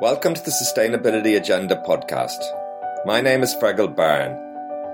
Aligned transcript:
Welcome 0.00 0.32
to 0.32 0.42
the 0.42 0.50
Sustainability 0.50 1.36
Agenda 1.36 1.76
podcast. 1.86 2.38
My 3.04 3.20
name 3.20 3.42
is 3.42 3.54
Fergal 3.54 3.94
Byrne. 3.94 4.34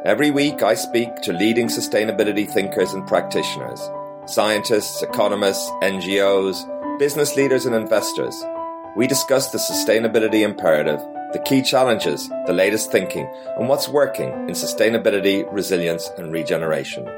Every 0.04 0.32
week 0.32 0.64
I 0.64 0.74
speak 0.74 1.22
to 1.22 1.32
leading 1.32 1.68
sustainability 1.68 2.50
thinkers 2.50 2.92
and 2.92 3.06
practitioners, 3.06 3.88
scientists, 4.26 5.04
economists, 5.04 5.70
NGOs, 5.80 6.98
business 6.98 7.36
leaders, 7.36 7.66
and 7.66 7.76
investors. 7.76 8.34
We 8.96 9.06
discuss 9.06 9.52
the 9.52 9.58
sustainability 9.58 10.42
imperative, 10.42 10.98
the 11.32 11.42
key 11.46 11.62
challenges, 11.62 12.28
the 12.48 12.52
latest 12.52 12.90
thinking, 12.90 13.32
and 13.56 13.68
what's 13.68 13.88
working 13.88 14.30
in 14.48 14.56
sustainability, 14.56 15.46
resilience, 15.52 16.10
and 16.18 16.32
regeneration. 16.32 17.08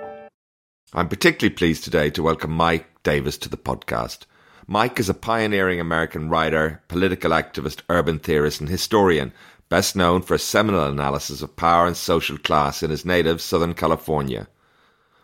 I'm 0.92 1.08
particularly 1.08 1.54
pleased 1.54 1.84
today 1.84 2.10
to 2.10 2.22
welcome 2.22 2.50
Mike 2.50 3.02
Davis 3.02 3.38
to 3.38 3.48
the 3.48 3.56
podcast. 3.56 4.26
Mike 4.70 5.00
is 5.00 5.08
a 5.08 5.14
pioneering 5.14 5.80
American 5.80 6.28
writer, 6.28 6.82
political 6.88 7.30
activist, 7.30 7.80
urban 7.88 8.18
theorist, 8.18 8.60
and 8.60 8.68
historian, 8.68 9.32
best 9.70 9.96
known 9.96 10.20
for 10.20 10.34
a 10.34 10.38
seminal 10.38 10.84
analysis 10.84 11.40
of 11.40 11.56
power 11.56 11.86
and 11.86 11.96
social 11.96 12.36
class 12.36 12.82
in 12.82 12.90
his 12.90 13.02
native 13.02 13.40
Southern 13.40 13.72
California. 13.72 14.46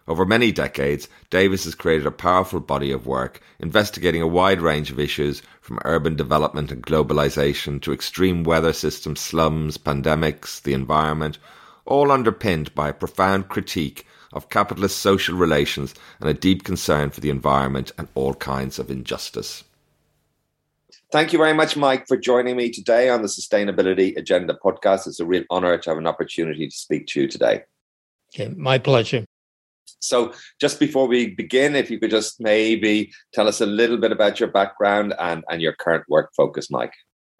Over 0.08 0.24
many 0.24 0.50
decades, 0.50 1.10
Davis 1.28 1.64
has 1.64 1.74
created 1.74 2.06
a 2.06 2.10
powerful 2.10 2.58
body 2.58 2.90
of 2.90 3.06
work 3.06 3.42
investigating 3.58 4.22
a 4.22 4.26
wide 4.26 4.62
range 4.62 4.90
of 4.90 4.98
issues 4.98 5.42
from 5.60 5.78
urban 5.84 6.16
development 6.16 6.72
and 6.72 6.82
globalization 6.82 7.82
to 7.82 7.92
extreme 7.92 8.44
weather 8.44 8.72
systems, 8.72 9.20
slums, 9.20 9.76
pandemics, 9.76 10.62
the 10.62 10.72
environment, 10.72 11.36
all 11.84 12.10
underpinned 12.10 12.74
by 12.74 12.88
a 12.88 12.94
profound 12.94 13.50
critique 13.50 14.06
of 14.34 14.50
capitalist 14.50 14.98
social 14.98 15.36
relations 15.36 15.94
and 16.20 16.28
a 16.28 16.34
deep 16.34 16.64
concern 16.64 17.10
for 17.10 17.20
the 17.20 17.30
environment 17.30 17.92
and 17.96 18.08
all 18.14 18.34
kinds 18.34 18.78
of 18.78 18.90
injustice. 18.90 19.64
Thank 21.12 21.32
you 21.32 21.38
very 21.38 21.54
much, 21.54 21.76
Mike, 21.76 22.08
for 22.08 22.16
joining 22.16 22.56
me 22.56 22.70
today 22.70 23.08
on 23.08 23.22
the 23.22 23.28
Sustainability 23.28 24.16
Agenda 24.16 24.58
podcast. 24.62 25.06
It's 25.06 25.20
a 25.20 25.24
real 25.24 25.44
honor 25.48 25.78
to 25.78 25.90
have 25.90 25.98
an 25.98 26.08
opportunity 26.08 26.66
to 26.66 26.76
speak 26.76 27.06
to 27.08 27.22
you 27.22 27.28
today. 27.28 27.62
Okay, 28.34 28.52
my 28.56 28.78
pleasure. 28.78 29.24
So, 30.00 30.32
just 30.60 30.80
before 30.80 31.06
we 31.06 31.34
begin, 31.34 31.76
if 31.76 31.90
you 31.90 32.00
could 32.00 32.10
just 32.10 32.40
maybe 32.40 33.12
tell 33.32 33.48
us 33.48 33.60
a 33.60 33.66
little 33.66 33.96
bit 33.96 34.12
about 34.12 34.40
your 34.40 34.50
background 34.50 35.14
and, 35.18 35.44
and 35.48 35.62
your 35.62 35.74
current 35.74 36.04
work 36.08 36.30
focus, 36.36 36.70
Mike. 36.70 36.92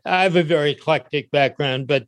I 0.05 0.23
have 0.23 0.37
a 0.37 0.43
very 0.43 0.71
eclectic 0.71 1.31
background, 1.31 1.87
but 1.87 2.07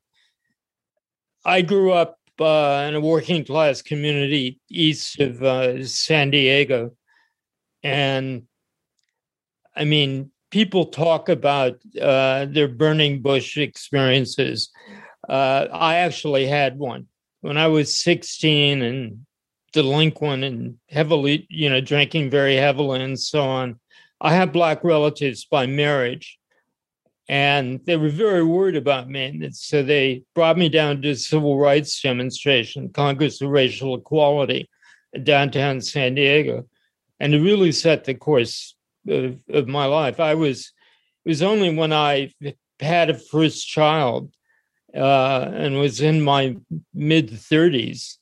I 1.45 1.63
grew 1.63 1.93
up 1.93 2.19
uh, 2.41 2.85
in 2.89 2.95
a 2.95 3.01
working 3.01 3.45
class 3.45 3.83
community 3.83 4.61
east 4.69 5.21
of 5.21 5.43
uh, 5.43 5.85
San 5.85 6.31
Diego. 6.31 6.93
And 7.83 8.43
I 9.75 9.85
mean, 9.85 10.31
people 10.51 10.87
talk 10.87 11.29
about 11.29 11.79
uh, 12.01 12.47
their 12.47 12.69
burning 12.69 13.23
bush 13.23 13.57
experiences. 13.57 14.71
Uh, 15.29 15.67
I 15.73 15.97
actually 15.97 16.47
had 16.47 16.79
one 16.79 17.07
when 17.41 17.59
I 17.59 17.67
was 17.67 17.99
16 18.01 18.83
and 18.83 19.27
delinquent 19.73 20.45
and 20.45 20.79
heavily, 20.89 21.47
you 21.51 21.69
know, 21.69 21.81
drinking 21.81 22.31
very 22.31 22.57
heavily 22.57 23.03
and 23.03 23.19
so 23.19 23.43
on. 23.43 23.79
I 24.21 24.33
have 24.33 24.53
black 24.53 24.83
relatives 24.83 25.45
by 25.45 25.67
marriage 25.67 26.39
and 27.29 27.81
they 27.85 27.97
were 27.97 28.09
very 28.09 28.45
worried 28.45 28.77
about 28.77 29.09
me. 29.09 29.49
So 29.53 29.83
they 29.83 30.23
brought 30.35 30.59
me 30.59 30.69
down 30.69 31.03
to 31.03 31.11
a 31.11 31.17
civil 31.17 31.59
rights 31.59 32.01
demonstration, 32.01 32.91
Congress 32.91 33.41
of 33.41 33.51
Racial 33.51 33.97
Equality, 33.97 34.69
downtown 35.23 35.81
San 35.81 36.15
Diego, 36.15 36.69
and 37.19 37.35
it 37.35 37.41
really 37.41 37.73
set 37.73 38.05
the 38.05 38.15
course 38.15 38.77
of, 39.09 39.39
of 39.49 39.67
my 39.67 39.87
life. 39.87 40.21
I 40.21 40.35
was 40.35 40.73
it 41.25 41.29
was 41.29 41.43
only 41.43 41.75
when 41.75 41.93
I 41.93 42.33
had 42.79 43.11
a 43.11 43.19
first 43.19 43.67
child 43.67 44.33
uh, 44.95 45.51
and 45.53 45.79
was 45.79 46.01
in 46.01 46.23
my 46.23 46.57
mid 46.95 47.31
thirties 47.31 48.19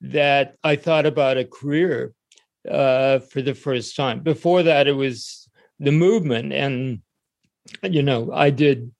that 0.00 0.56
I 0.64 0.76
thought 0.76 1.06
about 1.06 1.38
a 1.38 1.44
career 1.44 2.12
uh, 2.68 3.20
for 3.20 3.40
the 3.40 3.54
first 3.54 3.96
time. 3.96 4.20
Before 4.20 4.62
that, 4.64 4.88
it 4.88 4.92
was 4.92 5.48
the 5.78 5.92
movement 5.92 6.52
and 6.52 7.00
you 7.82 8.02
know, 8.02 8.30
I 8.32 8.50
did 8.50 8.92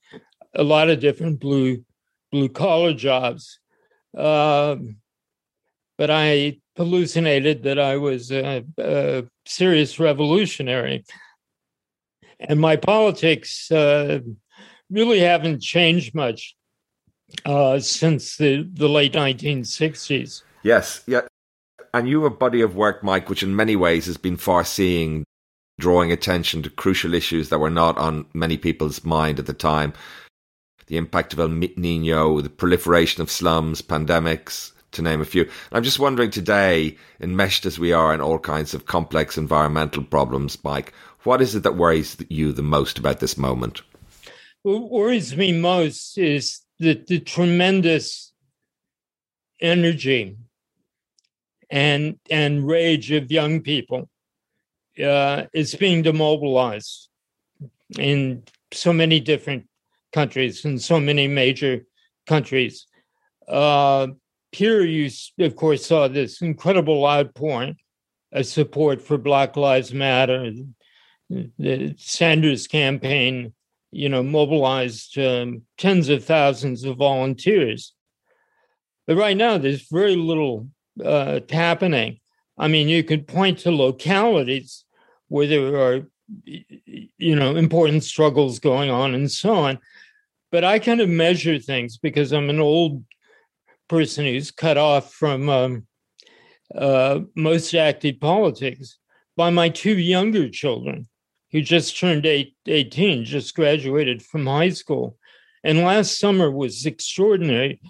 a 0.54 0.62
lot 0.62 0.90
of 0.90 1.00
different 1.00 1.40
blue 1.40 1.84
blue 2.30 2.48
collar 2.48 2.94
jobs, 2.94 3.58
um, 4.16 4.96
but 5.98 6.10
I 6.10 6.58
hallucinated 6.76 7.64
that 7.64 7.78
I 7.78 7.96
was 7.96 8.30
a, 8.30 8.64
a 8.78 9.24
serious 9.46 9.98
revolutionary, 9.98 11.04
and 12.38 12.60
my 12.60 12.76
politics 12.76 13.70
uh, 13.70 14.20
really 14.90 15.20
haven't 15.20 15.60
changed 15.60 16.14
much 16.14 16.54
uh, 17.44 17.78
since 17.80 18.36
the, 18.36 18.68
the 18.72 18.88
late 18.88 19.12
1960s. 19.12 20.42
Yes, 20.62 21.02
yeah. 21.06 21.22
And 21.92 22.08
you 22.08 22.22
have 22.22 22.32
a 22.32 22.36
body 22.36 22.60
of 22.60 22.76
work, 22.76 23.02
Mike, 23.02 23.28
which 23.28 23.42
in 23.42 23.54
many 23.56 23.76
ways 23.76 24.06
has 24.06 24.16
been 24.16 24.36
far 24.36 24.64
seeing 24.64 25.24
drawing 25.80 26.12
attention 26.12 26.62
to 26.62 26.70
crucial 26.70 27.14
issues 27.14 27.48
that 27.48 27.58
were 27.58 27.70
not 27.70 27.98
on 27.98 28.26
many 28.34 28.56
people's 28.56 29.04
mind 29.04 29.38
at 29.38 29.46
the 29.46 29.52
time. 29.52 29.92
The 30.86 30.96
impact 30.96 31.32
of 31.32 31.40
El 31.40 31.48
Nino, 31.48 32.40
the 32.40 32.50
proliferation 32.50 33.22
of 33.22 33.30
slums, 33.30 33.82
pandemics, 33.82 34.72
to 34.92 35.02
name 35.02 35.20
a 35.20 35.24
few. 35.24 35.48
I'm 35.72 35.82
just 35.82 35.98
wondering 35.98 36.30
today, 36.30 36.96
enmeshed 37.20 37.66
as 37.66 37.78
we 37.78 37.92
are 37.92 38.12
in 38.14 38.20
all 38.20 38.38
kinds 38.38 38.74
of 38.74 38.86
complex 38.86 39.38
environmental 39.38 40.02
problems, 40.02 40.62
Mike, 40.64 40.92
what 41.22 41.40
is 41.40 41.54
it 41.54 41.62
that 41.62 41.76
worries 41.76 42.16
you 42.28 42.52
the 42.52 42.62
most 42.62 42.98
about 42.98 43.20
this 43.20 43.36
moment? 43.36 43.82
What 44.62 44.90
worries 44.90 45.36
me 45.36 45.52
most 45.52 46.18
is 46.18 46.60
the, 46.78 47.02
the 47.06 47.20
tremendous 47.20 48.32
energy 49.60 50.36
and 51.70 52.18
and 52.30 52.66
rage 52.66 53.12
of 53.12 53.30
young 53.30 53.60
people 53.60 54.08
uh, 55.02 55.44
is 55.52 55.74
being 55.74 56.02
demobilized 56.02 57.08
in 57.98 58.42
so 58.72 58.92
many 58.92 59.20
different 59.20 59.66
countries 60.12 60.64
in 60.64 60.78
so 60.78 61.00
many 61.00 61.28
major 61.28 61.84
countries. 62.26 62.86
Uh, 63.48 64.08
here, 64.52 64.82
you 64.82 65.10
of 65.38 65.56
course 65.56 65.86
saw 65.86 66.08
this 66.08 66.42
incredible 66.42 67.06
outpouring 67.06 67.76
of 68.32 68.46
support 68.46 69.00
for 69.00 69.18
Black 69.18 69.56
Lives 69.56 69.92
Matter. 69.92 70.52
The 71.28 71.94
Sanders 71.96 72.66
campaign, 72.66 73.52
you 73.92 74.08
know, 74.08 74.22
mobilized 74.22 75.18
um, 75.18 75.62
tens 75.78 76.08
of 76.08 76.24
thousands 76.24 76.84
of 76.84 76.96
volunteers. 76.96 77.92
But 79.06 79.16
right 79.16 79.36
now, 79.36 79.58
there's 79.58 79.88
very 79.88 80.16
little 80.16 80.68
uh, 81.04 81.40
happening. 81.48 82.19
I 82.60 82.68
mean, 82.68 82.88
you 82.88 83.02
could 83.02 83.26
point 83.26 83.60
to 83.60 83.70
localities 83.70 84.84
where 85.28 85.46
there 85.46 85.76
are, 85.80 86.02
you 86.44 87.34
know, 87.34 87.56
important 87.56 88.04
struggles 88.04 88.58
going 88.58 88.90
on 88.90 89.14
and 89.14 89.30
so 89.30 89.54
on. 89.54 89.78
But 90.52 90.62
I 90.62 90.78
kind 90.78 91.00
of 91.00 91.08
measure 91.08 91.58
things 91.58 91.96
because 91.96 92.32
I'm 92.32 92.50
an 92.50 92.60
old 92.60 93.02
person 93.88 94.26
who's 94.26 94.50
cut 94.50 94.76
off 94.76 95.14
from 95.14 95.48
um, 95.48 95.86
uh, 96.74 97.20
most 97.34 97.74
active 97.74 98.20
politics 98.20 98.98
by 99.38 99.48
my 99.48 99.70
two 99.70 99.96
younger 99.96 100.50
children 100.50 101.08
who 101.52 101.62
just 101.62 101.98
turned 101.98 102.26
eight, 102.26 102.54
18, 102.66 103.24
just 103.24 103.54
graduated 103.54 104.22
from 104.22 104.46
high 104.46 104.68
school. 104.68 105.16
And 105.64 105.78
last 105.78 106.18
summer 106.18 106.50
was 106.50 106.84
extraordinary 106.84 107.80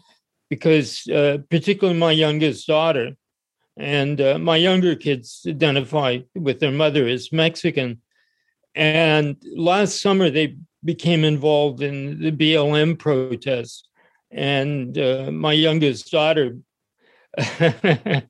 because, 0.48 1.08
uh, 1.08 1.38
particularly 1.50 1.98
my 1.98 2.12
youngest 2.12 2.68
daughter, 2.68 3.16
and 3.80 4.20
uh, 4.20 4.38
my 4.38 4.56
younger 4.56 4.94
kids 4.94 5.46
identify 5.48 6.18
with 6.34 6.60
their 6.60 6.70
mother 6.70 7.08
as 7.08 7.32
Mexican. 7.32 8.02
And 8.74 9.42
last 9.56 10.02
summer, 10.02 10.28
they 10.28 10.58
became 10.84 11.24
involved 11.24 11.82
in 11.82 12.20
the 12.20 12.30
BLM 12.30 12.98
protests. 12.98 13.88
And 14.30 14.98
uh, 14.98 15.30
my 15.32 15.54
youngest 15.54 16.10
daughter 16.10 16.58
came 17.38 18.26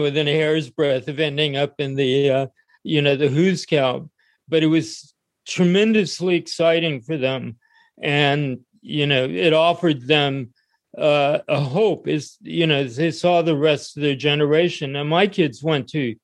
within 0.00 0.26
a 0.26 0.32
hair's 0.32 0.70
breadth 0.70 1.08
of 1.08 1.20
ending 1.20 1.58
up 1.58 1.74
in 1.78 1.94
the, 1.94 2.30
uh, 2.30 2.46
you 2.82 3.02
know, 3.02 3.16
the 3.16 3.28
Who's 3.28 3.66
Cow. 3.66 4.08
But 4.48 4.62
it 4.62 4.68
was 4.68 5.12
tremendously 5.46 6.36
exciting 6.36 7.02
for 7.02 7.18
them. 7.18 7.58
And, 8.02 8.60
you 8.80 9.06
know, 9.06 9.26
it 9.26 9.52
offered 9.52 10.06
them 10.06 10.54
uh, 10.96 11.38
a 11.48 11.60
hope 11.60 12.06
is 12.06 12.36
you 12.40 12.66
know 12.66 12.84
they 12.84 13.10
saw 13.10 13.42
the 13.42 13.56
rest 13.56 13.96
of 13.96 14.02
their 14.02 14.14
generation. 14.14 14.96
And 14.96 15.08
my 15.08 15.26
kids 15.26 15.62
went 15.62 15.88
to 15.90 16.14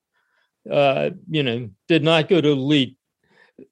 uh, 0.70 1.10
you 1.28 1.42
know 1.42 1.70
did 1.88 2.04
not 2.04 2.28
go 2.28 2.40
to 2.40 2.48
elite 2.50 2.96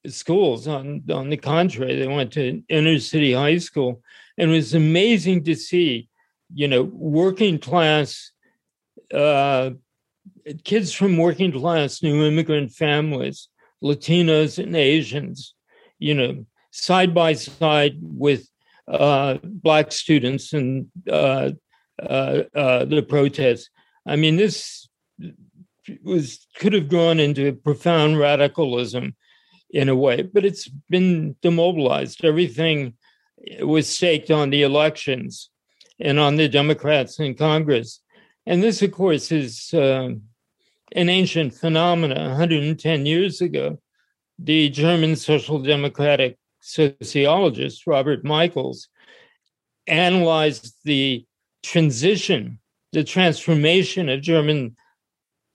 schools 0.07 0.67
on 0.67 1.03
on 1.11 1.29
the 1.29 1.37
contrary. 1.37 1.95
They 1.95 2.07
went 2.07 2.33
to 2.33 2.61
inner 2.69 2.99
city 2.99 3.33
high 3.33 3.57
school. 3.57 4.01
And 4.37 4.51
it 4.51 4.53
was 4.53 4.73
amazing 4.73 5.43
to 5.45 5.55
see 5.55 6.09
you 6.53 6.67
know 6.67 6.83
working 6.83 7.59
class 7.59 8.31
uh, 9.13 9.71
kids 10.63 10.93
from 10.93 11.17
working 11.17 11.51
class 11.51 12.01
new 12.03 12.25
immigrant 12.25 12.71
families 12.71 13.49
latinos 13.83 14.61
and 14.61 14.75
asians 14.75 15.55
you 15.99 16.13
know 16.13 16.45
side 16.71 17.13
by 17.13 17.33
side 17.33 17.97
with 18.01 18.48
uh, 18.89 19.37
black 19.43 19.91
students 19.91 20.53
and 20.53 20.87
uh, 21.09 21.51
uh, 22.01 22.43
uh, 22.55 22.85
the 22.85 23.05
protests. 23.07 23.69
I 24.05 24.15
mean, 24.15 24.35
this 24.35 24.87
was 26.03 26.45
could 26.55 26.73
have 26.73 26.89
gone 26.89 27.19
into 27.19 27.53
profound 27.53 28.19
radicalism 28.19 29.15
in 29.69 29.89
a 29.89 29.95
way, 29.95 30.23
but 30.23 30.45
it's 30.45 30.67
been 30.89 31.35
demobilized. 31.41 32.25
Everything 32.25 32.93
was 33.61 33.87
staked 33.87 34.31
on 34.31 34.49
the 34.49 34.63
elections 34.63 35.49
and 35.99 36.19
on 36.19 36.35
the 36.35 36.47
Democrats 36.47 37.19
in 37.19 37.35
Congress. 37.35 38.01
And 38.45 38.63
this, 38.63 38.81
of 38.81 38.91
course, 38.91 39.31
is 39.31 39.73
uh, 39.73 40.09
an 40.93 41.09
ancient 41.09 41.53
phenomenon 41.53 42.29
110 42.29 43.05
years 43.05 43.41
ago. 43.41 43.79
The 44.39 44.69
German 44.69 45.15
social 45.15 45.59
democratic 45.59 46.37
sociologist 46.69 47.87
Robert 47.87 48.23
Michels 48.23 48.89
analyzed 49.87 50.75
the 50.83 51.25
transition, 51.63 52.59
the 52.91 53.03
transformation 53.03 54.07
of 54.09 54.21
German 54.21 54.75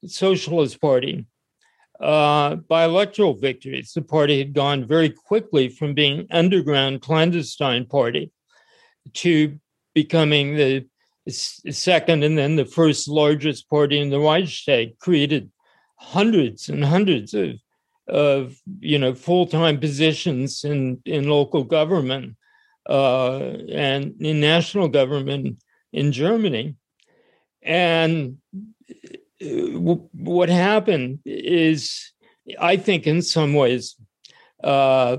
Socialist 0.07 0.81
Party 0.81 1.27
uh, 2.01 2.57
by 2.57 2.85
electoral 2.85 3.35
victories. 3.35 3.93
The 3.93 4.03
party 4.03 4.39
had 4.39 4.53
gone 4.53 4.87
very 4.87 5.11
quickly 5.11 5.69
from 5.69 5.95
being 5.95 6.27
underground 6.31 7.01
clandestine 7.01 7.87
party 7.87 8.33
to 9.15 9.59
becoming 9.95 10.57
the 10.57 10.87
second 11.29 12.25
and 12.25 12.37
then 12.37 12.57
the 12.57 12.67
first 12.67 13.09
largest 13.09 13.71
party 13.71 14.01
in 14.01 14.11
the 14.11 14.19
Reichstag, 14.19 14.99
created 14.99 15.51
hundreds 15.97 16.69
and 16.69 16.85
hundreds 16.85 17.33
of 17.33 17.55
of 18.07 18.57
you 18.81 18.99
know 18.99 19.15
full-time 19.15 19.81
positions 19.81 20.65
in 20.65 21.01
in 21.05 21.29
local 21.29 21.65
government 21.65 22.37
uh, 22.89 23.39
and 23.73 24.15
in 24.21 24.41
national 24.41 24.89
government 24.89 25.59
in 25.93 26.13
Germany. 26.13 26.77
And 27.63 28.39
uh, 29.43 29.47
what 30.13 30.49
happened 30.49 31.21
is, 31.25 32.13
I 32.61 32.77
think, 32.77 33.07
in 33.07 33.23
some 33.23 33.55
ways, 33.55 33.97
uh, 34.63 35.19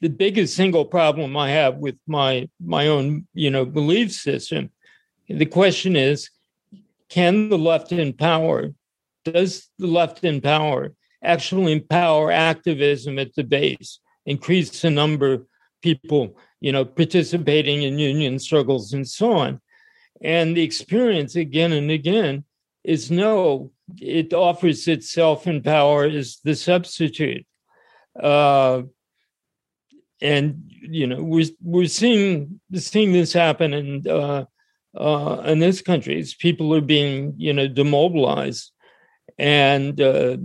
the 0.00 0.08
biggest 0.08 0.54
single 0.54 0.84
problem 0.84 1.36
I 1.36 1.50
have 1.50 1.76
with 1.76 1.96
my 2.06 2.48
my 2.64 2.86
own, 2.86 3.26
you 3.34 3.50
know, 3.50 3.64
belief 3.64 4.12
system. 4.12 4.70
The 5.28 5.46
question 5.46 5.96
is, 5.96 6.30
can 7.08 7.48
the 7.48 7.58
left 7.58 7.90
in 7.92 8.12
power? 8.12 8.72
Does 9.24 9.68
the 9.78 9.88
left 9.88 10.24
in 10.24 10.40
power 10.40 10.94
actually 11.22 11.72
empower 11.72 12.30
activism 12.30 13.18
at 13.18 13.34
the 13.34 13.44
base, 13.44 14.00
increase 14.26 14.80
the 14.80 14.90
number 14.90 15.32
of 15.32 15.46
people, 15.82 16.36
you 16.60 16.72
know, 16.72 16.84
participating 16.84 17.82
in 17.82 17.98
union 17.98 18.38
struggles 18.38 18.92
and 18.92 19.06
so 19.06 19.32
on? 19.32 19.60
And 20.20 20.56
the 20.56 20.62
experience 20.62 21.36
again 21.36 21.72
and 21.72 21.90
again 21.90 22.44
is 22.84 23.10
no, 23.10 23.70
it 24.00 24.32
offers 24.32 24.88
itself 24.88 25.46
in 25.46 25.62
power 25.62 26.04
as 26.04 26.38
the 26.44 26.54
substitute. 26.54 27.46
Uh, 28.18 28.82
and 30.20 30.62
you 30.80 31.06
know 31.06 31.22
we're 31.22 31.46
we're 31.62 31.86
seeing 31.86 32.60
seeing 32.74 33.12
this 33.12 33.32
happen 33.32 33.72
in 33.72 34.08
uh, 34.08 34.44
uh, 34.96 35.42
in 35.46 35.58
this 35.58 35.80
country. 35.80 36.18
As 36.18 36.34
people 36.34 36.74
are 36.74 36.80
being 36.80 37.34
you 37.36 37.52
know 37.52 37.68
demobilized, 37.68 38.72
and 39.38 40.00
uh, 40.00 40.38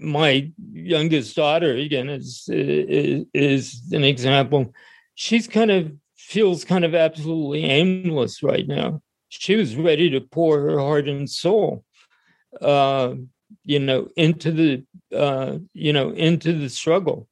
my 0.00 0.50
youngest 0.72 1.36
daughter 1.36 1.74
again 1.74 2.08
is, 2.08 2.48
is 2.48 3.26
is 3.34 3.82
an 3.92 4.02
example. 4.02 4.72
She's 5.14 5.46
kind 5.46 5.70
of 5.70 5.92
feels 6.16 6.64
kind 6.64 6.84
of 6.84 6.94
absolutely 6.94 7.64
aimless 7.64 8.42
right 8.42 8.66
now. 8.66 9.02
She 9.28 9.56
was 9.56 9.76
ready 9.76 10.10
to 10.10 10.20
pour 10.20 10.60
her 10.60 10.78
heart 10.78 11.08
and 11.08 11.28
soul, 11.28 11.84
uh, 12.60 13.14
you 13.64 13.78
know, 13.78 14.08
into 14.16 14.50
the, 14.50 14.84
uh, 15.16 15.58
you 15.74 15.92
know, 15.92 16.10
into 16.10 16.52
the 16.52 16.68
struggle. 16.68 17.28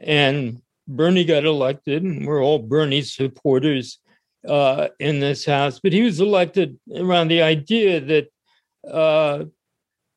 And 0.00 0.62
Bernie 0.88 1.24
got 1.24 1.44
elected, 1.44 2.02
and 2.02 2.26
we're 2.26 2.42
all 2.42 2.58
Bernie 2.58 3.02
supporters 3.02 3.98
uh, 4.48 4.88
in 4.98 5.20
this 5.20 5.44
house. 5.44 5.80
But 5.80 5.92
he 5.92 6.02
was 6.02 6.20
elected 6.20 6.78
around 6.96 7.28
the 7.28 7.42
idea 7.42 8.00
that 8.00 8.28
uh, 8.90 9.44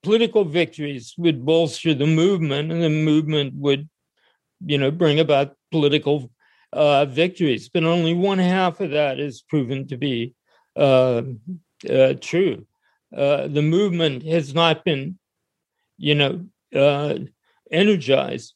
political 0.06 0.46
victories 0.46 1.16
would 1.18 1.46
bolster 1.46 1.94
the 1.96 2.12
movement, 2.24 2.72
and 2.72 2.82
the 2.82 2.96
movement 3.12 3.54
would, 3.56 3.90
you 4.72 4.78
know, 4.78 4.92
bring 4.92 5.20
about 5.20 5.56
political 5.72 6.30
uh, 6.72 7.06
victories, 7.06 7.70
but 7.74 7.84
only 7.84 8.14
one 8.14 8.38
half 8.38 8.80
of 8.82 8.92
that 8.92 9.20
is 9.20 9.42
proven 9.42 9.88
to 9.88 9.98
be 9.98 10.36
uh, 10.76 11.24
uh, 11.90 12.14
true. 12.22 12.68
Uh, 13.16 13.48
the 13.48 13.62
movement 13.78 14.24
has 14.24 14.54
not 14.54 14.86
been, 14.86 15.18
you 15.98 16.16
know, 16.20 16.34
uh, 16.76 17.16
energized. 17.72 18.54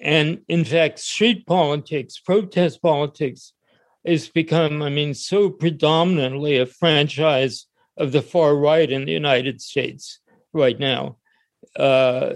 And 0.00 0.28
in 0.48 0.64
fact, 0.64 0.98
street 0.98 1.46
politics, 1.46 2.20
protest 2.30 2.80
politics, 2.80 3.52
has 4.06 4.28
become, 4.28 4.82
I 4.82 4.90
mean, 4.90 5.12
so 5.14 5.50
predominantly 5.50 6.56
a 6.58 6.66
franchise 6.66 7.66
of 7.96 8.12
the 8.12 8.22
far 8.22 8.56
right 8.56 8.90
in 8.90 9.04
the 9.04 9.12
United 9.24 9.60
States 9.60 10.20
right 10.56 10.78
now. 10.78 11.18
Uh, 11.76 12.32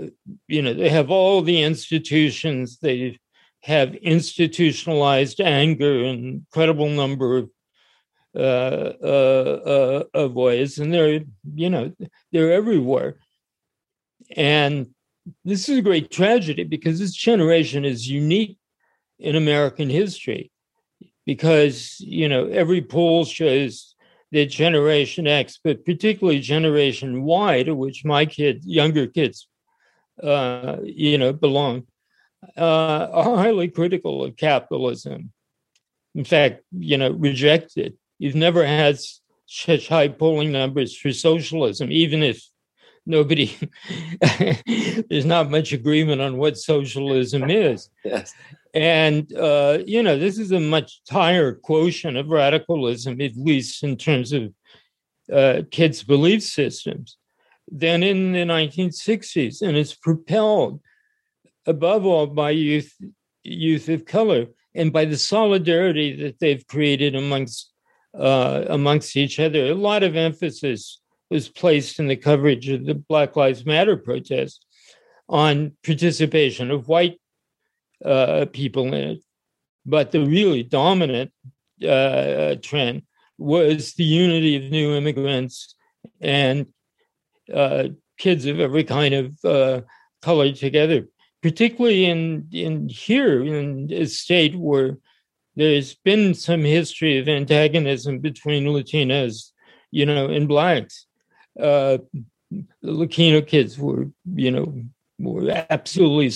you 0.48 0.62
know, 0.62 0.74
they 0.74 0.88
have 0.88 1.10
all 1.10 1.42
the 1.42 1.62
institutions, 1.62 2.78
they 2.78 3.18
have 3.62 3.94
institutionalized 3.94 5.40
anger 5.40 6.04
in 6.04 6.44
incredible 6.52 6.88
number 6.88 7.38
of 7.38 7.50
uh, 8.34 8.92
uh, 9.02 9.60
uh, 9.66 10.04
of 10.14 10.34
ways, 10.34 10.78
and 10.78 10.94
they're 10.94 11.20
you 11.54 11.68
know 11.68 11.92
they're 12.30 12.52
everywhere. 12.52 13.16
And 14.36 14.94
this 15.44 15.68
is 15.68 15.78
a 15.78 15.82
great 15.82 16.10
tragedy 16.10 16.64
because 16.64 17.00
this 17.00 17.12
generation 17.12 17.84
is 17.84 18.08
unique 18.08 18.56
in 19.18 19.34
American 19.34 19.90
history 19.90 20.52
because 21.26 21.98
you 22.00 22.28
know 22.28 22.46
every 22.46 22.82
poll 22.82 23.24
shows 23.24 23.94
that 24.32 24.46
Generation 24.46 25.26
X, 25.26 25.58
but 25.62 25.84
particularly 25.84 26.40
Generation 26.40 27.22
Y, 27.22 27.62
to 27.64 27.74
which 27.74 28.04
my 28.04 28.26
kids, 28.26 28.66
younger 28.66 29.06
kids, 29.06 29.48
uh, 30.22 30.76
you 30.84 31.18
know, 31.18 31.32
belong, 31.32 31.86
uh, 32.56 33.08
are 33.12 33.36
highly 33.36 33.68
critical 33.68 34.24
of 34.24 34.36
capitalism. 34.36 35.32
In 36.14 36.24
fact, 36.24 36.62
you 36.72 36.96
know, 36.96 37.10
reject 37.10 37.76
it. 37.76 37.94
You've 38.18 38.34
never 38.34 38.66
had 38.66 38.98
such 39.46 39.88
high 39.88 40.08
polling 40.08 40.52
numbers 40.52 40.96
for 40.96 41.12
socialism, 41.12 41.90
even 41.90 42.22
if 42.22 42.44
nobody 43.10 43.56
there's 45.10 45.26
not 45.26 45.50
much 45.50 45.72
agreement 45.72 46.20
on 46.20 46.38
what 46.38 46.56
socialism 46.56 47.50
is. 47.50 47.90
Yes. 48.04 48.34
And 48.72 49.32
uh, 49.36 49.78
you 49.84 50.02
know, 50.02 50.16
this 50.16 50.38
is 50.38 50.52
a 50.52 50.60
much 50.60 51.00
higher 51.10 51.54
quotient 51.54 52.16
of 52.16 52.28
radicalism, 52.28 53.20
at 53.20 53.36
least 53.36 53.82
in 53.82 53.96
terms 53.96 54.32
of 54.32 54.54
uh, 55.32 55.62
kids' 55.72 56.04
belief 56.04 56.42
systems, 56.44 57.16
than 57.70 58.02
in 58.02 58.32
the 58.32 58.44
1960s, 58.44 59.62
and 59.62 59.76
it's 59.76 59.94
propelled 59.94 60.80
above 61.66 62.06
all 62.06 62.28
by 62.28 62.50
youth 62.50 62.94
youth 63.42 63.88
of 63.88 64.04
color 64.04 64.46
and 64.74 64.92
by 64.92 65.04
the 65.04 65.16
solidarity 65.16 66.14
that 66.22 66.38
they've 66.38 66.66
created 66.66 67.14
amongst 67.14 67.72
uh, 68.18 68.64
amongst 68.68 69.16
each 69.16 69.38
other. 69.40 69.66
A 69.66 69.74
lot 69.74 70.02
of 70.02 70.16
emphasis 70.16 71.00
was 71.30 71.48
placed 71.48 71.98
in 71.98 72.08
the 72.08 72.16
coverage 72.16 72.68
of 72.68 72.84
the 72.84 72.94
Black 72.94 73.36
Lives 73.36 73.64
Matter 73.64 73.96
protests 73.96 74.60
on 75.28 75.72
participation 75.84 76.70
of 76.70 76.88
white 76.88 77.20
uh, 78.04 78.46
people 78.52 78.86
in 78.86 78.94
it, 78.94 79.22
but 79.86 80.10
the 80.10 80.24
really 80.24 80.62
dominant 80.62 81.32
uh, 81.86 82.56
trend 82.62 83.02
was 83.38 83.94
the 83.94 84.04
unity 84.04 84.56
of 84.56 84.70
new 84.70 84.94
immigrants 84.94 85.74
and 86.20 86.66
uh, 87.54 87.88
kids 88.18 88.46
of 88.46 88.60
every 88.60 88.84
kind 88.84 89.14
of 89.14 89.44
uh, 89.44 89.80
color 90.20 90.52
together 90.52 91.06
particularly 91.42 92.06
in 92.06 92.48
in 92.52 92.88
here 92.88 93.42
in 93.42 93.90
a 93.92 94.06
state 94.06 94.56
where 94.56 94.98
there's 95.56 95.94
been 95.94 96.34
some 96.34 96.62
history 96.62 97.18
of 97.18 97.28
antagonism 97.28 98.18
between 98.20 98.64
Latinos, 98.64 99.50
you 99.90 100.06
know, 100.06 100.26
and 100.26 100.46
blacks. 100.46 101.06
Uh, 101.60 101.98
the 102.50 102.92
Latino 102.92 103.40
kids 103.40 103.78
were, 103.78 104.08
you 104.34 104.50
know, 104.50 104.74
were 105.18 105.64
absolutely, 105.70 106.32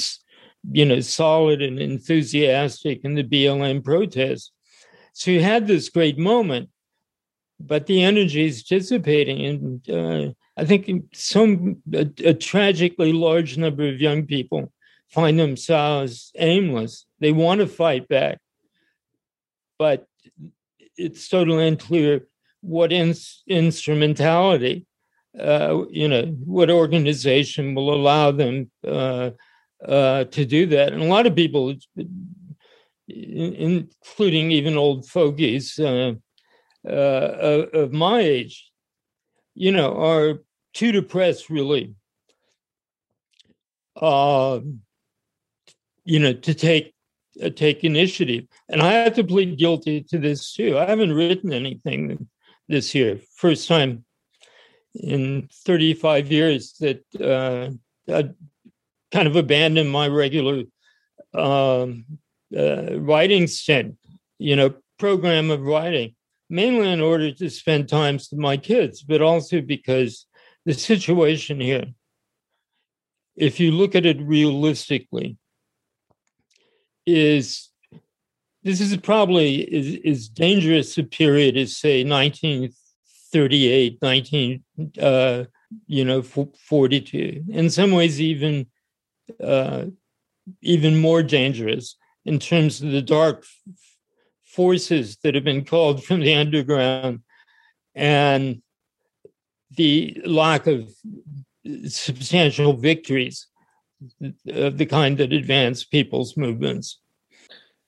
you 0.71 0.85
know, 0.85 1.01
solid 1.01 1.63
and 1.63 1.81
enthusiastic 1.81 3.05
in 3.05 3.15
the 3.15 3.25
BLM 3.25 3.83
protest. 3.83 4.53
So 5.13 5.31
you 5.31 5.43
had 5.43 5.67
this 5.67 5.89
great 5.89 6.19
moment, 6.19 6.71
but 7.61 7.87
the 7.87 8.03
energy 8.03 8.45
is 8.45 8.65
dissipating, 8.65 9.45
and 9.45 9.91
uh, 9.91 10.33
I 10.57 10.65
think 10.65 11.05
some 11.15 11.83
a, 11.93 12.09
a 12.25 12.35
tragically 12.35 13.13
large 13.13 13.57
number 13.57 13.89
of 13.89 14.01
young 14.01 14.27
people 14.27 14.73
find 15.09 15.39
themselves 15.39 16.33
aimless. 16.37 17.07
They 17.21 17.33
want 17.33 17.61
to 17.61 17.67
fight 17.67 18.09
back, 18.09 18.39
but 19.79 20.07
it's 20.97 21.29
totally 21.29 21.67
unclear 21.67 22.27
what 22.61 22.93
in, 22.93 23.15
instrumentality, 23.47 24.87
uh, 25.39 25.85
you 25.91 26.09
know, 26.09 26.25
what 26.45 26.71
organization 26.71 27.75
will 27.75 27.93
allow 27.93 28.31
them 28.31 28.71
uh, 28.87 29.31
uh, 29.87 30.25
to 30.25 30.45
do 30.45 30.67
that. 30.67 30.93
And 30.93 31.03
a 31.03 31.07
lot 31.07 31.27
of 31.27 31.35
people, 31.35 31.75
including 33.09 34.51
even 34.51 34.77
old 34.77 35.07
fogies 35.07 35.79
uh, 35.79 36.15
uh, 36.87 36.91
of 37.73 37.93
my 37.93 38.21
age, 38.21 38.71
you 39.55 39.73
know, 39.73 39.97
are 39.97 40.41
too 40.73 40.93
depressed 40.93 41.51
really 41.51 41.95
uh, 43.97 44.61
you 46.05 46.19
know, 46.19 46.33
to 46.33 46.55
take 46.55 46.95
uh, 47.43 47.51
take 47.51 47.85
initiative. 47.85 48.45
And 48.69 48.83
I 48.83 48.93
have 48.93 49.15
to 49.15 49.25
plead 49.25 49.59
guilty 49.59 50.03
to 50.03 50.19
this 50.19 50.53
too. 50.53 50.79
I 50.79 50.87
haven't 50.87 51.13
written 51.13 51.53
anything 51.53 52.29
this 52.69 52.95
year. 52.95 53.19
First 53.37 53.69
time 53.69 54.05
in 54.95 55.49
35 55.53 56.31
years 56.31 56.75
that 56.81 57.03
uh, 57.21 57.71
I 58.13 58.31
kind 59.13 59.27
of 59.27 59.37
abandoned 59.37 59.91
my 59.91 60.09
regular 60.09 60.65
um, 61.35 62.05
uh, 62.57 62.99
writing 62.99 63.47
stint, 63.47 63.97
you 64.39 64.57
know, 64.57 64.75
program 64.99 65.51
of 65.51 65.63
writing, 65.63 66.15
mainly 66.49 66.91
in 66.91 67.01
order 67.01 67.33
to 67.33 67.51
spend 67.51 67.89
time 67.89 68.15
with 68.17 68.33
my 68.35 68.57
kids, 68.57 69.03
but 69.03 69.21
also 69.21 69.61
because 69.61 70.27
the 70.65 70.75
situation 70.75 71.61
here 71.61 71.87
if 73.37 73.59
you 73.59 73.73
look 73.73 73.95
at 73.95 74.07
it 74.07 74.21
realistically, 74.21 75.37
is 77.07 77.71
this 78.63 78.81
is 78.81 78.97
probably 78.97 79.63
as, 79.63 79.87
is 79.97 80.29
dangerous 80.29 80.97
a 80.97 81.03
period 81.03 81.57
as 81.57 81.77
say 81.77 82.03
1938 83.35 83.99
19 84.03 84.65
uh, 85.01 85.45
you 85.87 86.05
know 86.05 86.23
42 86.23 87.45
in 87.49 87.71
some 87.71 87.93
ways 87.93 88.21
even 88.21 88.67
uh, 89.43 89.85
even 90.63 91.01
more 91.01 91.23
dangerous 91.23 91.97
in 92.25 92.39
terms 92.39 92.81
of 92.81 92.91
the 92.91 93.03
dark 93.03 93.45
forces 94.45 95.17
that 95.23 95.35
have 95.35 95.45
been 95.45 95.65
called 95.65 96.05
from 96.05 96.21
the 96.21 96.35
underground 96.35 97.21
and 97.95 98.63
the 99.77 100.21
lack 100.25 100.67
of 100.67 100.89
substantial 101.87 102.75
victories 102.75 103.49
of 104.49 104.79
the 104.79 104.87
kind 104.87 105.19
that 105.19 105.33
advance 105.33 105.85
people's 105.85 106.37
movements. 106.37 107.01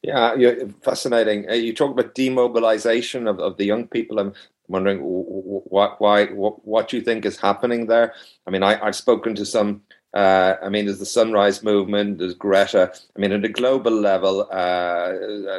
Yeah, 0.02 0.34
you're 0.34 0.68
fascinating. 0.82 1.48
Uh, 1.48 1.54
you 1.54 1.74
talk 1.74 1.90
about 1.90 2.14
demobilization 2.14 3.28
of, 3.28 3.38
of 3.40 3.56
the 3.56 3.64
young 3.64 3.88
people. 3.88 4.18
I'm 4.18 4.34
wondering 4.68 4.98
what, 5.00 6.00
why, 6.00 6.26
what, 6.26 6.92
you 6.92 7.00
think 7.00 7.24
is 7.24 7.38
happening 7.38 7.86
there. 7.86 8.14
I 8.46 8.50
mean, 8.50 8.62
I, 8.62 8.80
I've 8.84 8.96
spoken 8.96 9.34
to 9.36 9.46
some 9.46 9.82
uh, 10.16 10.56
I 10.62 10.70
mean, 10.70 10.86
there's 10.86 10.98
the 10.98 11.04
Sunrise 11.04 11.62
Movement, 11.62 12.18
there's 12.18 12.32
Greta. 12.32 12.90
I 13.14 13.20
mean, 13.20 13.32
at 13.32 13.44
a 13.44 13.50
global 13.50 13.92
level, 13.92 14.48
uh, 14.50 15.12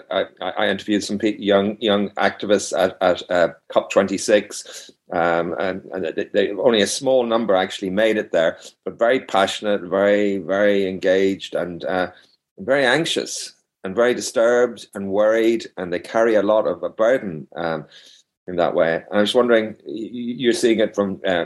I, 0.09 0.25
I, 0.41 0.67
interviewed 0.67 1.03
some 1.03 1.19
young 1.21 1.79
young 1.79 2.09
activists 2.11 2.75
at, 2.75 2.97
at 2.99 3.21
uh, 3.29 3.49
COP26, 3.71 4.89
um, 5.13 5.53
and, 5.59 5.83
and 5.93 6.05
they, 6.05 6.23
they, 6.33 6.51
only 6.53 6.81
a 6.81 6.87
small 6.87 7.23
number 7.23 7.55
actually 7.55 7.91
made 7.91 8.17
it 8.17 8.31
there, 8.31 8.57
but 8.83 8.97
very 8.97 9.19
passionate, 9.19 9.81
very 9.81 10.39
very 10.39 10.89
engaged, 10.89 11.53
and 11.53 11.85
uh, 11.85 12.09
very 12.57 12.83
anxious, 12.83 13.53
and 13.83 13.95
very 13.95 14.15
disturbed 14.15 14.87
and 14.95 15.11
worried, 15.11 15.67
and 15.77 15.93
they 15.93 15.99
carry 15.99 16.33
a 16.33 16.41
lot 16.41 16.65
of 16.65 16.81
a 16.81 16.89
burden. 16.89 17.47
Um, 17.55 17.85
in 18.47 18.55
that 18.57 18.73
way, 18.73 18.95
and 18.95 19.17
I 19.17 19.21
was 19.21 19.35
wondering, 19.35 19.75
you're 19.85 20.53
seeing 20.53 20.79
it 20.79 20.95
from 20.95 21.21
uh, 21.25 21.45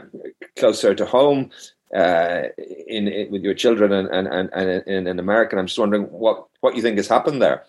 closer 0.55 0.93
to 0.93 1.05
home 1.05 1.49
uh, 1.95 2.43
in, 2.87 3.07
in, 3.07 3.31
with 3.31 3.43
your 3.43 3.53
children 3.53 3.91
and 3.91 4.07
and 4.09 4.27
and, 4.27 4.49
and 4.53 4.87
in, 4.87 5.07
in 5.07 5.19
America. 5.19 5.57
I'm 5.57 5.67
just 5.67 5.79
wondering 5.79 6.03
what 6.03 6.47
what 6.61 6.75
you 6.75 6.81
think 6.81 6.97
has 6.97 7.07
happened 7.07 7.41
there. 7.41 7.65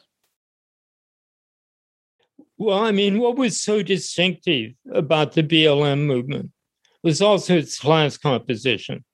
Well, 2.58 2.78
I 2.78 2.92
mean, 2.92 3.18
what 3.18 3.36
was 3.36 3.60
so 3.60 3.82
distinctive 3.82 4.74
about 4.92 5.32
the 5.32 5.42
BLM 5.42 6.06
movement 6.06 6.52
was 7.02 7.20
also 7.20 7.56
its 7.56 7.78
class 7.78 8.16
composition. 8.16 9.04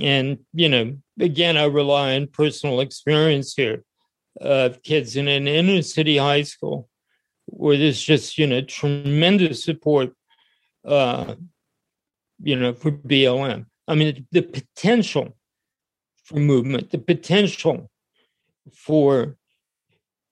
And, 0.00 0.38
you 0.52 0.68
know, 0.68 0.96
again, 1.20 1.56
I 1.56 1.66
rely 1.66 2.16
on 2.16 2.26
personal 2.26 2.80
experience 2.80 3.54
here 3.54 3.84
of 4.40 4.82
kids 4.82 5.14
in 5.14 5.28
an 5.28 5.46
inner 5.46 5.82
city 5.82 6.16
high 6.16 6.42
school 6.42 6.88
where 7.46 7.76
there's 7.76 8.02
just, 8.02 8.38
you 8.38 8.46
know, 8.46 8.60
tremendous 8.62 9.64
support, 9.64 10.12
uh, 10.84 11.34
you 12.42 12.56
know, 12.56 12.72
for 12.72 12.90
BLM. 12.90 13.66
I 13.86 13.94
mean, 13.94 14.26
the 14.32 14.42
potential 14.42 15.36
for 16.24 16.38
movement, 16.38 16.90
the 16.90 16.98
potential 16.98 17.90
for 18.74 19.36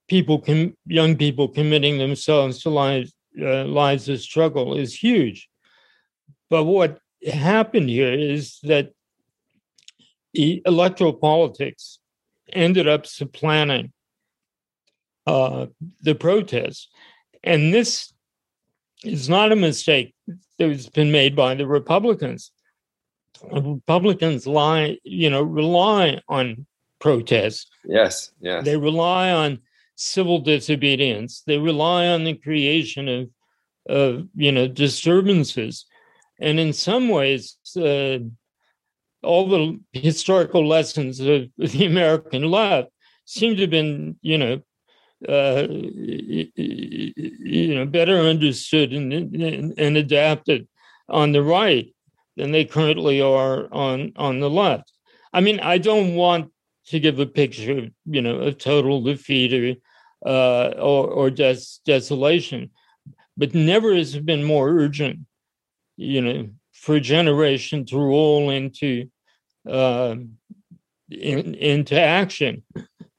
people, 0.07 0.39
com- 0.39 0.75
young 0.85 1.15
people 1.15 1.47
committing 1.47 1.97
themselves 1.97 2.61
to 2.63 2.69
lives, 2.69 3.13
uh, 3.39 3.65
lives 3.65 4.09
of 4.09 4.19
struggle 4.19 4.75
is 4.75 4.95
huge. 4.95 5.49
But 6.49 6.65
what 6.65 6.99
happened 7.31 7.89
here 7.89 8.13
is 8.13 8.59
that 8.63 8.91
electoral 10.33 11.13
politics 11.13 11.99
ended 12.51 12.87
up 12.87 13.05
supplanting 13.05 13.93
uh, 15.27 15.67
the 16.01 16.15
protests. 16.15 16.89
And 17.43 17.73
this 17.73 18.13
is 19.03 19.29
not 19.29 19.51
a 19.51 19.55
mistake 19.55 20.15
that's 20.57 20.89
been 20.89 21.11
made 21.11 21.35
by 21.35 21.55
the 21.55 21.67
Republicans. 21.67 22.51
Republicans 23.51 24.47
lie, 24.47 24.97
you 25.03 25.29
know, 25.29 25.41
rely 25.41 26.21
on 26.29 26.65
protests. 26.99 27.67
Yes, 27.85 28.31
yes. 28.39 28.63
They 28.63 28.77
rely 28.77 29.31
on 29.31 29.59
civil 29.95 30.39
disobedience. 30.39 31.43
They 31.45 31.57
rely 31.57 32.07
on 32.07 32.23
the 32.23 32.35
creation 32.35 33.09
of, 33.09 33.29
of 33.87 34.27
you 34.35 34.51
know, 34.51 34.67
disturbances, 34.67 35.85
and 36.39 36.59
in 36.59 36.73
some 36.73 37.09
ways, 37.09 37.57
uh, 37.77 38.19
all 39.23 39.47
the 39.47 39.79
historical 39.93 40.67
lessons 40.67 41.19
of 41.19 41.49
the 41.57 41.85
American 41.85 42.43
left 42.43 42.89
seem 43.25 43.55
to 43.55 43.61
have 43.61 43.69
been, 43.69 44.17
you 44.21 44.37
know, 44.37 44.61
uh, 45.27 45.67
you 45.69 46.45
know, 47.75 47.85
better 47.85 48.17
understood 48.17 48.93
and, 48.93 49.13
and, 49.13 49.73
and 49.77 49.97
adapted 49.97 50.67
on 51.09 51.31
the 51.31 51.43
right 51.43 51.93
than 52.37 52.51
they 52.51 52.65
currently 52.65 53.21
are 53.21 53.71
on 53.73 54.13
on 54.15 54.39
the 54.39 54.49
left. 54.49 54.91
I 55.31 55.41
mean, 55.41 55.59
I 55.59 55.77
don't 55.77 56.15
want 56.15 56.51
to 56.87 56.99
give 56.99 57.19
a 57.19 57.25
picture 57.25 57.79
of 57.79 57.91
you 58.05 58.21
know 58.21 58.37
of 58.37 58.57
total 58.57 59.01
defeat 59.01 59.53
or 59.53 59.75
uh, 60.29 60.73
or, 60.77 61.07
or 61.07 61.29
des- 61.29 61.79
desolation, 61.85 62.69
but 63.35 63.53
never 63.53 63.93
has 63.93 64.15
it 64.15 64.25
been 64.25 64.43
more 64.43 64.69
urgent, 64.69 65.19
you 65.97 66.21
know, 66.21 66.49
for 66.71 66.95
a 66.95 67.01
generation 67.01 67.85
to 67.85 67.97
roll 67.97 68.49
into 68.49 69.09
uh, 69.69 70.15
in, 71.09 71.55
into 71.55 71.99
action. 71.99 72.63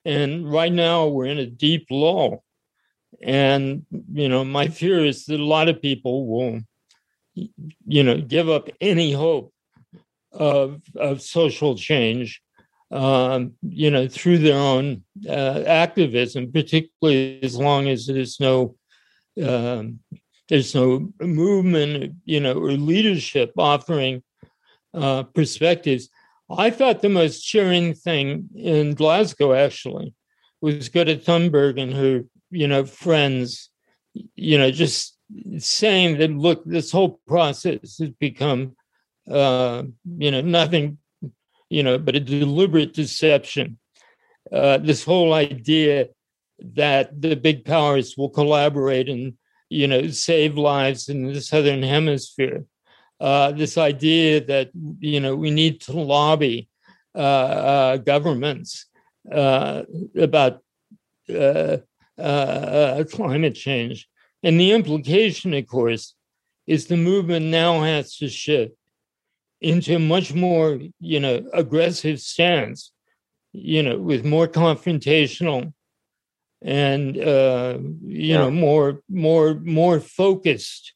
And 0.05 0.51
right 0.51 0.73
now 0.73 1.07
we're 1.07 1.27
in 1.27 1.39
a 1.39 1.47
deep 1.47 1.87
lull. 1.91 2.45
And, 3.23 3.87
you 4.13 4.29
know, 4.29 4.45
my 4.45 4.69
fear 4.69 5.05
is 5.05 5.27
that 5.27 5.41
a 5.41 5.45
lot 5.45 5.69
of 5.69 5.81
people 5.81 6.27
will 6.27 6.61
you 7.35 8.03
know, 8.03 8.21
give 8.21 8.49
up 8.49 8.69
any 8.81 9.13
hope 9.13 9.53
of 10.33 10.83
of 10.97 11.23
social 11.23 11.77
change, 11.77 12.41
um, 12.91 13.53
you 13.63 13.91
know, 13.91 14.09
through 14.09 14.39
their 14.39 14.59
own 14.59 15.03
uh, 15.29 15.63
activism, 15.67 16.53
particularly 16.53 17.43
as 17.43 17.57
long 17.57 17.89
as 17.89 18.07
there's 18.07 18.39
no 18.41 18.77
um, 19.43 20.01
there's 20.49 20.75
no 20.75 21.13
movement, 21.21 22.15
you 22.25 22.41
know, 22.41 22.55
or 22.55 22.73
leadership 22.73 23.53
offering 23.57 24.23
uh, 24.93 25.23
perspectives. 25.23 26.09
I 26.51 26.71
thought 26.71 27.01
the 27.01 27.09
most 27.09 27.43
cheering 27.43 27.95
thing 27.95 28.51
in 28.55 28.95
Glasgow 28.95 29.55
actually 29.55 30.15
was 30.61 30.89
Greta 30.89 31.17
Thunberg 31.17 31.81
and 31.81 31.93
her, 31.93 32.25
you 32.51 32.69
know, 32.69 32.85
friends, 32.85 33.71
you 34.35 34.59
know, 34.59 34.71
just 34.71 35.17
saying 35.59 36.19
that 36.19 36.31
look, 36.31 36.65
this 36.65 36.93
whole 36.93 37.21
process 37.27 37.99
has 37.99 38.11
become, 38.11 38.77
uh, 39.31 39.83
you 40.19 40.31
know, 40.31 40.43
nothing, 40.43 40.99
you 41.71 41.83
know, 41.83 41.99
but 41.99 42.17
a 42.17 42.21
deliberate 42.21 42.93
deception. 42.93 43.79
Uh, 44.53 44.79
this 44.79 45.03
whole 45.03 45.33
idea 45.33 46.09
that 46.59 47.21
the 47.21 47.35
big 47.35 47.65
powers 47.65 48.15
will 48.17 48.29
collaborate 48.29 49.09
and, 49.09 49.35
you 49.71 49.87
know, 49.87 50.09
save 50.09 50.57
lives 50.57 51.09
in 51.09 51.33
the 51.33 51.41
southern 51.41 51.83
hemisphere. 51.83 52.65
Uh, 53.25 53.53
this 53.53 53.79
idea 53.79 54.45
that 54.45 54.69
you 55.01 55.19
know 55.19 55.35
we 55.35 55.51
need 55.51 55.81
to 55.81 55.93
lobby 55.93 56.69
uh, 57.15 57.19
uh, 57.73 57.97
governments 57.97 58.85
uh, 59.33 59.83
about 60.29 60.61
uh, 61.31 61.79
uh, 62.19 63.05
climate 63.11 63.55
change. 63.55 64.07
And 64.43 64.61
the 64.61 64.73
implication, 64.73 65.55
of 65.55 65.67
course, 65.67 66.15
is 66.67 66.87
the 66.87 66.99
movement 66.99 67.47
now 67.47 67.81
has 67.81 68.17
to 68.19 68.29
shift 68.29 68.75
into 69.63 69.97
a 69.97 69.99
much 69.99 70.35
more, 70.35 70.79
you 71.01 71.21
know, 71.21 71.37
aggressive 71.55 72.21
stance, 72.21 72.93
you 73.55 73.83
know, 73.83 73.97
with 73.99 74.23
more 74.35 74.49
confrontational 74.49 75.73
and 76.61 77.17
uh, 77.17 77.79
you 78.03 78.35
yeah. 78.35 78.39
know 78.39 78.51
more 78.51 79.01
more 79.09 79.55
more 79.65 79.99
focused 80.01 80.93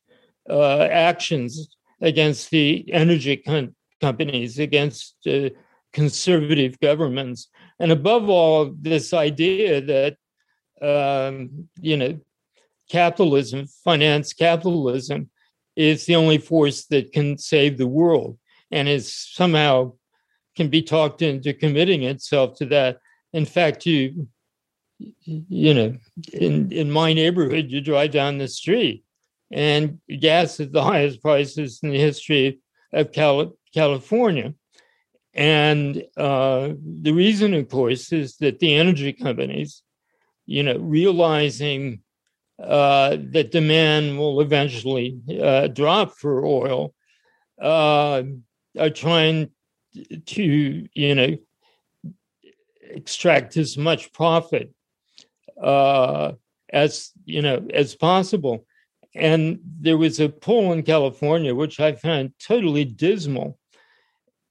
uh, 0.51 0.83
actions 0.83 1.78
against 2.01 2.51
the 2.51 2.89
energy 2.93 3.37
com- 3.37 3.75
companies, 4.01 4.59
against 4.59 5.17
uh, 5.27 5.51
conservative 5.93 6.79
governments, 6.81 7.49
and 7.81 7.93
above 7.93 8.29
all, 8.29 8.73
this 8.81 9.13
idea 9.13 9.81
that 9.81 10.17
um, 10.81 11.69
you 11.81 11.97
know 11.97 12.19
capitalism, 12.91 13.67
finance 13.85 14.33
capitalism, 14.33 15.29
is 15.77 16.07
the 16.07 16.17
only 16.17 16.39
force 16.39 16.87
that 16.87 17.13
can 17.13 17.39
save 17.39 17.79
the 17.79 17.87
world, 17.87 18.39
and 18.71 18.89
is 18.89 19.15
somehow 19.15 19.93
can 20.57 20.69
be 20.69 20.83
talked 20.83 21.23
into 21.23 21.55
committing 21.55 22.03
itself 22.03 22.57
to 22.57 22.67
that. 22.67 22.99
In 23.33 23.45
fact, 23.45 23.87
you 23.87 24.29
you 24.99 25.75
know, 25.75 25.97
in 26.33 26.73
in 26.73 26.91
my 26.91 27.13
neighborhood, 27.13 27.67
you 27.71 27.81
drive 27.81 28.11
down 28.11 28.39
the 28.39 28.49
street, 28.49 29.05
and 29.51 30.01
gas 30.21 30.61
is 30.61 30.71
the 30.71 30.83
highest 30.93 31.23
prices 31.23 31.81
in 31.83 31.91
the 31.91 31.99
history 31.99 32.61
of 32.93 33.13
Cali- 33.13 33.53
California. 33.75 34.55
And 35.35 36.03
uh, 36.17 36.71
the 36.83 37.13
reason, 37.13 37.55
of 37.55 37.69
course, 37.69 38.13
is 38.13 38.37
that 38.39 38.59
the 38.59 38.75
energy 38.75 39.13
companies, 39.13 39.83
you 40.47 40.63
know, 40.63 40.79
realizing 40.79 42.03
uh, 42.61 43.17
that 43.31 43.53
demand 43.53 44.19
will 44.19 44.41
eventually 44.41 45.21
uh, 45.41 45.69
drop 45.69 46.13
for 46.17 46.45
oil, 46.45 46.93
uh, 47.61 48.23
are 48.79 48.91
trying 48.91 49.51
to, 50.27 50.89
you 50.93 51.15
know, 51.15 51.37
extract 52.91 53.57
as 53.57 53.77
much 53.77 54.13
profit 54.13 54.73
uh, 55.63 56.33
as 56.71 57.11
you 57.25 57.43
know 57.43 57.67
as 57.73 57.95
possible. 57.95 58.65
And 59.15 59.61
there 59.81 59.97
was 59.97 60.21
a 60.21 60.29
poll 60.29 60.73
in 60.73 60.83
California 60.83 61.55
which 61.55 61.81
I 61.81 61.93
found 61.93 62.33
totally 62.39 62.85
dismal, 62.85 63.59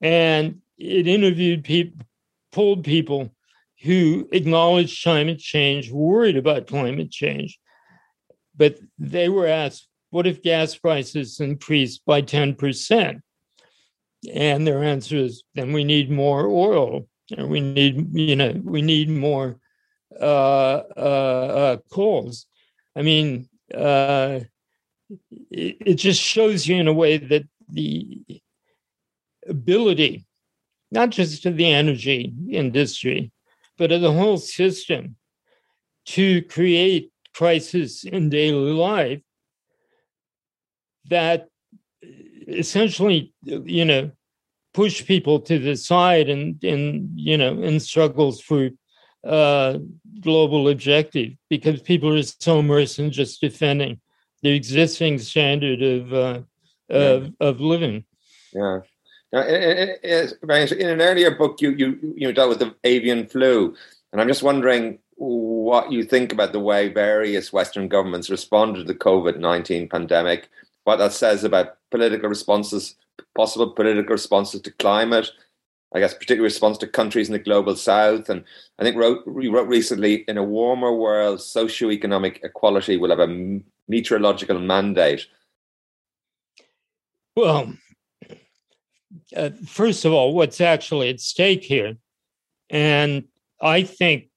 and 0.02 0.62
it 0.78 1.08
interviewed 1.08 1.64
people, 1.64 2.06
polled 2.52 2.84
people 2.84 3.32
who 3.84 4.28
acknowledged 4.32 5.04
climate 5.04 5.40
change, 5.40 5.92
worried 5.92 6.38
about 6.38 6.68
climate 6.68 7.12
change, 7.12 7.60
but 8.56 8.80
they 8.98 9.30
were 9.30 9.48
asked, 9.48 9.88
"What 10.10 10.26
if 10.26 10.42
gas 10.42 10.76
prices 10.76 11.40
increased 11.40 12.04
by 12.06 12.22
ten 12.22 12.56
percent?" 12.56 13.22
And 14.34 14.66
their 14.66 14.84
answer 14.84 15.18
is, 15.18 15.44
"Then 15.54 15.74
we 15.74 15.84
need 15.84 16.10
more 16.10 16.48
oil, 16.48 17.08
and 17.36 17.50
we 17.50 17.60
need, 17.60 18.16
you 18.18 18.36
know, 18.36 18.60
we 18.64 18.82
need 18.82 19.10
more 19.10 19.60
uh, 20.20 20.78
uh, 20.98 21.78
cause. 21.92 22.48
I 22.96 23.04
mean, 23.04 23.48
uh, 23.74 24.40
it, 25.52 25.78
it 25.80 25.96
just 25.96 26.22
shows 26.22 26.68
you 26.68 26.78
in 26.78 26.88
a 26.88 26.94
way 26.94 27.18
that 27.18 27.44
the 27.70 28.22
ability, 29.48 30.26
not 30.92 31.10
just 31.10 31.46
of 31.46 31.58
the 31.58 31.72
energy 31.72 32.34
industry, 32.50 33.32
but 33.78 33.92
of 33.92 34.02
the 34.02 34.12
whole 34.12 34.38
system 34.38 35.16
to 36.06 36.42
create 36.44 37.12
crisis 37.34 38.04
in 38.04 38.30
daily 38.30 38.72
life 38.72 39.22
that 41.10 41.48
essentially, 42.48 43.34
you 43.44 43.86
know, 43.86 44.12
push 44.74 45.06
people 45.06 45.40
to 45.40 45.60
the 45.60 45.76
side 45.76 46.30
and, 46.30 46.64
and 46.64 47.10
you 47.16 47.38
know, 47.38 47.62
in 47.62 47.80
struggles 47.80 48.42
for 48.42 48.70
uh, 49.28 49.80
global 50.22 50.70
objective 50.70 51.34
because 51.50 51.82
people 51.82 52.18
are 52.18 52.24
so 52.24 52.60
immersed 52.60 53.00
in 53.00 53.12
just 53.12 53.42
defending 53.42 54.00
the 54.42 54.50
existing 54.50 55.20
standard 55.20 55.82
of 55.82 56.14
uh, 56.14 56.42
of, 56.90 57.24
yeah. 57.24 57.30
of 57.40 57.60
living. 57.60 58.06
Yeah. 58.54 58.80
Now, 59.34 59.42
in, 59.42 59.96
in, 60.04 60.30
in, 60.80 60.90
an 60.90 61.02
earlier 61.02 61.32
book, 61.32 61.62
you 61.62 61.72
you 61.72 62.14
you 62.16 62.32
dealt 62.32 62.50
with 62.50 62.60
the 62.60 62.76
avian 62.84 63.28
flu, 63.28 63.76
and 64.12 64.22
I'm 64.22 64.28
just 64.28 64.44
wondering 64.44 65.00
what 65.16 65.92
you 65.92 66.04
think 66.04 66.32
about 66.32 66.54
the 66.54 66.60
way 66.60 66.90
various 66.90 67.52
Western 67.52 67.88
governments 67.88 68.30
responded 68.30 68.80
to 68.80 68.86
the 68.86 68.98
COVID 68.98 69.40
nineteen 69.40 69.90
pandemic. 69.90 70.50
What 70.86 70.98
that 70.98 71.12
says 71.12 71.44
about 71.44 71.78
political 71.92 72.30
responses, 72.30 72.96
possible 73.36 73.72
political 73.72 74.14
responses 74.14 74.62
to 74.62 74.72
climate, 74.72 75.30
I 75.94 76.00
guess, 76.00 76.14
particular 76.14 76.44
response 76.44 76.78
to 76.80 76.88
countries 76.88 77.30
in 77.30 77.34
the 77.34 77.40
global 77.40 77.76
south. 77.76 78.30
And 78.30 78.44
I 78.78 78.84
think 78.84 78.98
wrote, 78.98 79.26
we 79.26 79.48
wrote 79.48 79.68
recently, 79.68 80.26
in 80.28 80.38
a 80.38 80.44
warmer 80.44 80.94
world, 80.94 81.40
socioeconomic 81.40 82.44
equality 82.44 82.98
will 82.98 83.10
have 83.10 83.20
a 83.20 83.62
meteorological 83.88 84.60
mandate. 84.60 85.26
Well, 87.36 87.74
uh, 89.36 89.50
first 89.66 90.04
of 90.06 90.12
all, 90.12 90.34
what's 90.34 90.60
actually 90.60 91.10
at 91.10 91.22
stake 91.22 91.64
here? 91.64 91.96
And 92.70 93.24
I 93.62 93.84
think 93.84 94.30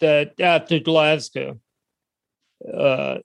that 0.00 0.38
after 0.38 0.78
Glasgow, 0.78 1.58
uh, 2.72 3.18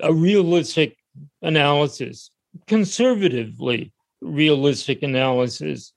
a 0.00 0.12
realistic 0.12 0.96
analysis, 1.42 2.30
conservatively 2.66 3.92
realistic 4.20 5.02
analysis 5.02 5.93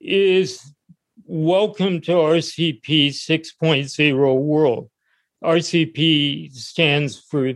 is 0.00 0.72
welcome 1.24 2.00
to 2.00 2.12
RCP 2.12 3.08
6.0 3.08 4.40
world. 4.40 4.90
RCP 5.44 6.52
stands 6.54 7.18
for 7.18 7.52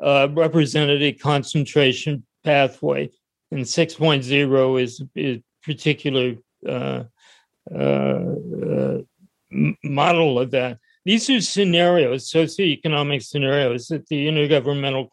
uh, 0.00 0.28
representative 0.32 1.18
concentration 1.20 2.24
pathway, 2.44 3.10
and 3.50 3.64
6.0 3.64 4.82
is 4.82 5.02
a 5.16 5.42
particular 5.62 6.36
uh, 6.66 7.04
uh, 7.74 7.74
uh 7.74 8.98
model 9.82 10.38
of 10.38 10.50
that. 10.52 10.78
These 11.04 11.28
are 11.30 11.40
scenarios, 11.40 12.30
socioeconomic 12.30 13.22
scenarios 13.22 13.88
that 13.88 14.06
the 14.06 14.28
Intergovernmental 14.28 15.08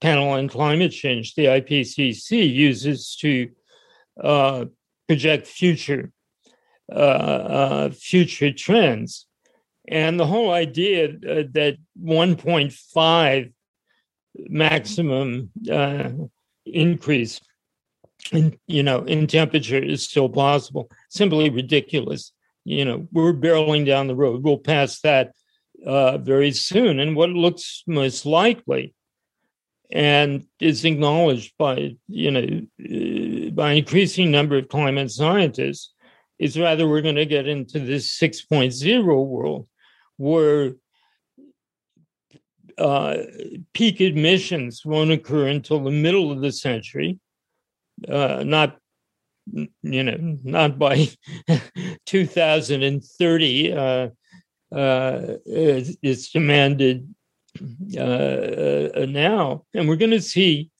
Panel 0.00 0.30
on 0.30 0.48
Climate 0.48 0.92
Change, 0.92 1.34
the 1.34 1.46
IPCC, 1.46 2.52
uses 2.52 3.16
to 3.20 3.50
uh, 4.22 4.64
project 5.08 5.46
future 5.46 6.12
uh, 6.92 6.94
uh, 6.94 7.90
future 7.90 8.52
trends. 8.52 9.26
And 9.88 10.20
the 10.20 10.26
whole 10.26 10.50
idea 10.50 11.08
uh, 11.08 11.44
that 11.52 11.78
1.5 12.02 13.52
maximum 14.48 15.50
uh, 15.70 16.10
increase 16.66 17.40
in 18.32 18.58
you 18.66 18.82
know 18.82 19.04
in 19.04 19.26
temperature 19.26 19.82
is 19.82 20.04
still 20.04 20.28
possible. 20.28 20.90
Simply 21.08 21.48
ridiculous. 21.50 22.32
You 22.64 22.84
know 22.84 23.08
we're 23.12 23.32
barreling 23.32 23.86
down 23.86 24.06
the 24.06 24.16
road. 24.16 24.42
We'll 24.42 24.58
pass 24.58 25.00
that 25.00 25.32
uh, 25.84 26.18
very 26.18 26.52
soon. 26.52 27.00
And 27.00 27.16
what 27.16 27.30
looks 27.30 27.82
most 27.86 28.26
likely 28.26 28.94
and 29.90 30.46
is 30.60 30.84
acknowledged 30.84 31.54
by 31.58 31.96
you 32.08 32.30
know 32.30 32.60
uh, 32.84 33.50
by 33.50 33.72
increasing 33.72 34.30
number 34.30 34.58
of 34.58 34.68
climate 34.68 35.10
scientists 35.10 35.94
is 36.38 36.58
rather 36.58 36.86
we're 36.86 37.02
going 37.02 37.14
to 37.14 37.26
get 37.26 37.48
into 37.48 37.80
this 37.80 38.16
6.0 38.18 39.26
world 39.26 39.66
where 40.16 40.72
uh, 42.76 43.16
peak 43.72 44.00
emissions 44.00 44.82
won't 44.84 45.10
occur 45.10 45.48
until 45.48 45.82
the 45.82 45.90
middle 45.90 46.30
of 46.30 46.40
the 46.40 46.52
century 46.52 47.18
uh, 48.08 48.42
not 48.44 48.78
you 49.82 50.02
know 50.02 50.38
not 50.44 50.78
by 50.78 51.08
2030 52.06 53.72
uh, 53.72 54.08
uh, 54.70 55.36
it's 55.46 56.30
demanded 56.30 57.14
uh, 57.96 59.00
uh, 59.02 59.06
now, 59.08 59.64
and 59.74 59.88
we're 59.88 59.96
going 59.96 60.10
to 60.10 60.20
see 60.20 60.70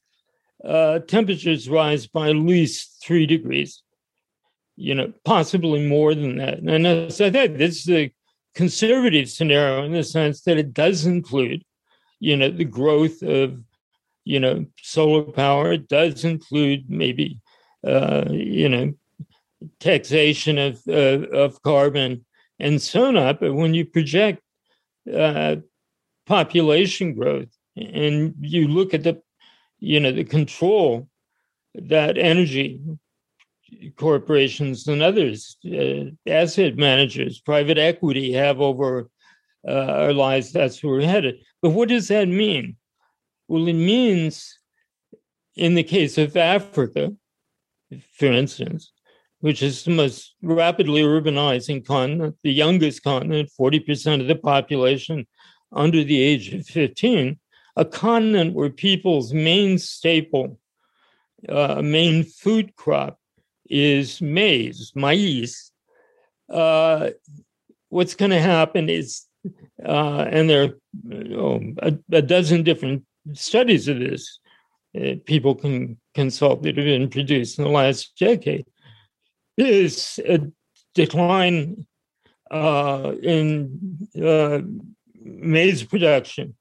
uh, 0.64 0.98
temperatures 1.00 1.68
rise 1.68 2.06
by 2.06 2.30
at 2.30 2.36
least 2.36 3.02
three 3.02 3.26
degrees. 3.26 3.82
You 4.76 4.94
know, 4.94 5.12
possibly 5.24 5.86
more 5.88 6.14
than 6.14 6.36
that. 6.38 6.60
And 6.60 6.86
as 6.86 7.20
I 7.20 7.32
said, 7.32 7.58
this 7.58 7.80
is 7.80 7.90
a 7.90 8.12
conservative 8.54 9.28
scenario 9.28 9.84
in 9.84 9.92
the 9.92 10.04
sense 10.04 10.42
that 10.42 10.56
it 10.56 10.72
does 10.72 11.04
include, 11.04 11.64
you 12.20 12.36
know, 12.36 12.50
the 12.50 12.64
growth 12.64 13.22
of, 13.22 13.60
you 14.24 14.38
know, 14.38 14.66
solar 14.82 15.24
power. 15.24 15.72
It 15.72 15.88
does 15.88 16.24
include 16.24 16.88
maybe, 16.88 17.40
uh, 17.84 18.26
you 18.30 18.68
know, 18.68 18.92
taxation 19.80 20.58
of 20.58 20.86
of 20.86 21.60
carbon 21.62 22.24
and 22.60 22.80
so 22.80 23.06
on. 23.06 23.36
But 23.40 23.54
when 23.54 23.74
you 23.74 23.84
project 23.84 24.42
uh, 25.12 25.56
population 26.28 27.14
growth 27.14 27.48
and 27.76 28.34
you 28.40 28.68
look 28.68 28.92
at 28.94 29.02
the 29.02 29.20
you 29.80 29.98
know 29.98 30.12
the 30.12 30.24
control 30.24 31.08
that 31.74 32.18
energy 32.18 32.80
corporations 33.96 34.86
and 34.88 35.02
others, 35.02 35.56
uh, 35.66 36.04
asset 36.26 36.76
managers, 36.76 37.40
private 37.40 37.78
equity 37.78 38.32
have 38.32 38.60
over 38.60 39.10
uh, 39.66 39.70
our 39.70 40.12
lives. 40.12 40.52
That's 40.52 40.82
where 40.82 40.94
we're 40.94 41.06
headed. 41.06 41.36
But 41.62 41.70
what 41.70 41.88
does 41.88 42.08
that 42.08 42.28
mean? 42.28 42.76
Well, 43.46 43.68
it 43.68 43.74
means, 43.74 44.58
in 45.56 45.74
the 45.74 45.82
case 45.82 46.18
of 46.18 46.36
Africa, 46.36 47.12
for 48.14 48.26
instance, 48.26 48.92
which 49.40 49.62
is 49.62 49.84
the 49.84 49.90
most 49.90 50.34
rapidly 50.42 51.02
urbanizing 51.02 51.86
continent, 51.86 52.36
the 52.42 52.52
youngest 52.52 53.02
continent, 53.02 53.50
40% 53.58 54.20
of 54.20 54.26
the 54.26 54.34
population 54.34 55.26
under 55.72 56.02
the 56.04 56.20
age 56.20 56.52
of 56.54 56.66
15, 56.66 57.38
a 57.76 57.84
continent 57.84 58.54
where 58.54 58.70
people's 58.70 59.32
main 59.32 59.78
staple, 59.78 60.58
uh, 61.48 61.80
main 61.82 62.24
food 62.24 62.74
crop 62.76 63.18
is 63.68 64.20
maize, 64.20 64.92
maize. 64.94 65.70
Uh, 66.48 67.10
what's 67.90 68.14
going 68.14 68.30
to 68.30 68.40
happen 68.40 68.88
is, 68.88 69.24
uh, 69.84 70.26
and 70.30 70.48
there 70.48 70.64
are 70.64 70.74
oh, 71.36 71.60
a, 71.78 71.96
a, 72.12 72.22
dozen 72.22 72.62
different 72.62 73.04
studies 73.34 73.86
of 73.86 73.98
this 73.98 74.40
uh, 74.98 75.14
people 75.26 75.54
can 75.54 75.98
consult 76.14 76.62
that 76.62 76.76
have 76.76 76.84
been 76.84 77.10
produced 77.10 77.58
in 77.58 77.64
the 77.64 77.70
last 77.70 78.12
decade, 78.18 78.66
is 79.56 80.18
a 80.26 80.40
decline 80.94 81.86
uh, 82.50 83.12
in 83.22 84.08
uh, 84.20 84.60
maize 85.22 85.82
production 85.84 86.56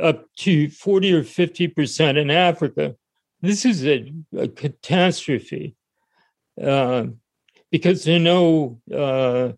up 0.00 0.26
to 0.36 0.68
40 0.68 1.12
or 1.14 1.22
50% 1.22 2.16
in 2.16 2.30
Africa. 2.30 2.94
This 3.40 3.64
is 3.64 3.84
a, 3.86 4.12
a 4.36 4.48
catastrophe 4.48 5.74
uh, 6.62 7.06
because 7.70 8.04
there 8.04 8.16
are 8.16 8.20
no, 8.20 8.80
uh, 8.94 9.52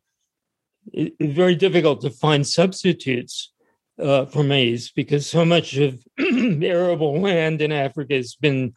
it's 0.93 1.35
very 1.35 1.55
difficult 1.55 2.01
to 2.03 2.11
find 2.11 2.47
substitutes 2.47 3.53
uh, 4.01 4.27
for 4.27 4.43
maize 4.43 4.91
because 4.91 5.27
so 5.27 5.45
much 5.45 5.77
of 5.77 6.03
arable 6.19 7.21
land 7.21 7.61
in 7.61 7.73
Africa 7.73 8.15
has 8.15 8.35
been 8.35 8.73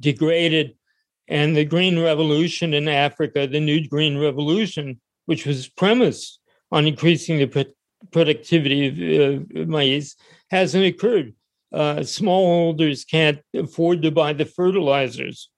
degraded. 0.00 0.76
And 1.28 1.56
the 1.56 1.64
Green 1.64 2.00
Revolution 2.00 2.74
in 2.74 2.88
Africa, 2.88 3.46
the 3.46 3.60
new 3.60 3.86
Green 3.86 4.18
Revolution, 4.18 5.00
which 5.26 5.46
was 5.46 5.68
premised 5.68 6.40
on 6.72 6.86
increasing 6.86 7.38
the 7.38 7.46
productivity 8.12 8.86
of 9.22 9.42
uh, 9.42 9.66
maize, 9.66 10.16
hasn't 10.50 10.84
occurred. 10.84 11.34
Uh, 11.72 11.96
smallholders 11.96 13.08
can't 13.08 13.40
afford 13.54 14.02
to 14.02 14.10
buy 14.10 14.32
the 14.32 14.44
fertilizers 14.44 15.50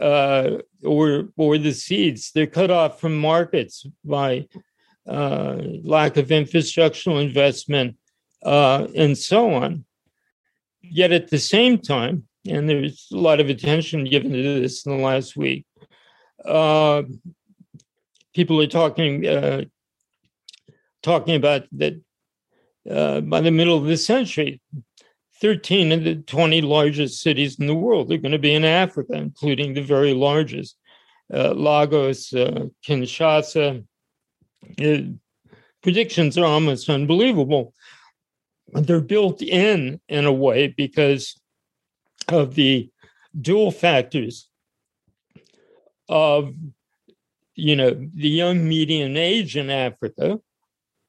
uh, 0.00 0.58
or 0.84 1.28
or 1.36 1.58
the 1.58 1.72
seeds. 1.72 2.30
They're 2.32 2.46
cut 2.46 2.70
off 2.70 3.00
from 3.00 3.18
markets 3.18 3.86
by 4.04 4.46
uh, 5.06 5.58
lack 5.82 6.16
of 6.16 6.28
infrastructural 6.28 7.22
investment 7.22 7.96
uh, 8.44 8.86
and 8.94 9.18
so 9.18 9.54
on. 9.54 9.84
Yet 10.82 11.12
at 11.12 11.30
the 11.30 11.38
same 11.38 11.78
time, 11.78 12.28
and 12.46 12.68
there's 12.68 13.08
a 13.12 13.16
lot 13.16 13.40
of 13.40 13.48
attention 13.48 14.04
given 14.04 14.32
to 14.32 14.60
this 14.60 14.86
in 14.86 14.96
the 14.96 15.02
last 15.02 15.36
week, 15.36 15.66
uh, 16.44 17.02
people 18.34 18.60
are 18.62 18.68
talking 18.68 19.24
talking 21.02 21.34
about 21.34 21.64
that 21.72 22.00
uh, 22.90 23.20
by 23.20 23.40
the 23.40 23.50
middle 23.50 23.76
of 23.76 23.84
the 23.84 23.96
century, 23.96 24.60
13 25.40 25.92
of 25.92 26.04
the 26.04 26.16
20 26.16 26.62
largest 26.62 27.20
cities 27.22 27.58
in 27.58 27.66
the 27.66 27.74
world 27.74 28.10
are 28.10 28.18
going 28.18 28.32
to 28.32 28.38
be 28.38 28.54
in 28.54 28.64
Africa, 28.64 29.14
including 29.14 29.74
the 29.74 29.82
very 29.82 30.14
largest 30.14 30.76
uh, 31.32 31.52
Lagos, 31.52 32.32
uh, 32.32 32.66
Kinshasa. 32.86 33.84
Uh, 34.82 34.98
predictions 35.82 36.36
are 36.36 36.44
almost 36.44 36.88
unbelievable. 36.88 37.72
They're 38.72 39.00
built 39.00 39.40
in 39.42 40.00
in 40.08 40.26
a 40.26 40.32
way 40.32 40.68
because 40.68 41.40
of 42.28 42.54
the 42.54 42.90
dual 43.40 43.70
factors 43.70 44.48
of 46.08 46.54
you 47.54 47.76
know 47.76 47.90
the 47.90 48.28
young 48.28 48.68
median 48.68 49.16
age 49.16 49.56
in 49.56 49.70
Africa 49.70 50.40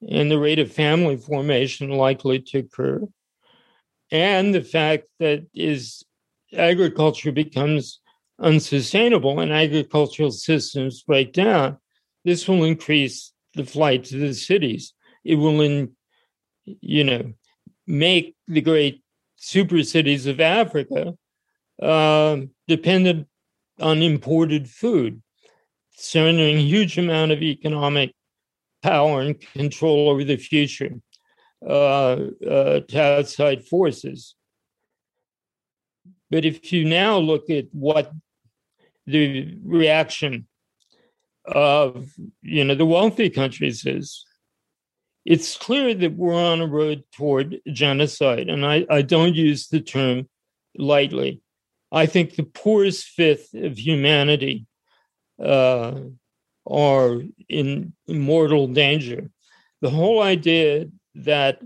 and 0.08 0.30
the 0.30 0.38
rate 0.38 0.58
of 0.58 0.72
family 0.72 1.16
formation 1.16 1.90
likely 1.90 2.40
to 2.40 2.58
occur 2.58 3.00
and 4.10 4.54
the 4.54 4.62
fact 4.62 5.04
that 5.20 5.46
is 5.54 6.04
agriculture 6.52 7.32
becomes 7.32 8.00
unsustainable 8.40 9.40
and 9.40 9.52
agricultural 9.52 10.32
systems 10.32 11.02
break 11.02 11.32
down, 11.32 11.78
this 12.24 12.48
will 12.48 12.64
increase 12.64 13.32
the 13.54 13.64
flight 13.64 14.04
to 14.04 14.18
the 14.18 14.34
cities. 14.34 14.94
It 15.24 15.36
will, 15.36 15.60
in, 15.60 15.92
you 16.64 17.04
know, 17.04 17.32
make 17.86 18.34
the 18.48 18.60
great 18.60 19.02
super 19.36 19.82
cities 19.82 20.26
of 20.26 20.40
Africa 20.40 21.14
uh, 21.80 22.38
dependent 22.66 23.28
on 23.80 24.02
imported 24.02 24.68
food, 24.68 25.22
surrendering 25.92 26.58
a 26.58 26.62
huge 26.62 26.98
amount 26.98 27.32
of 27.32 27.42
economic 27.42 28.12
power 28.82 29.20
and 29.20 29.40
control 29.40 30.08
over 30.10 30.24
the 30.24 30.36
future 30.36 30.92
uh, 31.66 32.16
uh, 32.48 32.80
to 32.80 33.02
outside 33.02 33.64
forces. 33.64 34.34
But 36.30 36.44
if 36.44 36.72
you 36.72 36.84
now 36.84 37.18
look 37.18 37.50
at 37.50 37.66
what 37.72 38.12
the 39.06 39.58
reaction 39.64 40.46
of 41.44 42.12
you 42.42 42.64
know 42.64 42.74
the 42.74 42.86
wealthy 42.86 43.28
countries 43.30 43.84
is, 43.84 44.24
it's 45.24 45.56
clear 45.56 45.94
that 45.94 46.14
we're 46.14 46.34
on 46.34 46.60
a 46.60 46.66
road 46.66 47.04
toward 47.12 47.60
genocide, 47.72 48.48
and 48.48 48.64
I, 48.64 48.86
I 48.88 49.02
don't 49.02 49.34
use 49.34 49.68
the 49.68 49.80
term 49.80 50.28
lightly. 50.76 51.42
I 51.92 52.06
think 52.06 52.36
the 52.36 52.44
poorest 52.44 53.06
fifth 53.06 53.52
of 53.54 53.78
humanity 53.78 54.66
uh, 55.42 56.00
are 56.70 57.22
in 57.48 57.92
mortal 58.08 58.68
danger. 58.68 59.30
The 59.80 59.90
whole 59.90 60.22
idea 60.22 60.86
that 61.16 61.60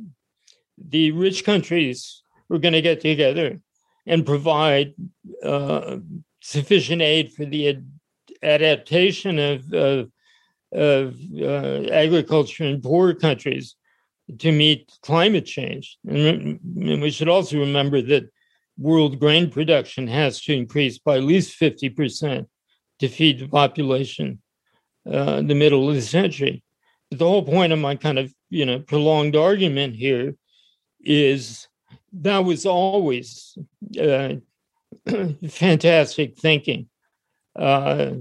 the 0.78 1.12
rich 1.12 1.44
countries 1.44 2.22
were 2.48 2.58
going 2.58 2.74
to 2.74 2.82
get 2.82 3.00
together 3.00 3.60
and 4.06 4.26
provide 4.26 4.94
uh, 5.42 5.98
sufficient 6.42 7.02
aid 7.02 7.32
for 7.32 7.44
the 7.44 7.68
ad- 7.68 7.90
adaptation 8.42 9.38
of, 9.38 9.72
of, 9.72 10.10
of 10.72 11.16
uh, 11.40 11.88
agriculture 11.90 12.64
in 12.64 12.80
poor 12.80 13.14
countries 13.14 13.76
to 14.38 14.52
meet 14.52 14.90
climate 15.02 15.46
change. 15.46 15.98
And, 16.06 16.60
and 16.76 17.02
we 17.02 17.10
should 17.10 17.28
also 17.28 17.58
remember 17.58 18.00
that 18.02 18.30
world 18.78 19.20
grain 19.20 19.50
production 19.50 20.06
has 20.08 20.40
to 20.42 20.54
increase 20.54 20.98
by 20.98 21.16
at 21.16 21.24
least 21.24 21.58
50% 21.60 22.46
to 23.00 23.08
feed 23.08 23.38
the 23.38 23.48
population 23.48 24.40
uh, 25.10 25.42
the 25.42 25.54
middle 25.54 25.88
of 25.88 25.94
the 25.94 26.02
century 26.02 26.62
the 27.10 27.26
whole 27.26 27.42
point 27.42 27.72
of 27.72 27.78
my 27.78 27.94
kind 27.94 28.18
of 28.18 28.32
you 28.50 28.66
know 28.66 28.78
prolonged 28.80 29.36
argument 29.36 29.94
here 29.94 30.34
is 31.00 31.68
that 32.12 32.38
was 32.38 32.66
always 32.66 33.56
uh, 34.00 34.34
fantastic 35.48 36.38
thinking, 36.38 36.88
uh, 37.56 38.12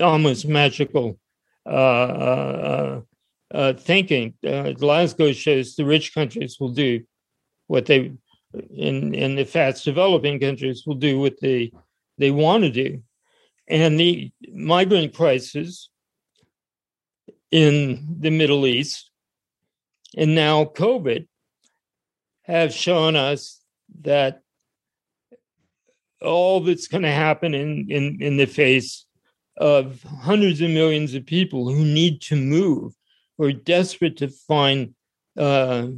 almost 0.00 0.46
magical 0.46 1.18
uh, 1.66 3.00
uh, 3.52 3.72
thinking. 3.74 4.34
Glasgow 4.42 5.32
shows 5.32 5.74
the 5.74 5.84
rich 5.84 6.14
countries 6.14 6.56
will 6.58 6.70
do 6.70 7.00
what 7.66 7.86
they, 7.86 8.12
in 8.70 9.14
in 9.14 9.36
the 9.36 9.44
fast 9.44 9.84
developing 9.84 10.40
countries 10.40 10.84
will 10.86 10.96
do 10.96 11.18
what 11.18 11.40
they 11.40 11.70
they 12.18 12.30
want 12.30 12.64
to 12.64 12.70
do, 12.70 13.02
and 13.68 13.98
the 14.00 14.30
migrant 14.52 15.14
crisis 15.14 15.90
in 17.50 18.16
the 18.20 18.30
Middle 18.30 18.66
East 18.66 19.10
and 20.16 20.34
now 20.34 20.64
COVID 20.64 21.26
have 22.42 22.72
shown 22.72 23.16
us 23.16 23.60
that 24.02 24.42
all 26.20 26.60
that's 26.60 26.88
going 26.88 27.02
to 27.02 27.10
happen 27.10 27.54
in, 27.54 27.90
in, 27.90 28.18
in 28.20 28.36
the 28.36 28.46
face 28.46 29.06
of 29.56 30.02
hundreds 30.02 30.60
of 30.60 30.70
millions 30.70 31.14
of 31.14 31.26
people 31.26 31.70
who 31.70 31.84
need 31.84 32.20
to 32.22 32.36
move, 32.36 32.92
or 33.38 33.52
desperate 33.52 34.16
to 34.18 34.28
find, 34.28 34.94
uh, 35.38 35.88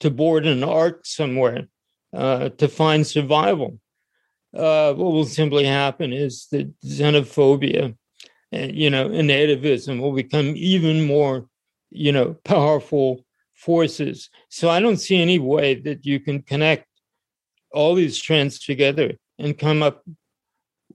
to 0.00 0.10
board 0.10 0.46
an 0.46 0.64
ark 0.64 1.00
somewhere, 1.04 1.68
uh, 2.12 2.48
to 2.50 2.68
find 2.68 3.06
survival. 3.06 3.78
Uh, 4.54 4.92
what 4.94 5.12
will 5.12 5.24
simply 5.24 5.64
happen 5.64 6.12
is 6.12 6.48
that 6.50 6.72
xenophobia 6.80 7.96
you 8.52 8.90
know, 8.90 9.06
and 9.06 9.30
nativism 9.30 10.00
will 10.00 10.12
become 10.12 10.54
even 10.56 11.06
more, 11.06 11.46
you 11.90 12.12
know, 12.12 12.34
powerful 12.44 13.24
forces. 13.54 14.30
So 14.48 14.68
I 14.68 14.80
don't 14.80 14.96
see 14.96 15.20
any 15.20 15.38
way 15.38 15.74
that 15.74 16.04
you 16.04 16.20
can 16.20 16.42
connect 16.42 16.86
all 17.72 17.94
these 17.94 18.20
trends 18.20 18.58
together 18.58 19.12
and 19.38 19.58
come 19.58 19.82
up 19.82 20.04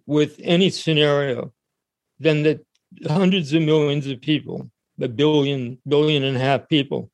with 0.06 0.40
any 0.44 0.70
scenario 0.70 1.54
than 2.20 2.44
that 2.44 2.66
hundreds 3.08 3.54
of 3.54 3.62
millions 3.62 4.08
of 4.08 4.22
people, 4.22 4.70
a 5.02 5.08
billion, 5.08 5.78
billion 5.88 6.24
and 6.24 6.38
a 6.38 6.40
half 6.40 6.68
people, 6.68 7.12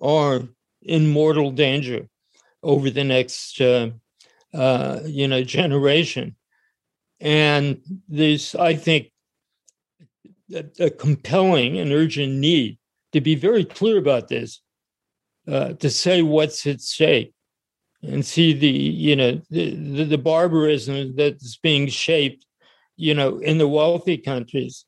are 0.00 0.42
in 0.82 1.10
mortal 1.10 1.50
danger 1.50 2.08
over 2.62 2.90
the 2.90 3.04
next, 3.04 3.60
uh, 3.60 3.90
uh, 4.52 5.00
you 5.04 5.28
know, 5.28 5.42
generation. 5.42 6.36
And 7.20 7.80
there's, 8.08 8.54
I 8.54 8.74
think, 8.74 9.10
a, 10.54 10.84
a, 10.84 10.90
compelling 10.90 11.78
and 11.78 11.92
urgent 11.92 12.32
need 12.32 12.78
to 13.12 13.20
be 13.20 13.34
very 13.34 13.64
clear 13.64 13.98
about 13.98 14.28
this, 14.28 14.60
uh, 15.48 15.74
to 15.74 15.90
say 15.90 16.22
what's 16.22 16.66
at 16.66 16.80
stake, 16.80 17.34
and 18.02 18.24
see 18.24 18.52
the, 18.52 18.68
you 18.68 19.16
know, 19.16 19.40
the, 19.50 19.74
the, 19.74 20.04
the 20.04 20.18
barbarism 20.18 21.14
that's 21.16 21.56
being 21.58 21.88
shaped, 21.88 22.44
you 22.96 23.14
know, 23.14 23.38
in 23.38 23.58
the 23.58 23.68
wealthy 23.68 24.16
countries, 24.16 24.84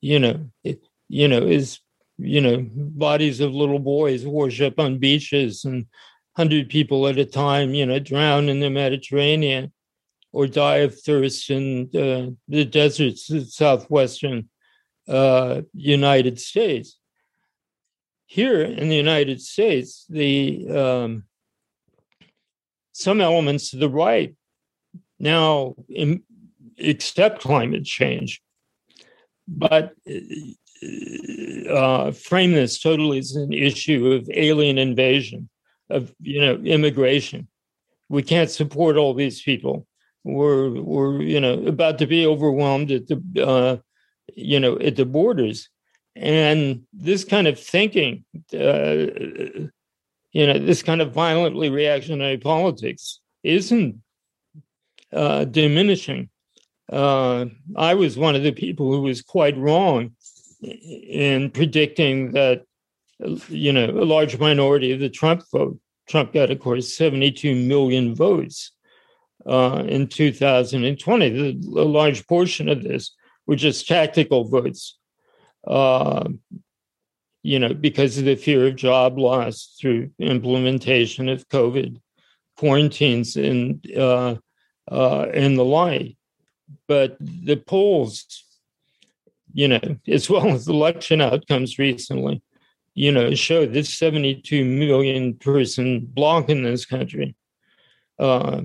you 0.00 0.18
know, 0.18 0.50
it, 0.64 0.80
you 1.08 1.28
know, 1.28 1.42
is 1.42 1.80
you 2.22 2.40
know, 2.40 2.66
bodies 2.74 3.40
of 3.40 3.54
little 3.54 3.78
boys 3.78 4.26
worship 4.26 4.78
on 4.78 4.98
beaches 4.98 5.64
and 5.64 5.86
100 6.34 6.68
people 6.68 7.06
at 7.06 7.18
a 7.18 7.24
time, 7.24 7.74
you 7.74 7.86
know, 7.86 7.98
drown 7.98 8.48
in 8.48 8.60
the 8.60 8.70
Mediterranean 8.70 9.72
or 10.32 10.46
die 10.46 10.76
of 10.76 10.98
thirst 11.00 11.50
in 11.50 11.88
uh, 11.94 12.30
the 12.48 12.64
deserts 12.64 13.30
of 13.30 13.50
southwestern 13.50 14.48
uh, 15.08 15.62
United 15.72 16.40
States. 16.40 16.98
Here 18.26 18.62
in 18.62 18.88
the 18.88 18.96
United 18.96 19.40
States, 19.40 20.06
the 20.08 20.68
um, 20.70 21.24
some 22.92 23.20
elements 23.20 23.70
to 23.70 23.76
the 23.76 23.88
right 23.88 24.36
now 25.18 25.74
in, 25.88 26.22
accept 26.78 27.40
climate 27.40 27.84
change, 27.84 28.40
but 29.48 29.94
uh, 31.68 32.10
frame 32.12 32.52
this 32.52 32.80
totally 32.80 33.18
as 33.18 33.32
an 33.36 33.52
issue 33.52 34.12
of 34.12 34.30
alien 34.32 34.78
invasion, 34.78 35.48
of 35.90 36.14
you 36.20 36.40
know 36.40 36.54
immigration. 36.56 37.48
We 38.08 38.22
can't 38.22 38.50
support 38.50 38.96
all 38.96 39.14
these 39.14 39.42
people. 39.42 39.86
We're 40.24 40.70
we're 40.70 41.22
you 41.22 41.40
know 41.40 41.54
about 41.66 41.98
to 41.98 42.06
be 42.06 42.26
overwhelmed 42.26 42.90
at 42.90 43.08
the 43.08 43.22
uh, 43.44 43.76
you 44.36 44.60
know 44.60 44.78
at 44.78 44.96
the 44.96 45.04
borders, 45.04 45.68
and 46.16 46.82
this 46.92 47.24
kind 47.24 47.46
of 47.46 47.58
thinking, 47.58 48.24
uh, 48.52 49.06
you 50.32 50.46
know, 50.46 50.58
this 50.58 50.82
kind 50.82 51.00
of 51.00 51.12
violently 51.12 51.70
reactionary 51.70 52.38
politics 52.38 53.20
isn't 53.42 54.02
uh, 55.12 55.44
diminishing. 55.44 56.28
Uh, 56.92 57.46
I 57.76 57.94
was 57.94 58.18
one 58.18 58.34
of 58.34 58.42
the 58.42 58.52
people 58.52 58.90
who 58.90 59.02
was 59.02 59.22
quite 59.22 59.56
wrong 59.56 60.12
in 60.62 61.50
predicting 61.50 62.32
that, 62.32 62.64
you 63.48 63.72
know, 63.72 63.86
a 63.86 64.04
large 64.04 64.38
minority 64.38 64.92
of 64.92 65.00
the 65.00 65.08
Trump 65.08 65.42
vote, 65.52 65.78
Trump 66.08 66.32
got, 66.32 66.50
of 66.50 66.58
course, 66.58 66.96
72 66.96 67.54
million 67.54 68.14
votes 68.14 68.72
uh, 69.46 69.84
in 69.86 70.08
2020. 70.08 71.30
The, 71.30 71.80
a 71.80 71.84
large 71.84 72.26
portion 72.26 72.68
of 72.68 72.82
this 72.82 73.14
were 73.46 73.54
is 73.54 73.82
tactical 73.82 74.44
votes, 74.44 74.98
uh, 75.66 76.28
you 77.42 77.58
know, 77.58 77.74
because 77.74 78.18
of 78.18 78.24
the 78.24 78.36
fear 78.36 78.66
of 78.66 78.76
job 78.76 79.18
loss 79.18 79.76
through 79.80 80.10
implementation 80.18 81.28
of 81.28 81.48
COVID 81.48 82.00
quarantines 82.56 83.36
and 83.36 83.84
uh, 83.96 84.36
uh, 84.90 85.22
and 85.34 85.58
the 85.58 85.64
like. 85.64 86.16
But 86.86 87.16
the 87.20 87.56
polls 87.56 88.44
you 89.52 89.68
know, 89.68 89.80
as 90.08 90.28
well 90.28 90.48
as 90.48 90.68
election 90.68 91.20
outcomes 91.20 91.78
recently, 91.78 92.42
you 92.94 93.12
know, 93.12 93.34
show 93.34 93.66
this 93.66 93.94
72 93.94 94.64
million 94.64 95.34
person 95.34 96.00
bloc 96.00 96.48
in 96.48 96.62
this 96.62 96.84
country, 96.84 97.34
uh, 98.18 98.62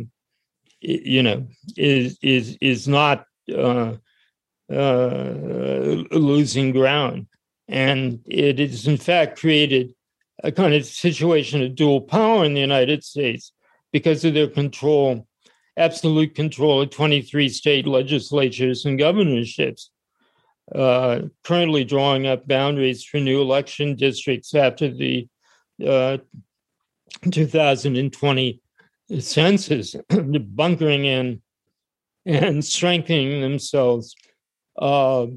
you 0.81 1.23
know, 1.23 1.47
is 1.77 2.17
is 2.21 2.57
is 2.61 2.87
not 2.87 3.25
uh, 3.55 3.93
losing 4.69 6.71
ground, 6.71 7.27
and 7.67 8.19
it 8.25 8.59
has, 8.59 8.87
in 8.87 8.97
fact 8.97 9.39
created 9.39 9.93
a 10.43 10.51
kind 10.51 10.73
of 10.73 10.85
situation 10.85 11.63
of 11.63 11.75
dual 11.75 12.01
power 12.01 12.45
in 12.45 12.53
the 12.53 12.61
United 12.61 13.03
States 13.03 13.51
because 13.91 14.25
of 14.25 14.33
their 14.33 14.49
control, 14.49 15.27
absolute 15.77 16.35
control 16.35 16.81
of 16.81 16.89
23 16.89 17.49
state 17.49 17.87
legislatures 17.87 18.85
and 18.85 18.99
governorships 18.99 19.89
uh, 20.73 21.21
currently 21.43 21.83
drawing 21.83 22.25
up 22.25 22.47
boundaries 22.47 23.03
for 23.03 23.19
new 23.19 23.41
election 23.41 23.95
districts 23.95 24.55
after 24.55 24.89
the 24.89 25.27
uh, 25.85 26.17
2020 27.31 28.61
census, 29.19 29.95
bunkering 30.09 31.05
in 31.05 31.41
and 32.25 32.65
strengthening 32.65 33.41
themselves 33.41 34.15
uh, 34.77 35.27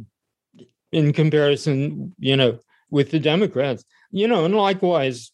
in 0.92 1.12
comparison, 1.12 2.14
you 2.18 2.36
know, 2.36 2.58
with 2.90 3.10
the 3.10 3.20
Democrats. 3.20 3.84
You 4.10 4.28
know, 4.28 4.44
and 4.44 4.54
likewise, 4.54 5.32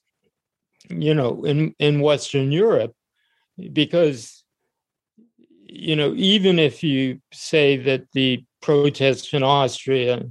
you 0.88 1.14
know, 1.14 1.44
in, 1.44 1.74
in 1.78 2.00
Western 2.00 2.50
Europe, 2.50 2.94
because, 3.72 4.42
you 5.66 5.96
know, 5.96 6.12
even 6.16 6.58
if 6.58 6.82
you 6.82 7.20
say 7.32 7.76
that 7.76 8.10
the 8.12 8.44
protests 8.60 9.32
in 9.32 9.42
Austria, 9.42 10.24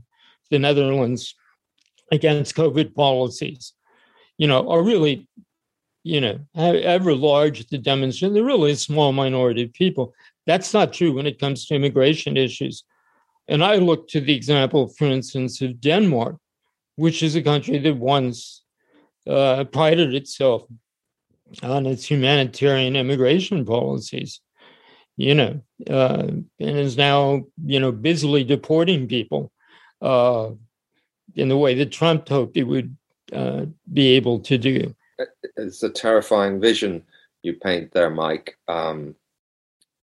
the 0.50 0.60
Netherlands 0.60 1.36
against 2.12 2.56
COVID 2.56 2.94
policies, 2.94 3.74
you 4.38 4.48
know, 4.48 4.70
are 4.70 4.84
really, 4.84 5.28
you 6.04 6.20
know, 6.20 6.40
however 6.54 7.16
large 7.16 7.66
the 7.68 7.78
demonstration, 7.78 8.34
they're 8.34 8.44
really 8.44 8.72
a 8.72 8.76
small 8.76 9.14
minority 9.14 9.64
of 9.64 9.74
people. 9.74 10.14
That's 10.46 10.74
not 10.74 10.92
true 10.92 11.14
when 11.14 11.28
it 11.28 11.40
comes 11.40 11.66
to 11.66 11.76
immigration 11.76 12.36
issues. 12.36 12.84
And 13.48 13.64
I 13.64 13.76
look 13.76 14.08
to 14.10 14.22
the 14.22 14.36
example, 14.36 14.88
for 14.88 15.06
instance, 15.06 15.62
of 15.62 15.82
Denmark, 15.82 16.38
which 16.96 17.22
is 17.24 17.36
a 17.36 17.42
country 17.42 17.78
that 17.80 17.98
once 17.98 18.64
uh, 19.28 19.66
prided 19.66 20.14
itself 20.14 20.64
on 21.62 21.86
its 21.86 22.10
humanitarian 22.10 22.96
immigration 22.96 23.66
policies 23.66 24.42
you 25.18 25.36
know, 25.36 25.62
uh, 25.90 26.28
and 26.28 26.50
is 26.60 26.98
now, 26.98 27.44
you 27.64 27.80
know, 27.80 27.92
busily 27.92 28.44
deporting 28.44 29.08
people 29.08 29.52
uh, 30.02 30.50
in 31.36 31.50
the 31.50 31.58
way 31.58 31.76
that 31.76 31.92
Trump 31.92 32.28
hoped 32.28 32.56
he 32.56 32.64
would 32.64 32.96
uh, 33.32 33.66
be 33.92 34.10
able 34.10 34.40
to 34.40 34.58
do. 34.58 34.96
It's 35.56 35.84
a 35.84 35.90
terrifying 35.90 36.60
vision 36.60 37.04
you 37.44 37.54
paint 37.54 37.92
there, 37.92 38.10
Mike. 38.10 38.58
Um, 38.68 39.16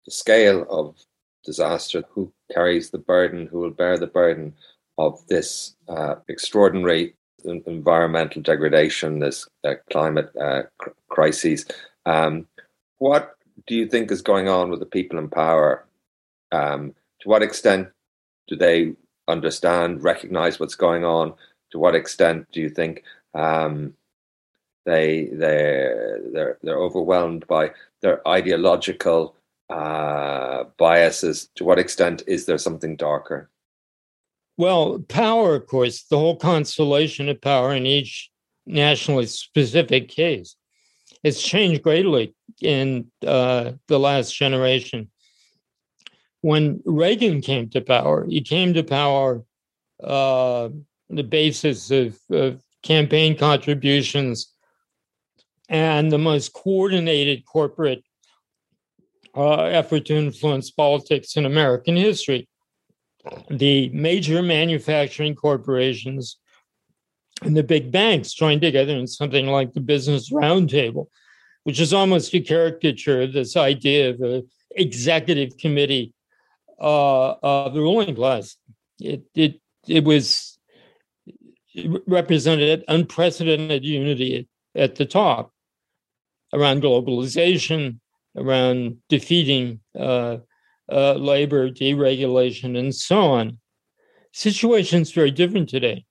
the 0.05 0.13
scale 0.13 0.67
of 0.71 0.97
disaster, 1.45 2.05
who 2.11 2.33
carries 2.53 2.91
the 2.91 2.99
burden, 2.99 3.47
who 3.47 3.59
will 3.59 3.71
bear 3.71 3.99
the 3.99 4.07
burden 4.07 4.55
of 4.99 5.27
this 5.29 5.77
uh, 5.89 6.17
extraordinary 6.29 7.15
environmental 7.45 8.43
degradation, 8.43 9.19
this 9.19 9.49
uh, 9.65 9.75
climate 9.91 10.31
uh, 10.37 10.63
cr-. 10.79 10.91
Um, 12.07 12.47
what 12.99 13.37
do 13.67 13.75
you 13.75 13.87
think 13.87 14.11
is 14.11 14.23
going 14.23 14.49
on 14.49 14.71
with 14.71 14.81
the 14.81 14.87
people 14.87 15.19
in 15.19 15.29
power? 15.29 15.85
Um, 16.53 16.95
to 17.21 17.29
what 17.29 17.43
extent 17.43 17.89
do 18.49 18.57
they 18.57 18.95
understand, 19.29 20.03
recognize 20.03 20.59
what's 20.59 20.75
going 20.75 21.05
on? 21.05 21.35
To 21.73 21.79
what 21.79 21.95
extent 21.95 22.47
do 22.53 22.61
you 22.61 22.71
think 22.71 23.05
um, 23.35 23.95
they 24.85 25.27
they 25.33 25.93
they're 26.33 26.59
they're 26.63 26.79
overwhelmed 26.79 27.47
by 27.47 27.73
their 28.01 28.27
ideological 28.27 29.37
uh, 29.71 30.65
biases? 30.77 31.49
To 31.57 31.65
what 31.65 31.79
extent 31.79 32.23
is 32.27 32.47
there 32.47 32.59
something 32.59 32.97
darker? 32.97 33.51
Well, 34.57 34.99
power, 35.09 35.55
of 35.55 35.67
course, 35.67 36.03
the 36.03 36.19
whole 36.19 36.37
constellation 36.37 37.29
of 37.29 37.41
power 37.41 37.75
in 37.75 37.87
each 37.87 38.31
nationally 38.67 39.27
specific 39.27 40.09
case 40.09 40.57
has 41.25 41.41
changed 41.41 41.83
greatly 41.83 42.35
in 42.61 43.11
uh, 43.27 43.73
the 43.89 43.99
last 43.99 44.37
generation. 44.37 45.11
When 46.43 46.83
Reagan 46.85 47.41
came 47.41 47.69
to 47.71 47.81
power, 47.81 48.27
he 48.29 48.41
came 48.41 48.75
to 48.75 48.83
power 48.83 49.43
uh, 50.03 50.71
the 51.09 51.23
basis 51.23 51.91
of, 51.91 52.19
of 52.31 52.63
campaign 52.83 53.37
contributions 53.37 54.53
and 55.69 56.11
the 56.11 56.19
most 56.19 56.53
coordinated 56.53 57.45
corporate 57.45 58.03
uh, 59.37 59.63
effort 59.65 60.07
to 60.07 60.17
influence 60.17 60.71
politics 60.71 61.37
in 61.37 61.47
American 61.47 61.97
history. 61.97 62.49
the 63.51 63.91
major 63.91 64.43
manufacturing 64.43 65.35
corporations 65.35 66.39
and 67.43 67.57
the 67.57 67.63
big 67.63 67.91
banks 67.91 68.33
joined 68.33 68.61
together 68.61 68.95
in 68.97 69.07
something 69.07 69.47
like 69.47 69.73
the 69.73 69.81
Business 69.81 70.31
Roundtable, 70.31 71.07
which 71.65 71.81
is 71.81 71.93
almost 71.93 72.35
a 72.35 72.41
caricature 72.41 73.23
of 73.23 73.33
this 73.33 73.57
idea 73.57 74.11
of 74.11 74.21
an 74.21 74.49
executive 74.73 75.57
committee 75.59 76.13
uh, 76.81 77.35
of 77.43 77.75
the 77.75 77.81
ruling 77.81 78.15
class. 78.15 78.57
It 79.01 79.23
it 79.35 79.61
it 79.87 80.05
was 80.05 80.59
it 81.75 82.03
represented 82.07 82.85
unprecedented 82.89 83.85
unity 83.85 84.49
at, 84.75 84.83
at 84.83 84.95
the 84.97 85.07
top 85.07 85.53
around 86.53 86.83
globalization, 86.83 88.01
around 88.37 88.97
defeating 89.09 89.81
uh, 89.99 90.39
uh, 90.91 91.15
labor 91.15 91.71
deregulation, 91.71 92.79
and 92.79 92.95
so 92.95 93.21
on. 93.21 93.59
Situation's 94.33 95.13
very 95.13 95.31
different 95.31 95.69
today. 95.69 96.05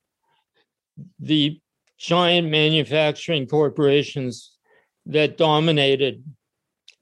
The 1.19 1.59
giant 1.97 2.49
manufacturing 2.49 3.47
corporations 3.47 4.57
that 5.05 5.37
dominated 5.37 6.23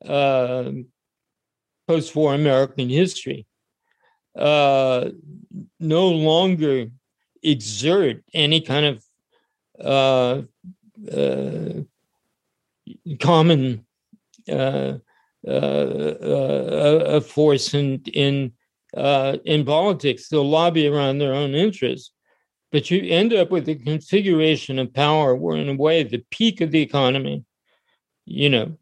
uh, 0.06 0.72
post-war 1.88 2.34
American 2.34 2.90
history 2.90 3.46
uh, 4.38 5.10
no 5.80 6.08
longer 6.10 6.88
exert 7.44 8.24
any 8.34 8.62
kind 8.62 8.86
of 8.86 9.04
uh, 9.84 10.42
uh, 11.16 11.82
common 13.20 13.86
uh, 14.52 14.94
a 15.48 17.22
force 17.22 17.74
in 17.74 18.02
in 18.14 18.52
in 18.94 19.66
politics. 19.66 20.30
They'll 20.30 20.50
lobby 20.50 20.88
around 20.88 21.18
their 21.18 21.34
own 21.34 21.56
interests, 21.56 22.12
but 22.72 22.92
you 22.92 23.02
end 23.10 23.34
up 23.34 23.52
with 23.52 23.68
a 23.70 23.76
configuration 23.76 24.80
of 24.80 24.94
power 24.94 25.36
where, 25.36 25.58
in 25.58 25.70
a 25.70 25.76
way, 25.76 26.04
the 26.04 26.24
peak 26.32 26.62
of 26.62 26.72
the 26.72 26.82
economy, 26.82 27.44
you 28.26 28.50
know, 28.50 28.78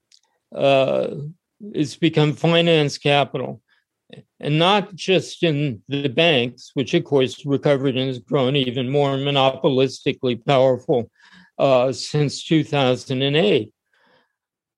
it's 1.74 1.96
become 1.96 2.34
finance 2.34 2.98
capital 2.98 3.62
and 4.40 4.60
not 4.60 4.94
just 4.94 5.44
in 5.44 5.82
the 5.88 6.08
banks, 6.08 6.72
which 6.74 6.94
of 6.94 7.04
course 7.04 7.46
recovered 7.46 7.98
and 7.98 8.08
has 8.08 8.20
grown 8.20 8.56
even 8.56 8.90
more 8.90 9.12
monopolistically 9.12 10.44
powerful 10.46 11.10
uh, 11.58 11.92
since 11.92 12.44
2008, 12.44 13.74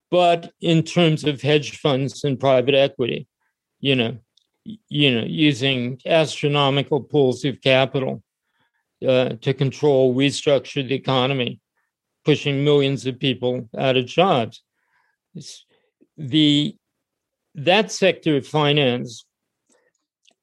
but 0.10 0.52
in 0.62 0.84
terms 0.84 1.24
of 1.24 1.42
hedge 1.42 1.78
funds 1.78 2.24
and 2.24 2.40
private 2.40 2.76
equity, 2.76 3.28
you 3.80 3.96
know, 3.96 4.18
you 4.90 5.14
know, 5.14 5.26
using 5.26 6.00
astronomical 6.06 7.02
pools 7.02 7.46
of 7.46 7.62
capital 7.62 8.24
uh, 9.08 9.30
to 9.42 9.54
control, 9.54 10.16
restructure 10.16 10.88
the 10.88 10.96
economy, 10.96 11.60
pushing 12.26 12.64
millions 12.64 13.06
of 13.06 13.20
people 13.20 13.70
out 13.78 13.96
of 13.96 14.06
jobs. 14.06 14.62
It's 15.36 15.66
the 16.18 16.76
that 17.56 17.92
sector 17.92 18.38
of 18.38 18.48
finance 18.48 19.26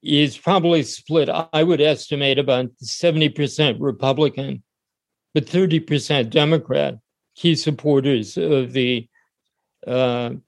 is 0.02 0.36
probably 0.36 0.82
split, 0.82 1.30
I 1.30 1.62
would 1.62 1.80
estimate 1.80 2.38
about 2.38 2.70
70% 2.82 3.76
Republican, 3.80 4.62
but 5.32 5.46
30% 5.46 6.28
Democrat, 6.28 6.96
key 7.34 7.54
supporters 7.56 8.36
of 8.36 8.72
the 8.72 9.08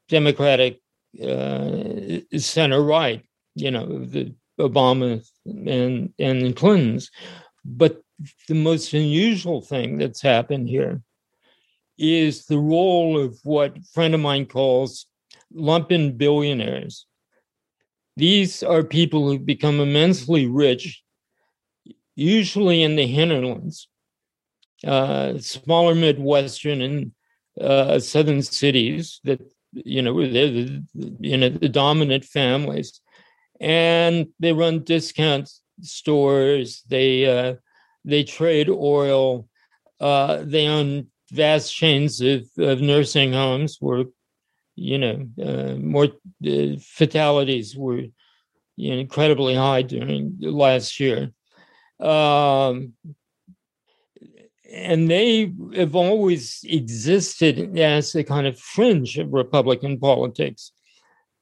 Democratic 0.08 0.80
uh, 1.22 2.20
center 2.36 2.82
right, 2.82 3.24
you 3.54 3.70
know, 3.70 4.04
the 4.04 4.34
Obama 4.58 5.26
and, 5.44 6.12
and 6.18 6.42
the 6.42 6.52
Clintons. 6.52 7.10
But 7.64 8.00
the 8.48 8.54
most 8.54 8.92
unusual 8.92 9.60
thing 9.60 9.98
that's 9.98 10.22
happened 10.22 10.68
here 10.68 11.02
is 11.98 12.46
the 12.46 12.58
role 12.58 13.18
of 13.20 13.38
what 13.42 13.76
a 13.76 13.82
friend 13.92 14.14
of 14.14 14.20
mine 14.20 14.46
calls 14.46 15.06
lumpen 15.54 16.16
billionaires. 16.16 17.06
These 18.16 18.62
are 18.62 18.82
people 18.82 19.28
who've 19.28 19.44
become 19.44 19.80
immensely 19.80 20.46
rich, 20.46 21.02
usually 22.14 22.82
in 22.82 22.96
the 22.96 23.06
hinterlands, 23.06 23.88
uh, 24.86 25.38
smaller 25.38 25.94
Midwestern 25.94 26.80
and 26.80 27.12
uh, 27.60 27.98
southern 27.98 28.42
cities 28.42 29.20
that, 29.24 29.40
you 29.72 30.02
know, 30.02 30.14
they're 30.20 30.50
the, 30.50 30.82
you 31.20 31.36
know, 31.36 31.48
the 31.48 31.68
dominant 31.68 32.24
families. 32.24 33.00
And 33.60 34.28
they 34.38 34.52
run 34.52 34.84
discount 34.84 35.50
stores, 35.80 36.82
they, 36.88 37.26
uh, 37.26 37.54
they 38.04 38.24
trade 38.24 38.68
oil, 38.68 39.48
uh, 40.00 40.42
they 40.44 40.66
own 40.66 41.08
vast 41.32 41.74
chains 41.74 42.20
of, 42.20 42.44
of 42.58 42.80
nursing 42.80 43.32
homes 43.32 43.78
where 43.80 44.04
you 44.76 44.98
know, 44.98 45.26
uh, 45.42 45.74
more 45.76 46.08
uh, 46.46 46.76
fatalities 46.80 47.74
were 47.76 48.02
you 48.76 48.90
know, 48.94 48.98
incredibly 48.98 49.54
high 49.54 49.82
during 49.82 50.36
last 50.40 51.00
year. 51.00 51.32
Um, 51.98 52.92
and 54.72 55.10
they 55.10 55.52
have 55.74 55.94
always 55.94 56.60
existed 56.64 57.78
as 57.78 58.14
a 58.14 58.24
kind 58.24 58.46
of 58.46 58.58
fringe 58.58 59.18
of 59.18 59.32
Republican 59.32 59.98
politics. 59.98 60.72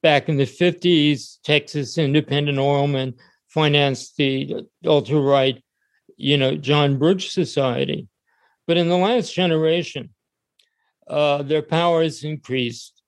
Back 0.03 0.29
in 0.29 0.37
the 0.37 0.45
50s, 0.45 1.39
Texas 1.43 1.97
independent 1.97 2.59
oilmen 2.59 3.15
financed 3.49 4.17
the 4.17 4.67
ultra 4.85 5.21
right, 5.21 5.63
you 6.17 6.37
know, 6.37 6.57
John 6.57 6.99
Birch 6.99 7.31
Society. 7.31 8.09
But 8.67 8.77
in 8.77 8.89
the 8.89 8.99
last 8.99 9.33
generation, 9.33 10.11
uh, 11.07 11.43
their 11.43 11.63
power 11.63 12.03
has 12.03 12.25
increased 12.25 13.03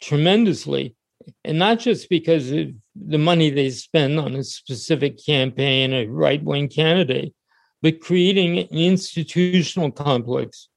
tremendously, 0.00 0.96
and 1.44 1.58
not 1.58 1.78
just 1.78 2.08
because 2.08 2.50
of 2.50 2.68
the 2.94 3.18
money 3.18 3.50
they 3.50 3.70
spend 3.70 4.18
on 4.18 4.34
a 4.34 4.44
specific 4.44 5.24
campaign, 5.24 5.92
a 5.92 6.06
right 6.06 6.42
wing 6.42 6.68
candidate, 6.68 7.34
but 7.82 8.00
creating 8.00 8.58
an 8.58 8.66
institutional 8.70 9.90
complex 9.90 10.68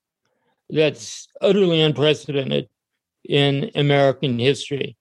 that's 0.69 1.27
utterly 1.41 1.81
unprecedented 1.81 2.69
in 3.27 3.71
American 3.75 4.39
history, 4.39 4.97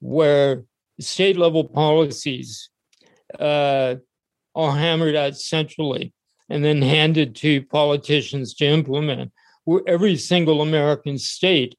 where 0.00 0.64
state 1.00 1.36
level 1.36 1.64
policies 1.64 2.70
uh, 3.38 3.96
are 4.54 4.72
hammered 4.72 5.14
out 5.14 5.36
centrally 5.36 6.12
and 6.48 6.64
then 6.64 6.80
handed 6.80 7.34
to 7.36 7.62
politicians 7.66 8.54
to 8.54 8.64
implement, 8.64 9.32
where 9.64 9.82
every 9.86 10.16
single 10.16 10.62
American 10.62 11.18
state 11.18 11.76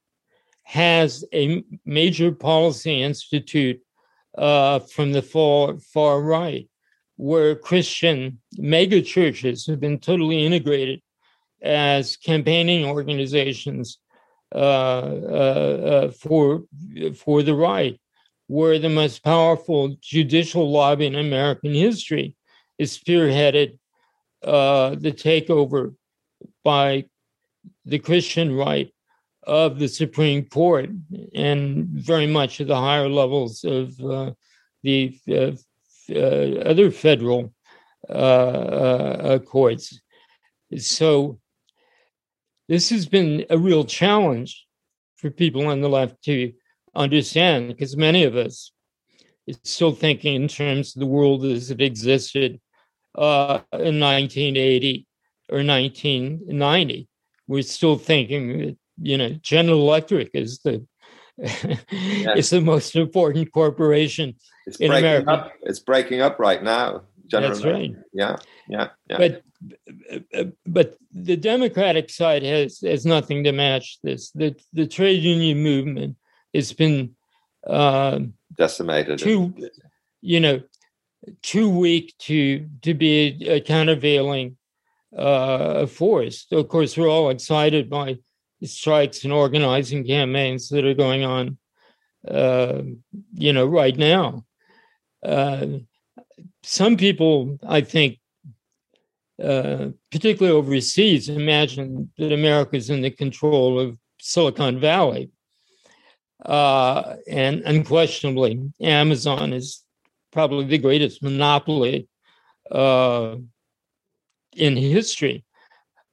has 0.63 1.23
a 1.33 1.63
major 1.85 2.31
policy 2.31 3.01
institute 3.01 3.79
uh, 4.37 4.79
from 4.79 5.13
the 5.13 5.21
far, 5.21 5.79
far 5.79 6.21
right, 6.21 6.67
where 7.17 7.56
Christian 7.56 8.39
mega 8.58 9.01
churches 9.01 9.65
have 9.67 9.80
been 9.80 9.99
totally 9.99 10.45
integrated 10.45 11.01
as 11.62 12.15
campaigning 12.15 12.86
organizations 12.86 13.99
uh, 14.56 14.58
uh, 14.58 16.10
uh 16.10 16.12
for, 16.12 16.63
for 17.15 17.43
the 17.43 17.56
right, 17.56 17.99
where 18.47 18.80
the 18.80 18.89
most 18.89 19.23
powerful 19.23 19.97
judicial 19.99 20.71
lobby 20.71 21.06
in 21.06 21.15
American 21.15 21.73
history 21.73 22.36
is 22.77 22.97
spearheaded 22.97 23.77
uh, 24.43 24.91
the 24.91 25.12
takeover 25.12 25.95
by 26.63 27.06
the 27.86 27.99
Christian 27.99 28.56
right 28.56 28.93
of 29.43 29.80
the 29.80 29.88
Supreme 29.88 30.45
Court 30.45 30.89
and 31.34 31.88
very 31.88 32.27
much 32.27 32.62
at 32.62 32.67
the 32.67 32.75
higher 32.75 33.10
levels 33.10 33.63
of 33.63 33.99
uh, 33.99 34.32
the 34.84 35.17
other 36.09 36.91
federal 36.91 37.53
uh, 38.10 38.12
uh, 38.12 39.39
courts. 39.39 39.99
So 40.77 41.39
this 42.67 42.89
has 42.89 43.05
been 43.05 43.45
a 43.49 43.58
real 43.58 43.85
challenge 43.85 44.65
for 45.17 45.31
people 45.31 45.67
on 45.67 45.81
the 45.81 45.89
left 45.89 46.21
to 46.23 46.53
understand 46.95 47.69
because 47.69 47.97
many 47.97 48.23
of 48.23 48.35
us 48.35 48.71
is 49.45 49.60
still 49.63 49.93
thinking 49.93 50.35
in 50.35 50.47
terms 50.47 50.95
of 50.95 50.99
the 50.99 51.05
world 51.05 51.45
as 51.45 51.71
it 51.71 51.81
existed 51.81 52.60
uh, 53.15 53.60
in 53.73 53.99
1980 53.99 55.08
or 55.49 55.63
1990. 55.63 57.08
We're 57.47 57.62
still 57.63 57.97
thinking 57.97 58.60
that 58.60 58.77
you 59.01 59.17
know, 59.17 59.29
General 59.41 59.81
Electric 59.81 60.31
is 60.33 60.60
the 60.60 60.85
it's 61.37 62.49
the 62.49 62.62
most 62.62 62.95
important 62.95 63.51
corporation 63.51 64.35
it's 64.67 64.77
in 64.77 64.91
America. 64.91 65.31
Up. 65.31 65.53
It's 65.63 65.79
breaking 65.79 66.21
up 66.21 66.39
right 66.39 66.61
now. 66.61 67.03
General 67.27 67.53
That's 67.53 67.65
right. 67.65 67.95
Yeah, 68.13 68.37
yeah, 68.69 68.89
yeah. 69.09 69.17
But 69.17 69.43
but 70.65 70.97
the 71.11 71.37
Democratic 71.37 72.09
side 72.09 72.43
has 72.43 72.79
has 72.81 73.05
nothing 73.05 73.43
to 73.45 73.51
match 73.51 73.99
this. 74.03 74.31
The 74.31 74.55
the 74.73 74.87
trade 74.87 75.23
union 75.23 75.59
movement 75.59 76.17
has 76.53 76.73
been 76.73 77.15
uh, 77.65 78.19
decimated. 78.55 79.19
Too, 79.19 79.53
you 80.21 80.39
know, 80.39 80.61
too 81.41 81.69
weak 81.69 82.13
to 82.19 82.69
to 82.81 82.93
be 82.93 83.45
a 83.47 83.61
countervailing 83.61 84.57
uh, 85.15 85.85
force. 85.87 86.45
Of 86.51 86.67
course, 86.67 86.97
we're 86.97 87.09
all 87.09 87.29
excited 87.29 87.89
by 87.89 88.17
strikes 88.63 89.23
and 89.23 89.33
organizing 89.33 90.05
campaigns 90.05 90.69
that 90.69 90.85
are 90.85 90.93
going 90.93 91.23
on, 91.23 91.57
uh, 92.27 92.81
you 93.33 93.53
know, 93.53 93.65
right 93.65 93.95
now. 93.97 94.45
Uh, 95.28 95.80
some 96.63 96.96
people, 96.96 97.60
I 97.67 97.82
think, 97.82 98.19
uh, 99.44 99.90
particularly 100.12 100.58
overseas, 100.58 101.30
imagine 101.30 102.10
that 102.17 102.32
America 102.32 102.78
is 102.78 102.90
in 102.90 103.02
the 103.02 103.12
control 103.12 103.80
of 103.80 103.98
Silicon 104.19 104.80
Valley. 104.80 105.30
Uh, 106.46 107.15
and 107.28 107.62
unquestionably, 107.65 108.71
Amazon 108.82 109.54
is 109.54 109.84
probably 110.32 110.65
the 110.65 110.78
greatest 110.78 111.21
monopoly 111.21 112.08
uh, 112.71 113.36
in 114.56 114.78
history. 114.78 115.44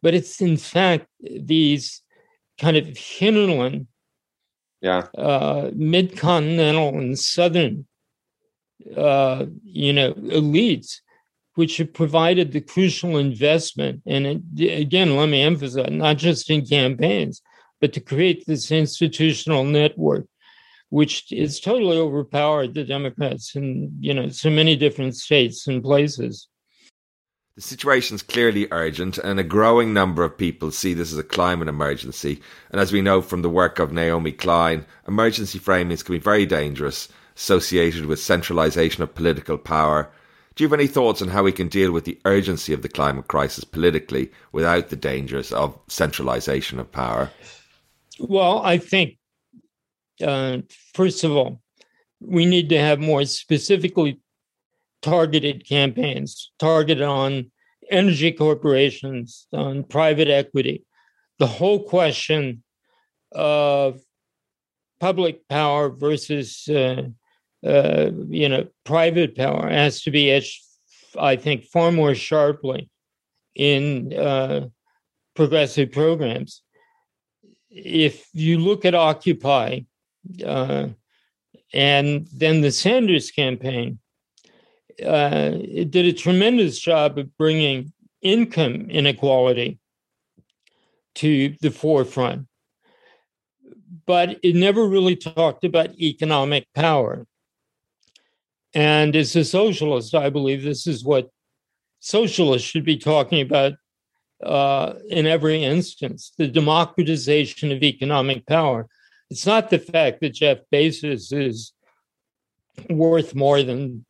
But 0.03 0.15
it's 0.15 0.41
in 0.41 0.57
fact 0.57 1.07
these 1.21 2.03
kind 2.59 2.77
of 2.77 2.97
hinterland, 2.97 3.87
yeah, 4.81 5.07
uh, 5.17 5.71
mid-continental 5.75 6.89
and 6.99 7.19
southern, 7.19 7.87
uh, 8.97 9.47
you 9.65 9.93
know, 9.93 10.13
elites, 10.15 11.01
which 11.55 11.77
have 11.79 11.93
provided 11.93 12.53
the 12.53 12.61
crucial 12.61 13.17
investment. 13.17 14.03
And 14.07 14.27
it, 14.27 14.81
again, 14.81 15.17
let 15.17 15.29
me 15.29 15.43
emphasize, 15.43 15.91
not 15.91 16.19
just 16.19 16.51
in 16.51 16.67
campaigns, 16.67 17.43
but 17.81 17.93
to 17.93 18.01
create 18.01 18.45
this 18.47 18.71
institutional 18.71 19.65
network, 19.65 20.27
which 20.91 21.31
is 21.33 21.61
totally 21.61 21.99
overpowered 21.99 22.75
the 22.75 22.85
Democrats 22.85 23.55
in 23.57 23.97
you 24.01 24.15
know 24.15 24.29
so 24.29 24.51
many 24.51 24.77
different 24.77 25.17
states 25.17 25.67
and 25.67 25.83
places. 25.83 26.49
The 27.57 27.63
situation 27.63 28.17
is 28.17 28.23
clearly 28.23 28.67
urgent, 28.73 29.19
and 29.19 29.39
a 29.39 29.45
growing 29.45 29.95
number 29.95 30.25
of 30.25 30.37
people 30.37 30.73
see 30.73 30.93
this 30.93 31.13
as 31.13 31.19
a 31.19 31.23
climate 31.23 31.69
emergency. 31.69 32.41
And 32.73 32.81
as 32.81 32.93
we 32.93 33.01
know 33.01 33.23
from 33.23 33.43
the 33.43 33.51
work 33.51 33.79
of 33.79 33.93
Naomi 33.93 34.33
Klein, 34.33 34.85
emergency 35.07 35.61
framings 35.61 36.05
can 36.05 36.17
be 36.17 36.19
very 36.19 36.47
dangerous, 36.47 37.09
associated 37.37 38.07
with 38.07 38.21
centralisation 38.21 39.03
of 39.03 39.15
political 39.15 39.59
power. 39.59 40.11
Do 40.55 40.63
you 40.63 40.69
have 40.69 40.79
any 40.79 40.87
thoughts 40.87 41.21
on 41.21 41.29
how 41.29 41.43
we 41.43 41.53
can 41.53 41.69
deal 41.69 41.91
with 41.91 42.05
the 42.05 42.21
urgency 42.25 42.73
of 42.73 42.83
the 42.83 42.89
climate 42.89 43.29
crisis 43.29 43.65
politically 43.65 44.31
without 44.53 44.89
the 44.89 44.97
dangers 44.97 45.53
of 45.53 45.79
centralisation 45.89 46.79
of 46.79 46.91
power? 46.93 47.31
Well, 48.21 48.63
I 48.63 48.79
think, 48.79 49.19
uh, 50.23 50.59
first 50.95 51.25
of 51.25 51.33
all, 51.33 51.61
we 52.21 52.47
need 52.47 52.69
to 52.69 52.79
have 52.79 53.01
more 53.01 53.25
specifically 53.25 54.21
targeted 55.03 55.69
campaigns 55.69 56.51
targeted 56.59 57.03
on 57.03 57.51
energy 57.91 58.33
corporations, 58.33 59.47
on 59.53 59.85
private 59.85 60.29
equity. 60.29 60.85
The 61.39 61.47
whole 61.47 61.83
question 61.83 62.63
of 63.33 64.01
public 65.01 65.47
power 65.49 65.91
versus 65.91 66.67
uh, 66.69 67.03
uh, 67.65 68.11
you 68.29 68.49
know 68.49 68.67
private 68.85 69.37
power 69.37 69.69
has 69.69 70.03
to 70.03 70.11
be 70.11 70.31
etched, 70.31 70.63
I 71.19 71.37
think, 71.37 71.65
far 71.65 71.93
more 71.93 72.15
sharply 72.15 72.91
in 73.55 74.13
uh, 74.13 74.69
progressive 75.35 75.93
programs. 75.93 76.63
If 77.71 78.29
you 78.33 78.59
look 78.59 78.85
at 78.85 78.95
Occupy 78.95 79.81
uh, 80.45 80.89
and 81.73 82.29
then 82.33 82.61
the 82.61 82.71
Sanders 82.71 83.31
campaign, 83.31 83.99
uh, 85.05 85.53
it 85.55 85.91
did 85.91 86.07
a 86.07 86.13
tremendous 86.13 86.79
job 86.79 87.19
of 87.19 87.37
bringing 87.37 87.93
income 88.23 88.91
inequality 88.91 89.79
to 91.17 91.55
the 91.61 91.71
forefront. 91.71 92.47
But 94.07 94.39
it 94.43 94.55
never 94.55 94.87
really 94.87 95.17
talked 95.17 95.65
about 95.65 95.99
economic 95.99 96.67
power. 96.75 97.27
And 98.75 99.15
as 99.15 99.37
a 99.37 99.45
socialist, 99.45 100.15
I 100.15 100.31
believe 100.31 100.63
this 100.63 100.87
is 100.87 101.05
what 101.05 101.31
socialists 102.01 102.69
should 102.69 102.85
be 102.85 102.97
talking 102.97 103.41
about 103.41 103.75
uh, 104.43 104.95
in 105.09 105.27
every 105.27 105.63
instance 105.63 106.33
the 106.37 106.49
democratization 106.49 107.71
of 107.71 107.83
economic 107.83 108.47
power. 108.47 108.89
It's 109.31 109.47
not 109.47 109.71
the 109.71 109.79
fact 109.79 110.21
that 110.21 110.35
Jeff 110.35 110.59
Bezos 110.73 111.33
is 111.33 111.73
worth 112.91 113.35
more 113.35 113.63
than 113.63 114.05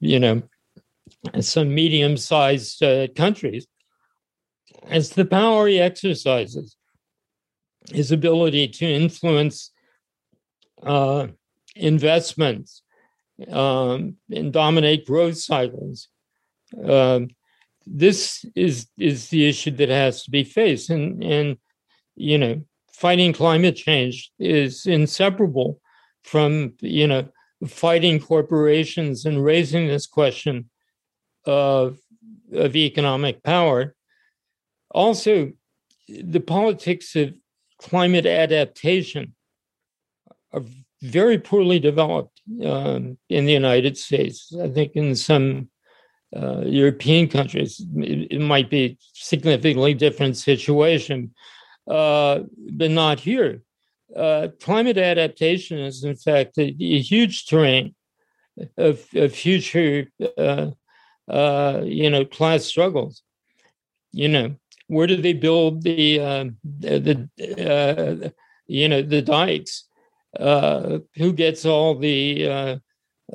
you 0.00 0.18
know, 0.18 0.42
some 1.40 1.74
medium 1.74 2.16
sized 2.16 2.82
uh, 2.82 3.08
countries. 3.16 3.66
It's 4.88 5.10
the 5.10 5.24
power 5.24 5.68
he 5.68 5.80
exercises, 5.80 6.76
his 7.90 8.12
ability 8.12 8.68
to 8.68 8.86
influence 8.86 9.70
uh, 10.82 11.28
investments 11.76 12.81
um, 13.50 14.16
and 14.30 14.52
dominate 14.52 15.06
growth 15.06 15.38
cycles. 15.38 16.08
Um, 16.84 17.28
this 17.86 18.44
is 18.54 18.86
is 18.98 19.28
the 19.28 19.48
issue 19.48 19.72
that 19.72 19.88
has 19.88 20.24
to 20.24 20.30
be 20.30 20.44
faced, 20.44 20.90
and 20.90 21.22
and 21.22 21.56
you 22.14 22.38
know, 22.38 22.62
fighting 22.92 23.32
climate 23.32 23.76
change 23.76 24.30
is 24.38 24.86
inseparable 24.86 25.80
from 26.22 26.74
you 26.80 27.06
know 27.06 27.28
fighting 27.66 28.20
corporations 28.20 29.24
and 29.24 29.44
raising 29.44 29.86
this 29.86 30.06
question 30.06 30.68
of, 31.46 31.98
of 32.52 32.76
economic 32.76 33.42
power. 33.42 33.94
Also, 34.90 35.52
the 36.08 36.40
politics 36.40 37.14
of 37.16 37.34
climate 37.78 38.26
adaptation 38.26 39.34
are 40.52 40.62
very 41.02 41.38
poorly 41.38 41.78
developed 41.78 42.31
um, 42.64 43.18
in 43.28 43.46
the 43.46 43.52
United 43.52 43.96
States. 43.96 44.52
I 44.60 44.68
think 44.68 44.92
in 44.94 45.14
some 45.14 45.68
uh, 46.34 46.62
European 46.64 47.28
countries, 47.28 47.80
it, 47.96 48.32
it, 48.32 48.40
might 48.40 48.70
be 48.70 48.96
significantly 49.12 49.92
different 49.92 50.36
situation, 50.36 51.34
uh, 51.88 52.40
but 52.70 52.90
not 52.90 53.20
here 53.20 53.62
uh, 54.16 54.48
climate 54.60 54.98
adaptation 54.98 55.78
is, 55.78 56.04
in 56.04 56.16
fact, 56.16 56.58
a, 56.58 56.74
a 56.80 57.00
huge 57.00 57.46
terrain 57.46 57.94
of, 58.76 59.06
of 59.14 59.34
future, 59.34 60.06
uh, 60.36 60.70
uh, 61.28 61.80
you 61.84 62.10
know, 62.10 62.24
class 62.24 62.64
struggles. 62.64 63.22
You 64.12 64.28
know, 64.28 64.56
where 64.88 65.06
do 65.06 65.16
they 65.16 65.32
build 65.32 65.82
the 65.82 66.20
uh, 66.20 66.44
the, 66.62 68.32
you 68.66 68.88
know 68.88 69.00
the 69.00 69.22
dikes? 69.22 69.84
Uh, 70.38 70.98
who 71.16 71.32
gets 71.32 71.66
all 71.66 71.94
the 71.94 72.48
uh, 72.48 72.76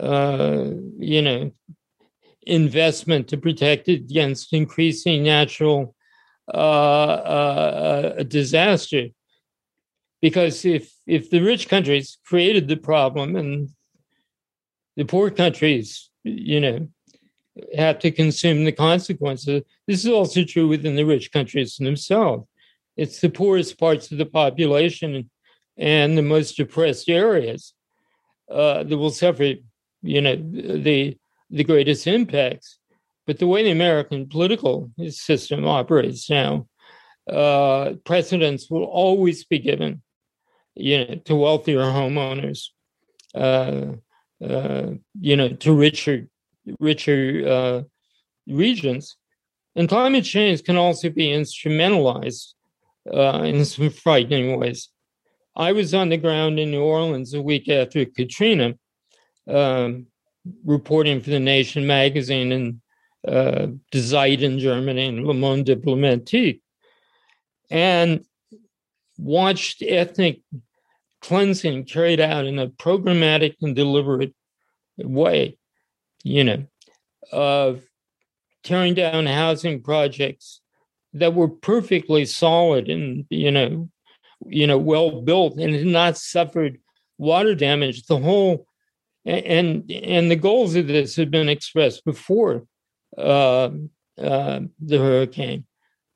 uh, 0.02 0.72
you 0.98 1.22
know 1.22 1.52
investment 2.46 3.28
to 3.28 3.38
protect 3.38 3.88
against 3.88 4.54
increasing 4.54 5.24
natural 5.24 5.96
uh, 6.54 8.24
disaster? 8.24 9.10
because 10.22 10.66
if 10.66 10.94
if 11.06 11.30
the 11.30 11.42
rich 11.42 11.68
countries 11.68 12.18
created 12.26 12.68
the 12.68 12.78
problem 12.78 13.36
and 13.36 13.70
the 14.96 15.06
poor 15.06 15.30
countries 15.30 16.10
you 16.24 16.60
know 16.60 16.88
have 17.76 18.00
to 18.00 18.12
consume 18.12 18.64
the 18.64 18.72
consequences 18.72 19.64
this 19.88 20.06
is 20.06 20.12
also 20.12 20.44
true 20.44 20.68
within 20.68 20.96
the 20.96 21.06
rich 21.06 21.32
countries 21.32 21.78
themselves 21.78 22.48
it's 22.96 23.20
the 23.20 23.30
poorest 23.30 23.78
parts 23.78 24.12
of 24.12 24.18
the 24.18 24.26
population 24.26 25.30
and 25.78 26.18
the 26.18 26.22
most 26.22 26.58
depressed 26.58 27.10
areas 27.10 27.74
uh, 28.52 28.84
that 28.84 28.98
will 28.98 29.12
suffer 29.12 29.54
you 30.02 30.22
know 30.22 30.36
the 30.36 31.18
the 31.50 31.64
greatest 31.64 32.08
impacts 32.08 32.80
but 33.26 33.40
the 33.40 33.48
way 33.48 33.64
the 33.64 33.72
american 33.72 34.28
political 34.28 34.92
system 35.10 35.66
operates 35.66 36.30
now 36.30 36.68
uh, 37.30 37.94
precedence 38.06 38.70
will 38.70 38.86
always 38.86 39.44
be 39.44 39.60
given 39.60 40.02
you 40.78 41.06
know, 41.06 41.16
to 41.26 41.36
wealthier 41.36 41.80
homeowners, 41.80 42.70
uh, 43.36 43.94
uh, 44.44 44.92
you 45.20 45.36
know, 45.36 45.50
to 45.50 45.74
richer, 45.74 46.28
richer 46.80 47.44
uh, 47.48 47.82
regions. 48.48 49.18
And 49.76 49.90
climate 49.90 50.24
change 50.24 50.64
can 50.64 50.78
also 50.78 51.10
be 51.10 51.28
instrumentalized 51.28 52.54
uh, 53.12 53.44
in 53.44 53.66
some 53.66 53.90
frightening 53.90 54.58
ways. 54.60 54.90
I 55.58 55.72
was 55.72 55.94
on 55.94 56.10
the 56.10 56.18
ground 56.18 56.60
in 56.60 56.72
New 56.72 56.84
Orleans 56.84 57.34
a 57.34 57.42
week 57.42 57.68
after 57.68 58.06
Katrina, 58.06 58.76
um, 59.48 60.08
reporting 60.64 61.20
for 61.20 61.32
the 61.32 61.40
Nation 61.40 61.86
magazine 61.86 62.52
and 62.52 62.82
uh, 63.28 63.68
Zeit 63.94 64.42
in 64.42 64.60
Germany 64.60 65.08
and 65.08 65.26
Le 65.26 65.34
Monde 65.34 65.66
Diplomatique, 65.66 66.62
and 67.70 68.24
watched 69.18 69.82
ethnic 69.82 70.42
cleansing 71.22 71.86
carried 71.86 72.20
out 72.20 72.46
in 72.46 72.60
a 72.60 72.68
programmatic 72.68 73.56
and 73.62 73.76
deliberate 73.76 74.34
way 75.00 75.58
you 76.24 76.44
know, 76.44 76.66
of 77.32 77.82
tearing 78.64 78.94
down 78.94 79.26
housing 79.26 79.82
projects 79.82 80.62
that 81.14 81.34
were 81.34 81.48
perfectly 81.48 82.26
solid 82.26 82.90
and 82.90 83.26
you 83.30 83.52
know, 83.52 83.90
you 84.46 84.68
know, 84.68 84.78
well 84.78 85.22
built 85.22 85.58
and 85.58 85.74
had 85.74 85.86
not 85.86 86.18
suffered 86.18 86.80
water 87.18 87.56
damage. 87.56 88.06
The 88.06 88.18
whole 88.18 88.68
and 89.26 89.90
and 89.92 90.32
the 90.32 90.36
goals 90.36 90.76
of 90.76 90.88
this 90.88 91.16
had 91.16 91.32
been 91.32 91.50
expressed 91.50 92.06
before 92.06 92.66
uh, 93.18 93.70
uh, 94.18 94.62
the 94.80 94.98
hurricane 94.98 95.66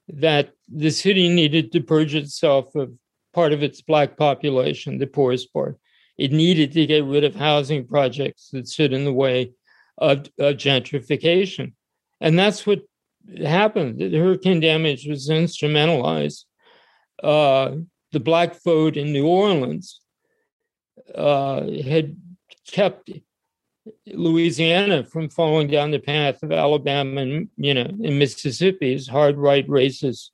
that 0.07 0.53
the 0.67 0.91
city 0.91 1.29
needed 1.29 1.71
to 1.71 1.81
purge 1.81 2.15
itself 2.15 2.75
of 2.75 2.93
part 3.33 3.53
of 3.53 3.63
its 3.63 3.81
black 3.81 4.17
population, 4.17 4.97
the 4.97 5.07
poorest 5.07 5.53
part. 5.53 5.77
It 6.17 6.31
needed 6.31 6.71
to 6.73 6.85
get 6.85 7.05
rid 7.05 7.23
of 7.23 7.35
housing 7.35 7.87
projects 7.87 8.49
that 8.51 8.67
stood 8.67 8.93
in 8.93 9.05
the 9.05 9.13
way 9.13 9.53
of, 9.97 10.29
of 10.37 10.55
gentrification. 10.55 11.73
And 12.19 12.37
that's 12.37 12.65
what 12.65 12.81
happened. 13.37 13.99
The 13.99 14.17
hurricane 14.17 14.59
damage 14.59 15.07
was 15.07 15.29
instrumentalized. 15.29 16.43
Uh, 17.23 17.77
the 18.11 18.19
black 18.19 18.61
vote 18.63 18.97
in 18.97 19.13
New 19.13 19.27
Orleans 19.27 20.01
uh, 21.15 21.65
had 21.83 22.15
kept 22.67 23.09
Louisiana 24.05 25.03
from 25.03 25.29
falling 25.29 25.67
down 25.67 25.91
the 25.91 25.99
path 25.99 26.43
of 26.43 26.51
Alabama 26.51 27.21
and 27.21 27.49
you 27.57 27.73
know 27.73 27.87
Mississippi's 27.97 29.07
hard 29.07 29.37
right 29.37 29.67
racist 29.67 30.29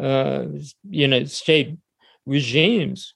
uh, 0.00 0.46
you 0.88 1.06
know 1.06 1.24
state 1.24 1.76
regimes, 2.26 3.14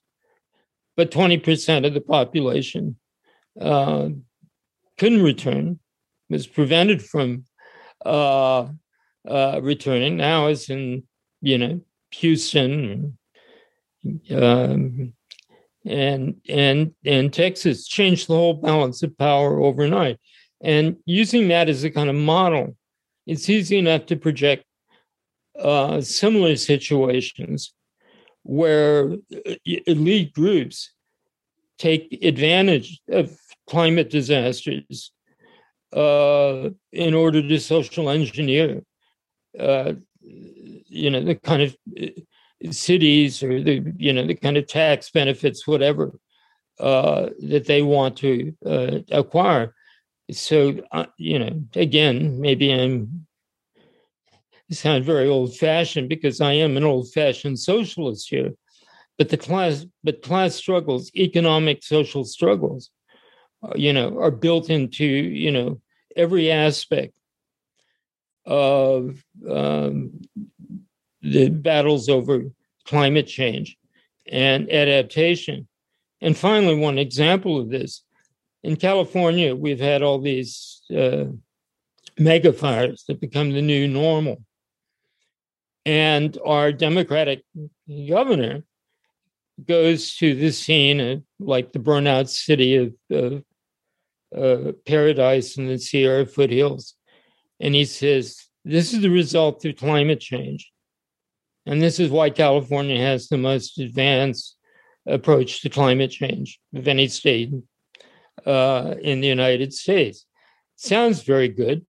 but 0.96 1.10
twenty 1.10 1.38
percent 1.38 1.84
of 1.86 1.94
the 1.94 2.00
population 2.00 2.96
uh, 3.60 4.10
couldn't 4.96 5.22
return, 5.22 5.80
was 6.30 6.46
prevented 6.46 7.02
from 7.02 7.44
uh, 8.06 8.68
uh 9.28 9.60
returning. 9.62 10.16
Now 10.16 10.46
it's 10.46 10.70
in 10.70 11.02
you 11.40 11.58
know 11.58 11.80
Houston. 12.12 13.17
Um, 14.30 15.12
and 15.84 16.36
and 16.48 16.92
and 17.04 17.32
Texas 17.32 17.86
changed 17.86 18.28
the 18.28 18.34
whole 18.34 18.54
balance 18.54 19.02
of 19.02 19.16
power 19.16 19.60
overnight. 19.60 20.18
And 20.60 20.96
using 21.06 21.48
that 21.48 21.68
as 21.68 21.84
a 21.84 21.90
kind 21.90 22.10
of 22.10 22.16
model, 22.16 22.76
it's 23.26 23.48
easy 23.48 23.78
enough 23.78 24.06
to 24.06 24.16
project 24.16 24.64
uh, 25.58 26.00
similar 26.00 26.56
situations 26.56 27.72
where 28.42 29.12
uh, 29.46 29.54
elite 29.64 30.32
groups 30.32 30.92
take 31.78 32.18
advantage 32.22 33.00
of 33.08 33.36
climate 33.68 34.10
disasters 34.10 35.12
uh, 35.92 36.70
in 36.92 37.14
order 37.14 37.40
to 37.46 37.58
social 37.58 38.10
engineer, 38.10 38.82
uh, 39.58 39.92
you 40.20 41.10
know, 41.10 41.22
the 41.22 41.34
kind 41.34 41.62
of 41.62 41.76
uh, 42.00 42.06
cities 42.70 43.42
or 43.42 43.62
the 43.62 43.92
you 43.96 44.12
know 44.12 44.26
the 44.26 44.34
kind 44.34 44.56
of 44.56 44.66
tax 44.66 45.10
benefits, 45.10 45.66
whatever 45.66 46.18
uh, 46.80 47.30
that 47.40 47.66
they 47.66 47.82
want 47.82 48.16
to 48.18 48.54
uh, 48.64 48.98
acquire. 49.10 49.74
So 50.30 50.80
uh, 50.92 51.06
you 51.16 51.38
know, 51.38 51.62
again, 51.74 52.40
maybe 52.40 52.72
I'm 52.72 53.26
sound 54.70 55.04
very 55.04 55.28
old 55.28 55.56
fashioned 55.56 56.08
because 56.08 56.40
I 56.40 56.52
am 56.52 56.76
an 56.76 56.84
old 56.84 57.10
fashioned 57.12 57.58
socialist 57.58 58.28
here. 58.28 58.52
But 59.16 59.30
the 59.30 59.36
class, 59.36 59.86
but 60.04 60.22
class 60.22 60.54
struggles, 60.54 61.10
economic, 61.16 61.82
social 61.82 62.24
struggles, 62.24 62.90
uh, 63.62 63.72
you 63.74 63.92
know, 63.92 64.18
are 64.20 64.30
built 64.30 64.70
into 64.70 65.04
you 65.04 65.50
know 65.50 65.80
every 66.16 66.50
aspect 66.50 67.14
of 68.46 69.22
um, 69.48 70.20
the 71.32 71.48
battles 71.50 72.08
over 72.08 72.44
climate 72.84 73.26
change 73.26 73.76
and 74.30 74.70
adaptation. 74.70 75.68
And 76.20 76.36
finally, 76.36 76.74
one 76.74 76.98
example 76.98 77.60
of 77.60 77.70
this 77.70 78.02
in 78.62 78.76
California, 78.76 79.54
we've 79.54 79.80
had 79.80 80.02
all 80.02 80.18
these 80.18 80.82
uh, 80.94 81.24
mega 82.18 82.52
fires 82.52 83.04
that 83.08 83.20
become 83.20 83.52
the 83.52 83.62
new 83.62 83.86
normal. 83.86 84.42
And 85.86 86.36
our 86.44 86.72
Democratic 86.72 87.44
governor 88.08 88.64
goes 89.64 90.16
to 90.16 90.34
the 90.34 90.50
scene 90.50 91.00
of 91.00 91.22
like 91.38 91.72
the 91.72 91.78
burnout 91.78 92.28
city 92.28 92.76
of, 92.76 92.94
of 93.10 93.44
uh, 94.36 94.72
Paradise 94.86 95.56
in 95.56 95.66
the 95.66 95.78
Sierra 95.78 96.26
foothills. 96.26 96.94
And 97.60 97.74
he 97.74 97.84
says, 97.84 98.44
This 98.64 98.92
is 98.92 99.00
the 99.00 99.10
result 99.10 99.64
of 99.64 99.76
climate 99.76 100.20
change. 100.20 100.70
And 101.68 101.82
this 101.82 102.00
is 102.00 102.10
why 102.10 102.30
California 102.30 102.98
has 102.98 103.28
the 103.28 103.36
most 103.36 103.78
advanced 103.78 104.56
approach 105.06 105.60
to 105.60 105.68
climate 105.68 106.10
change 106.10 106.58
of 106.74 106.88
any 106.88 107.08
state 107.08 107.52
uh, 108.46 108.94
in 109.02 109.20
the 109.20 109.28
United 109.28 109.74
States. 109.74 110.24
Sounds 110.76 111.22
very 111.22 111.48
good. 111.48 111.84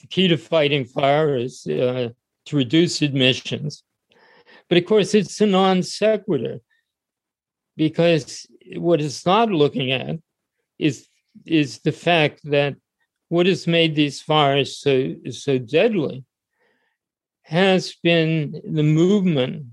The 0.00 0.06
key 0.06 0.28
to 0.28 0.36
fighting 0.36 0.84
fire 0.84 1.36
is 1.36 1.66
uh, 1.66 2.10
to 2.46 2.56
reduce 2.56 3.02
emissions. 3.02 3.82
But 4.68 4.78
of 4.78 4.84
course, 4.84 5.14
it's 5.14 5.40
a 5.40 5.46
non 5.46 5.82
sequitur 5.82 6.60
because 7.76 8.46
what 8.76 9.00
it's 9.00 9.26
not 9.26 9.50
looking 9.50 9.90
at 9.90 10.16
is, 10.78 11.08
is 11.44 11.80
the 11.80 11.92
fact 11.92 12.38
that 12.44 12.76
what 13.30 13.46
has 13.46 13.66
made 13.66 13.96
these 13.96 14.22
fires 14.22 14.78
so, 14.78 15.16
so 15.30 15.58
deadly 15.58 16.24
has 17.44 17.94
been 18.02 18.60
the 18.64 18.82
movement 18.82 19.66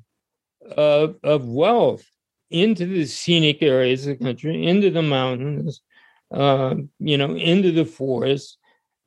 of, 0.77 1.15
of 1.23 1.47
wealth 1.47 2.05
into 2.49 2.85
the 2.85 3.05
scenic 3.05 3.63
areas 3.63 4.05
of 4.05 4.19
the 4.19 4.25
country, 4.25 4.67
into 4.67 4.91
the 4.91 5.01
mountains, 5.01 5.81
uh, 6.31 6.75
you 6.99 7.17
know, 7.17 7.35
into 7.35 7.71
the 7.71 7.85
forests. 7.85 8.57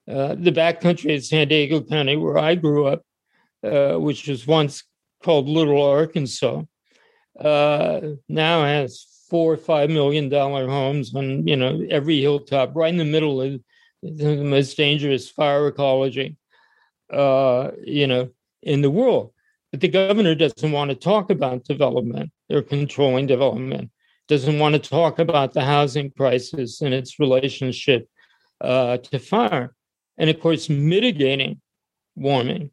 Uh, 0.07 0.35
the 0.35 0.53
backcountry 0.53 1.17
of 1.17 1.25
San 1.25 1.49
Diego 1.49 1.81
County, 1.81 2.17
where 2.17 2.37
I 2.37 2.57
grew 2.57 2.87
up, 2.87 3.03
uh, 3.63 3.95
which 3.95 4.29
was 4.29 4.47
once 4.47 4.85
called 5.23 5.49
Little 5.49 5.83
Arkansas, 5.83 6.63
uh, 7.41 8.01
now 8.29 8.65
has 8.65 9.07
four 9.31 9.55
or 9.55 9.57
five 9.57 9.89
million 9.89 10.29
dollar 10.29 10.69
homes 10.69 11.15
on 11.15 11.47
you 11.47 11.57
know 11.57 11.83
every 11.91 12.21
hilltop, 12.21 12.77
right 12.77 12.93
in 12.93 12.99
the 12.99 13.05
middle 13.05 13.41
of 13.41 13.59
the 14.03 14.37
most 14.37 14.77
dangerous 14.77 15.31
fire 15.31 15.69
ecology. 15.69 16.37
Uh, 17.11 17.71
you 17.83 18.07
know, 18.07 18.29
in 18.65 18.81
the 18.81 18.91
world. 18.91 19.33
But 19.71 19.81
the 19.81 19.89
governor 19.89 20.35
doesn't 20.35 20.73
want 20.73 20.91
to 20.91 20.95
talk 20.95 21.31
about 21.31 21.65
development 21.65 22.31
or 22.51 22.63
controlling 22.63 23.27
development, 23.27 23.91
doesn't 24.29 24.59
want 24.59 24.75
to 24.75 24.79
talk 24.79 25.19
about 25.19 25.53
the 25.53 25.65
housing 25.65 26.11
crisis 26.11 26.81
and 26.81 26.95
its 26.95 27.19
relationship 27.19 28.09
uh, 28.61 28.99
to 28.99 29.19
fire. 29.19 29.75
And 30.17 30.31
of 30.31 30.41
course, 30.41 30.69
mitigating 30.69 31.61
warming, 32.15 32.71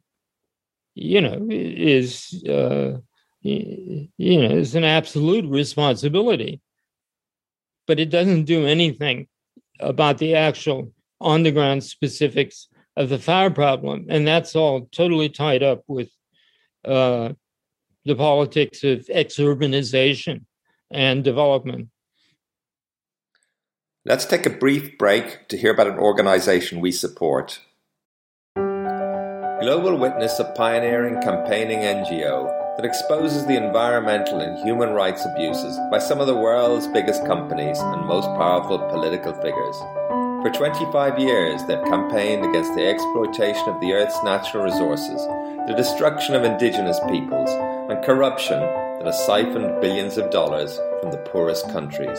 you 0.94 1.20
know, 1.20 1.46
is 1.50 2.42
uh, 2.48 2.98
you 3.42 4.08
know 4.18 4.56
is 4.56 4.74
an 4.74 4.84
absolute 4.84 5.46
responsibility. 5.46 6.60
But 7.88 7.98
it 7.98 8.10
doesn't 8.10 8.44
do 8.44 8.64
anything 8.64 9.26
about 9.80 10.18
the 10.18 10.36
actual 10.36 10.92
on 11.20 11.42
the 11.42 11.50
ground 11.50 11.82
specifics 11.82 12.68
of 12.96 13.08
the 13.08 13.18
fire 13.18 13.50
problem. 13.50 14.06
And 14.08 14.26
that's 14.26 14.54
all 14.54 14.88
totally 14.92 15.28
tied 15.28 15.62
up 15.62 15.82
with 15.86 16.10
uh, 16.84 17.32
the 18.04 18.14
politics 18.14 18.84
of 18.84 19.06
exurbanization 19.06 20.44
and 20.90 21.24
development. 21.24 21.88
Let's 24.04 24.26
take 24.26 24.46
a 24.46 24.50
brief 24.50 24.98
break 24.98 25.48
to 25.48 25.56
hear 25.56 25.72
about 25.72 25.86
an 25.86 25.98
organization 25.98 26.80
we 26.80 26.90
support. 26.90 27.60
Global 28.56 29.96
Witness, 29.96 30.40
a 30.40 30.52
pioneering 30.56 31.22
campaigning 31.22 31.78
NGO 31.78 32.76
that 32.76 32.84
exposes 32.84 33.46
the 33.46 33.56
environmental 33.56 34.40
and 34.40 34.58
human 34.58 34.90
rights 34.90 35.24
abuses 35.24 35.78
by 35.90 36.00
some 36.00 36.20
of 36.20 36.26
the 36.26 36.34
world's 36.34 36.88
biggest 36.88 37.24
companies 37.26 37.78
and 37.78 38.06
most 38.06 38.26
powerful 38.26 38.78
political 38.78 39.32
figures. 39.34 39.76
For 40.42 40.50
25 40.50 41.20
years, 41.20 41.62
they've 41.66 41.84
campaigned 41.84 42.44
against 42.44 42.74
the 42.74 42.84
exploitation 42.84 43.68
of 43.68 43.80
the 43.80 43.92
Earth's 43.92 44.24
natural 44.24 44.64
resources, 44.64 45.24
the 45.68 45.74
destruction 45.76 46.34
of 46.34 46.42
indigenous 46.42 46.98
peoples, 47.08 47.48
and 47.88 48.04
corruption 48.04 48.58
that 48.58 49.06
has 49.06 49.24
siphoned 49.24 49.80
billions 49.80 50.18
of 50.18 50.32
dollars 50.32 50.76
from 51.00 51.12
the 51.12 51.18
poorest 51.18 51.70
countries. 51.70 52.18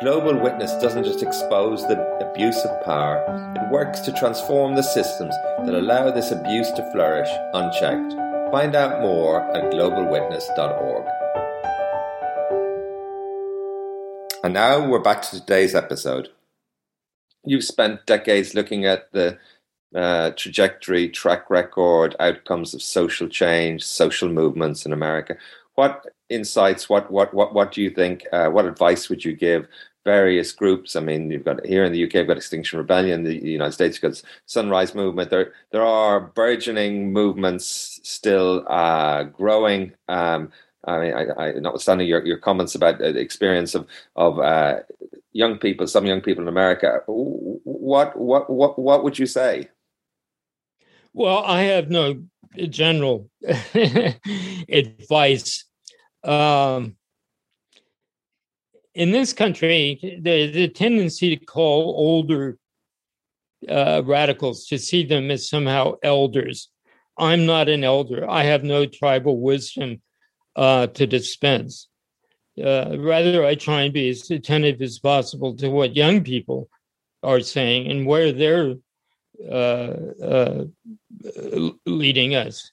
Global 0.00 0.40
Witness 0.40 0.72
doesn't 0.80 1.04
just 1.04 1.22
expose 1.22 1.86
the 1.86 2.00
abuse 2.26 2.64
of 2.64 2.82
power, 2.82 3.22
it 3.54 3.70
works 3.70 4.00
to 4.00 4.12
transform 4.12 4.74
the 4.74 4.82
systems 4.82 5.34
that 5.66 5.74
allow 5.74 6.10
this 6.10 6.32
abuse 6.32 6.70
to 6.70 6.92
flourish 6.92 7.28
unchecked. 7.52 8.14
Find 8.52 8.74
out 8.74 9.02
more 9.02 9.42
at 9.54 9.70
globalwitness.org. 9.70 11.06
And 14.42 14.54
now 14.54 14.88
we're 14.88 14.98
back 15.00 15.20
to 15.20 15.40
today's 15.40 15.74
episode. 15.74 16.30
You've 17.44 17.64
spent 17.64 18.06
decades 18.06 18.54
looking 18.54 18.86
at 18.86 19.10
the 19.12 19.38
uh, 19.94 20.30
trajectory, 20.30 21.08
track 21.08 21.50
record, 21.50 22.16
outcomes 22.18 22.74
of 22.74 22.82
social 22.82 23.28
change, 23.28 23.82
social 23.82 24.28
movements 24.28 24.86
in 24.86 24.92
America. 24.92 25.36
What 25.74 26.06
insights? 26.28 26.88
What 26.88 27.10
what 27.10 27.32
what 27.34 27.54
what 27.54 27.72
do 27.72 27.82
you 27.82 27.90
think? 27.90 28.24
Uh, 28.32 28.48
what 28.48 28.66
advice 28.66 29.08
would 29.08 29.24
you 29.24 29.34
give 29.34 29.68
various 30.04 30.52
groups? 30.52 30.96
I 30.96 31.00
mean, 31.00 31.30
you've 31.30 31.44
got 31.44 31.64
here 31.64 31.84
in 31.84 31.92
the 31.92 32.04
UK, 32.04 32.14
you've 32.14 32.26
got 32.26 32.36
Extinction 32.36 32.78
Rebellion. 32.78 33.24
The 33.24 33.34
United 33.34 33.72
States, 33.72 33.96
you've 33.96 34.12
got 34.12 34.22
Sunrise 34.46 34.94
Movement. 34.94 35.30
There 35.30 35.52
there 35.70 35.84
are 35.84 36.20
burgeoning 36.20 37.12
movements 37.12 38.00
still 38.02 38.64
uh, 38.68 39.24
growing. 39.24 39.92
Um, 40.08 40.52
I 40.86 40.98
mean, 41.00 41.14
I, 41.14 41.26
I, 41.36 41.52
notwithstanding 41.52 42.06
your, 42.06 42.24
your 42.24 42.38
comments 42.38 42.74
about 42.74 42.98
the 42.98 43.18
experience 43.18 43.74
of 43.74 43.86
of 44.16 44.38
uh, 44.38 44.80
young 45.32 45.58
people, 45.58 45.86
some 45.86 46.06
young 46.06 46.20
people 46.20 46.42
in 46.42 46.48
America, 46.48 47.00
what 47.06 48.16
what 48.18 48.50
what 48.50 48.78
what 48.78 49.04
would 49.04 49.18
you 49.18 49.26
say? 49.26 49.68
Well, 51.12 51.44
I 51.44 51.62
have 51.62 51.90
no 51.90 52.22
general 52.56 53.30
advice. 54.68 55.64
Um, 56.22 56.96
in 58.94 59.10
this 59.10 59.32
country, 59.32 60.18
there's 60.22 60.56
a 60.56 60.68
tendency 60.68 61.36
to 61.36 61.44
call 61.44 61.94
older 61.96 62.58
uh, 63.68 64.02
radicals 64.04 64.66
to 64.66 64.78
see 64.78 65.04
them 65.04 65.30
as 65.30 65.48
somehow 65.48 65.94
elders. 66.02 66.68
I'm 67.18 67.46
not 67.46 67.68
an 67.68 67.84
elder. 67.84 68.28
I 68.28 68.44
have 68.44 68.64
no 68.64 68.86
tribal 68.86 69.40
wisdom 69.40 70.00
uh, 70.56 70.86
to 70.88 71.06
dispense. 71.06 71.88
Uh, 72.62 72.96
rather, 72.98 73.44
I 73.44 73.56
try 73.56 73.82
and 73.82 73.92
be 73.92 74.08
as 74.10 74.30
attentive 74.30 74.80
as 74.80 74.98
possible 74.98 75.56
to 75.56 75.68
what 75.68 75.96
young 75.96 76.22
people 76.22 76.68
are 77.22 77.40
saying 77.40 77.90
and 77.90 78.06
where 78.06 78.32
they're 78.32 78.74
uh, 79.50 79.94
uh, 80.22 80.64
leading 81.86 82.34
us. 82.34 82.70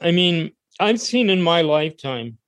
I 0.00 0.10
mean, 0.10 0.52
I've 0.80 1.00
seen 1.00 1.30
in 1.30 1.40
my 1.40 1.62
lifetime 1.62 2.38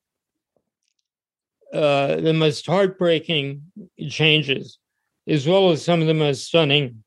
uh, 1.72 2.16
the 2.16 2.32
most 2.32 2.66
heartbreaking 2.66 3.62
changes, 4.08 4.78
as 5.26 5.46
well 5.46 5.70
as 5.70 5.84
some 5.84 6.00
of 6.00 6.06
the 6.06 6.14
most 6.14 6.46
stunning 6.46 7.04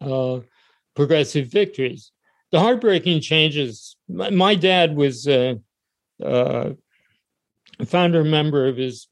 uh, 0.00 0.40
progressive 0.96 1.48
victories. 1.48 2.12
The 2.50 2.60
heartbreaking 2.60 3.20
changes. 3.20 3.96
My, 4.08 4.30
my 4.30 4.54
dad 4.54 4.96
was 4.96 5.28
uh, 6.22 6.70
founder 7.84 8.24
member 8.24 8.66
of 8.66 8.76
his 8.76 9.08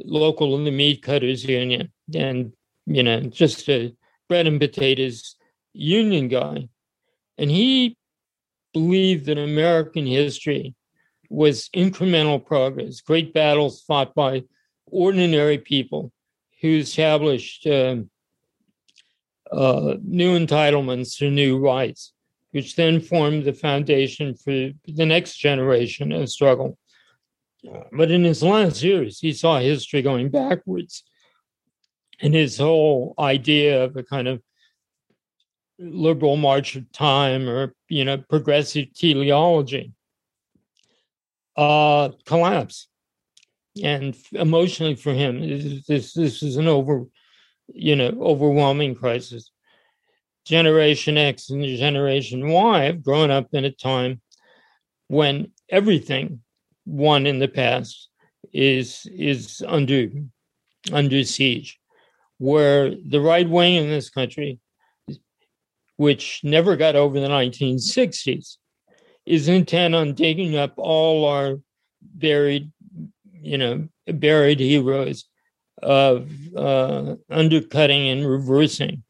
local 0.00 0.56
in 0.56 0.64
the 0.64 0.70
meat 0.70 1.02
cutters 1.02 1.44
union, 1.44 1.92
and 2.14 2.52
you 2.86 3.02
know, 3.02 3.20
just 3.20 3.68
a 3.68 3.94
bread 4.28 4.46
and 4.46 4.60
potatoes 4.60 5.36
union 5.72 6.28
guy. 6.28 6.68
And 7.38 7.50
he 7.50 7.96
believed 8.72 9.26
that 9.26 9.38
American 9.38 10.06
history 10.06 10.74
was 11.30 11.68
incremental 11.74 12.44
progress, 12.44 13.00
great 13.00 13.32
battles 13.32 13.82
fought 13.82 14.14
by 14.14 14.42
ordinary 14.86 15.58
people 15.58 16.12
who 16.60 16.78
established 16.78 17.66
uh, 17.66 17.96
uh, 19.52 19.94
new 20.02 20.38
entitlements 20.38 21.20
or 21.20 21.30
new 21.30 21.58
rights, 21.58 22.13
which 22.54 22.76
then 22.76 23.00
formed 23.00 23.42
the 23.42 23.52
foundation 23.52 24.32
for 24.32 24.70
the 24.86 25.04
next 25.04 25.38
generation 25.38 26.12
of 26.12 26.30
struggle. 26.30 26.78
But 27.90 28.12
in 28.12 28.22
his 28.22 28.44
last 28.44 28.80
years, 28.80 29.18
he 29.18 29.32
saw 29.32 29.58
history 29.58 30.02
going 30.02 30.28
backwards 30.28 31.02
and 32.20 32.32
his 32.32 32.56
whole 32.56 33.14
idea 33.18 33.82
of 33.82 33.96
a 33.96 34.04
kind 34.04 34.28
of 34.28 34.40
liberal 35.80 36.36
march 36.36 36.76
of 36.76 36.92
time 36.92 37.48
or 37.48 37.74
you 37.88 38.04
know 38.04 38.16
progressive 38.16 38.94
teleology 38.94 39.92
uh 41.56 42.10
collapse 42.24 42.86
and 43.82 44.16
emotionally 44.30 44.94
for 44.94 45.12
him 45.12 45.40
this 45.88 46.14
this 46.14 46.44
is 46.44 46.56
an 46.58 46.68
over 46.68 47.06
you 47.72 47.96
know 47.96 48.16
overwhelming 48.20 48.94
crisis 48.94 49.50
generation 50.44 51.16
x 51.16 51.50
and 51.50 51.64
generation 51.78 52.48
y 52.48 52.84
have 52.84 53.02
grown 53.02 53.30
up 53.30 53.48
in 53.52 53.64
a 53.64 53.70
time 53.70 54.20
when 55.08 55.50
everything 55.70 56.40
won 56.86 57.26
in 57.26 57.38
the 57.38 57.48
past 57.48 58.08
is 58.52 59.06
is 59.10 59.62
under 59.66 60.08
under 60.92 61.24
siege 61.24 61.78
where 62.38 62.90
the 62.90 63.20
right 63.20 63.48
wing 63.48 63.76
in 63.76 63.88
this 63.88 64.10
country, 64.10 64.58
which 65.96 66.40
never 66.42 66.76
got 66.76 66.96
over 66.96 67.20
the 67.20 67.28
1960s, 67.28 68.56
is 69.24 69.48
intent 69.48 69.94
on 69.94 70.14
digging 70.14 70.56
up 70.56 70.74
all 70.76 71.24
our 71.26 71.60
buried, 72.02 72.70
you 73.32 73.56
know, 73.56 73.88
buried 74.06 74.60
heroes 74.60 75.24
of 75.82 76.30
uh, 76.56 77.14
undercutting 77.30 78.08
and 78.08 78.28
reversing 78.28 79.02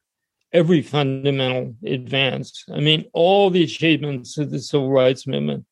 every 0.54 0.80
fundamental 0.80 1.74
advance. 1.84 2.64
I 2.72 2.78
mean, 2.78 3.06
all 3.12 3.50
the 3.50 3.64
achievements 3.64 4.38
of 4.38 4.50
the 4.50 4.60
civil 4.60 4.90
rights 4.90 5.26
movement, 5.26 5.66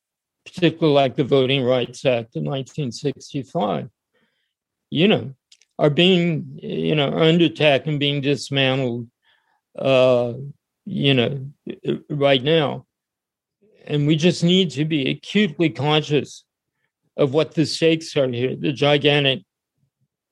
particularly 0.45 0.93
like 0.93 1.15
the 1.15 1.23
Voting 1.23 1.63
Rights 1.63 2.05
Act 2.05 2.35
of 2.35 2.43
1965, 2.43 3.89
you 4.89 5.07
know, 5.07 5.33
are 5.79 5.89
being, 5.89 6.59
you 6.61 6.95
know, 6.95 7.11
under 7.13 7.45
attack 7.45 7.87
and 7.87 7.99
being 7.99 8.21
dismantled, 8.21 9.07
uh, 9.79 10.33
you 10.85 11.13
know, 11.13 11.47
right 12.09 12.43
now. 12.43 12.85
And 13.87 14.05
we 14.05 14.17
just 14.17 14.43
need 14.43 14.69
to 14.71 14.85
be 14.85 15.09
acutely 15.09 15.69
conscious 15.69 16.43
of 17.15 17.33
what 17.33 17.53
the 17.53 17.65
stakes 17.65 18.15
are 18.17 18.27
here, 18.27 18.55
the 18.55 18.73
gigantic 18.73 19.43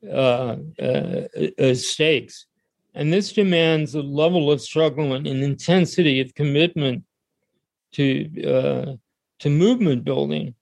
uh, 0.08 0.58
uh, 0.82 1.22
uh, 1.60 1.74
stakes. 1.74 2.48
And 2.94 3.12
this 3.12 3.32
demands 3.32 3.96
a 3.96 4.02
level 4.02 4.52
of 4.52 4.62
struggle 4.62 5.14
and 5.14 5.26
an 5.26 5.44
intensity 5.44 6.20
of 6.20 6.36
commitment 6.36 7.04
to 7.94 8.44
uh, 8.44 8.96
to 9.40 9.50
movement 9.50 10.04
building. 10.04 10.56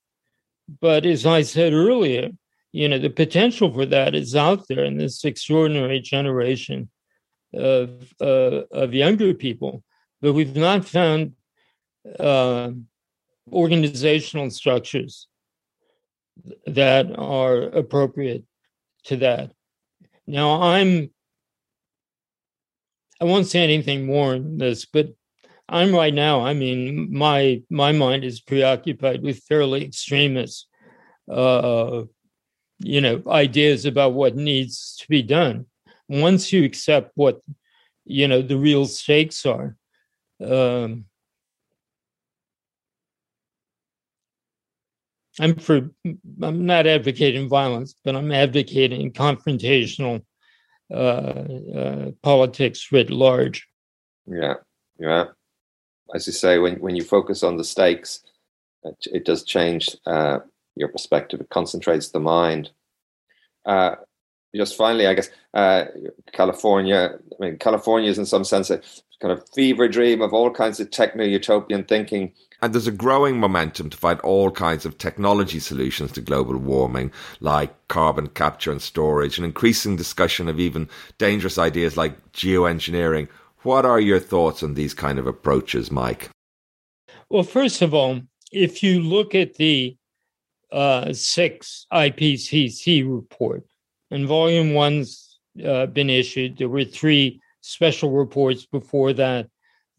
But 0.80 1.06
as 1.06 1.26
I 1.26 1.42
said 1.42 1.74
earlier, 1.74 2.30
you 2.72 2.88
know 2.88 3.00
the 3.00 3.10
potential 3.10 3.72
for 3.74 3.86
that 3.86 4.16
is 4.16 4.36
out 4.36 4.68
there 4.68 4.84
in 4.84 4.98
this 4.98 5.26
extraordinary 5.26 6.00
generation 6.00 6.90
of 7.54 8.14
uh, 8.22 8.62
of 8.72 8.94
younger 8.94 9.34
people 9.34 9.84
but 10.22 10.34
we've 10.34 10.56
not 10.56 10.86
found 10.86 11.34
uh, 12.20 12.70
organizational 13.52 14.50
structures 14.50 15.28
that 16.68 17.08
are 17.18 17.64
appropriate 17.64 18.44
to 19.04 19.18
that 19.18 19.52
now 20.28 20.62
i'm 20.62 21.10
i 23.20 23.26
won't 23.26 23.48
say 23.48 23.64
anything 23.64 24.06
more 24.06 24.34
than 24.34 24.58
this 24.58 24.86
but 24.86 25.10
i'm 25.68 25.94
right 25.94 26.14
now 26.14 26.42
i 26.42 26.54
mean 26.54 27.08
my 27.12 27.62
my 27.70 27.92
mind 27.92 28.24
is 28.24 28.42
preoccupied 28.42 29.22
with 29.22 29.44
fairly 29.44 29.86
extremist 29.86 30.68
uh, 31.30 32.04
you 32.80 33.02
know 33.02 33.22
ideas 33.28 33.86
about 33.86 34.14
what 34.14 34.36
needs 34.36 34.98
to 35.00 35.08
be 35.08 35.22
done. 35.22 35.66
Once 36.08 36.52
you 36.52 36.64
accept 36.64 37.12
what 37.16 37.40
you 38.06 38.28
know 38.28 38.42
the 38.42 38.58
real 38.58 38.86
stakes 38.86 39.46
are 39.46 39.76
um, 40.44 41.06
i'm 45.40 45.56
for 45.56 45.92
i'm 46.42 46.66
not 46.66 46.88
advocating 46.88 47.48
violence 47.48 47.94
but 48.04 48.16
i'm 48.16 48.32
advocating 48.32 49.12
confrontational 49.12 50.24
politics 52.22 52.92
writ 52.92 53.10
large 53.10 53.68
yeah 54.28 54.56
yeah 55.00 55.26
as 56.16 56.26
you 56.26 56.34
say 56.34 56.58
when, 56.58 56.76
when 56.80 56.96
you 56.96 57.04
focus 57.04 57.44
on 57.44 57.58
the 57.58 57.64
stakes 57.64 58.22
it, 58.84 59.26
does 59.26 59.44
change 59.44 59.90
uh, 60.06 60.40
your 60.76 60.90
perspective. 60.90 61.42
It 61.42 61.50
concentrates 61.50 62.10
the 62.10 62.20
mind. 62.20 62.72
Uh, 63.66 63.96
just 64.56 64.78
finally, 64.78 65.08
I 65.08 65.14
guess 65.14 65.30
uh, 65.54 65.86
California. 66.32 67.18
I 67.40 67.44
mean, 67.44 67.58
California 67.58 68.10
is 68.10 68.18
in 68.18 68.26
some 68.26 68.44
sense 68.44 68.70
a 68.70 68.82
kind 69.22 69.32
of 69.32 69.48
fever 69.54 69.88
dream 69.88 70.22
of 70.22 70.34
all 70.34 70.50
kinds 70.50 70.80
of 70.80 70.90
techno 70.90 71.24
utopian 71.24 71.84
thinking. 71.84 72.34
And 72.62 72.74
there's 72.74 72.88
a 72.88 72.92
growing 72.92 73.40
momentum 73.40 73.90
to 73.90 73.98
find 73.98 74.20
all 74.22 74.52
kinds 74.52 74.86
of 74.86 74.98
technology 74.98 75.60
solutions 75.60 76.12
to 76.14 76.22
global 76.22 76.58
warming, 76.58 77.12
like 77.40 77.74
carbon 77.88 78.28
capture 78.28 78.72
and 78.72 78.82
storage, 78.82 79.38
and 79.38 79.46
increasing 79.46 79.96
discussion 79.96 80.50
of 80.50 80.60
even 80.60 80.90
dangerous 81.18 81.58
ideas 81.58 81.96
like 81.96 82.32
geoengineering. 82.34 83.30
What 83.64 83.86
are 83.86 84.00
your 84.00 84.20
thoughts 84.20 84.62
on 84.62 84.74
these 84.74 84.94
kind 84.94 85.20
of 85.20 85.28
approaches, 85.28 85.92
Mike? 85.92 86.30
Well, 87.30 87.44
first 87.44 87.82
of 87.82 87.94
all, 87.94 88.22
if 88.52 88.84
you 88.84 89.02
look 89.02 89.36
at 89.36 89.56
the 89.56 89.96
uh, 90.72 91.14
six 91.14 91.86
IPCC 91.92 93.10
report, 93.10 93.64
and 94.12 94.28
volume 94.28 94.74
one's 94.74 95.40
uh, 95.66 95.86
been 95.88 96.10
issued. 96.10 96.58
There 96.58 96.70
were 96.70 96.86
three 96.86 97.40
special 97.62 98.12
reports 98.12 98.66
before 98.66 99.14
that. 99.14 99.48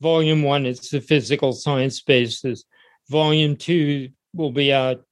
Volume 0.01 0.43
one 0.43 0.67
is 0.67 0.81
the 0.91 1.01
physical 1.01 1.53
science 1.53 2.01
basis. 2.01 2.65
Volume 3.09 3.57
two 3.57 4.11
will 4.35 4.53
be 4.53 4.73
out 4.73 5.05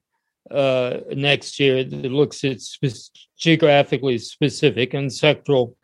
uh, 0.51 0.99
next 1.15 1.61
year 1.61 1.85
that 1.85 2.13
looks 2.13 2.45
at 2.45 2.61
spe- 2.61 3.13
geographically 3.37 4.19
specific 4.19 4.95
and 4.95 5.11
sectoral 5.11 5.75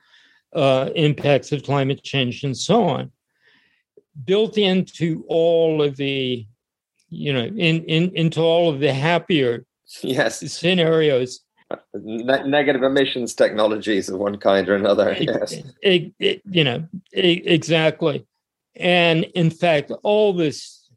uh, 0.55 0.91
impacts 0.95 1.53
of 1.53 1.63
climate 1.63 2.03
change 2.03 2.45
and 2.45 2.57
so 2.57 2.85
on. 2.85 3.13
Built 4.25 4.57
into 4.57 5.25
all 5.29 5.83
of 5.83 5.97
the, 5.97 6.47
you 7.11 7.33
know, 7.33 7.45
in, 7.45 7.85
in 7.85 8.11
into 8.15 8.41
all 8.41 8.71
of 8.71 8.81
the 8.81 8.93
happier 8.93 9.67
yes 10.03 10.41
scenarios. 10.53 11.41
Ne- 11.95 12.47
negative 12.47 12.83
emissions 12.83 13.35
technologies 13.35 14.09
of 14.09 14.19
one 14.19 14.39
kind 14.39 14.69
or 14.69 14.77
another. 14.77 15.17
Yes, 15.19 15.55
it, 15.83 16.13
it, 16.19 16.43
you 16.49 16.63
know 16.63 16.87
exactly, 17.13 18.27
and 18.77 19.25
in 19.35 19.51
fact, 19.51 19.93
all 20.03 20.33
this 20.33 20.89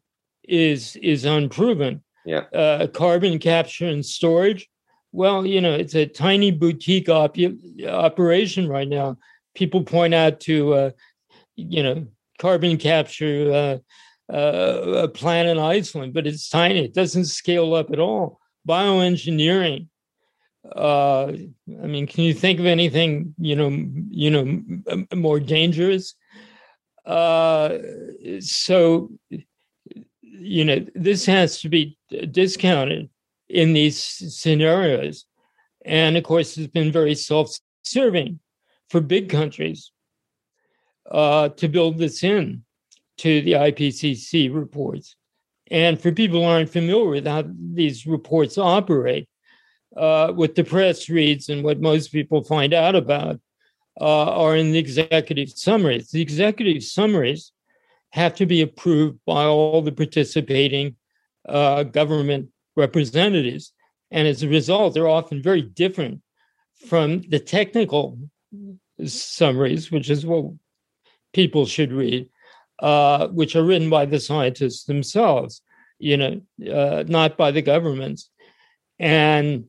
is 0.43 0.95
is 0.97 1.25
unproven. 1.25 2.03
Yeah, 2.25 2.45
uh, 2.53 2.87
carbon 2.87 3.39
capture 3.39 3.87
and 3.87 4.05
storage. 4.05 4.69
Well, 5.11 5.45
you 5.45 5.61
know, 5.61 5.73
it's 5.73 5.95
a 5.95 6.05
tiny 6.05 6.51
boutique 6.51 7.09
op- 7.09 7.37
operation 7.87 8.67
right 8.67 8.87
now 8.87 9.17
people 9.57 9.83
point 9.83 10.13
out 10.13 10.39
to 10.41 10.73
uh, 10.73 10.91
you 11.55 11.83
know 11.83 12.07
carbon 12.39 12.77
capture 12.77 13.51
uh, 13.51 14.33
uh, 14.33 15.03
a 15.03 15.07
plant 15.07 15.49
in 15.49 15.57
Iceland, 15.57 16.13
but 16.13 16.27
it's 16.27 16.49
tiny. 16.49 16.85
It 16.85 16.93
doesn't 16.93 17.25
scale 17.25 17.73
up 17.73 17.91
at 17.91 17.99
all. 17.99 18.39
Geoengineering. 18.67 19.87
Uh, 20.75 21.27
I 21.27 21.87
mean, 21.87 22.07
can 22.07 22.25
you 22.25 22.33
think 22.33 22.59
of 22.59 22.65
anything 22.65 23.33
you 23.39 23.55
know 23.55 23.69
you 24.09 24.29
know 24.29 25.07
more 25.15 25.39
dangerous? 25.39 26.13
Uh, 27.07 27.77
so 28.41 29.09
you 30.21 30.65
know 30.65 30.85
this 30.93 31.25
has 31.25 31.61
to 31.61 31.69
be 31.69 31.97
discounted 32.31 33.09
in 33.47 33.71
these 33.71 33.97
scenarios, 33.97 35.25
and 35.85 36.17
of 36.17 36.23
course, 36.25 36.57
it's 36.57 36.67
been 36.67 36.91
very 36.91 37.15
self-serving 37.15 38.39
for 38.89 38.99
big 38.99 39.29
countries 39.29 39.91
uh, 41.09 41.47
to 41.49 41.69
build 41.69 41.97
this 41.97 42.23
in 42.23 42.63
to 43.19 43.41
the 43.41 43.53
IPCC 43.53 44.53
reports. 44.53 45.15
And 45.71 45.99
for 45.99 46.11
people 46.11 46.41
who 46.41 46.45
aren't 46.45 46.69
familiar 46.69 47.09
with 47.09 47.27
how 47.27 47.45
these 47.73 48.05
reports 48.05 48.57
operate, 48.57 49.27
uh, 49.95 50.31
what 50.33 50.55
the 50.55 50.63
press 50.63 51.09
reads 51.09 51.49
and 51.49 51.63
what 51.63 51.79
most 51.79 52.09
people 52.09 52.43
find 52.43 52.73
out 52.73 52.95
about 52.95 53.39
uh, 53.99 54.31
are 54.31 54.55
in 54.55 54.71
the 54.71 54.79
executive 54.79 55.49
summaries. 55.49 56.09
The 56.09 56.21
executive 56.21 56.83
summaries 56.83 57.51
have 58.11 58.35
to 58.35 58.45
be 58.45 58.61
approved 58.61 59.19
by 59.25 59.43
all 59.45 59.81
the 59.81 59.91
participating 59.91 60.95
uh, 61.47 61.83
government 61.83 62.49
representatives. 62.75 63.73
And 64.11 64.27
as 64.27 64.43
a 64.43 64.47
result, 64.47 64.93
they're 64.93 65.07
often 65.07 65.41
very 65.41 65.61
different 65.61 66.21
from 66.87 67.21
the 67.29 67.39
technical 67.39 68.19
summaries, 69.05 69.91
which 69.91 70.09
is 70.09 70.25
what 70.25 70.45
people 71.33 71.65
should 71.65 71.91
read, 71.91 72.29
uh, 72.79 73.27
which 73.27 73.55
are 73.55 73.63
written 73.63 73.89
by 73.89 74.05
the 74.05 74.19
scientists 74.19 74.85
themselves, 74.85 75.61
you 75.99 76.17
know, 76.17 76.41
uh, 76.71 77.03
not 77.07 77.37
by 77.37 77.51
the 77.51 77.61
governments. 77.61 78.29
And 78.99 79.65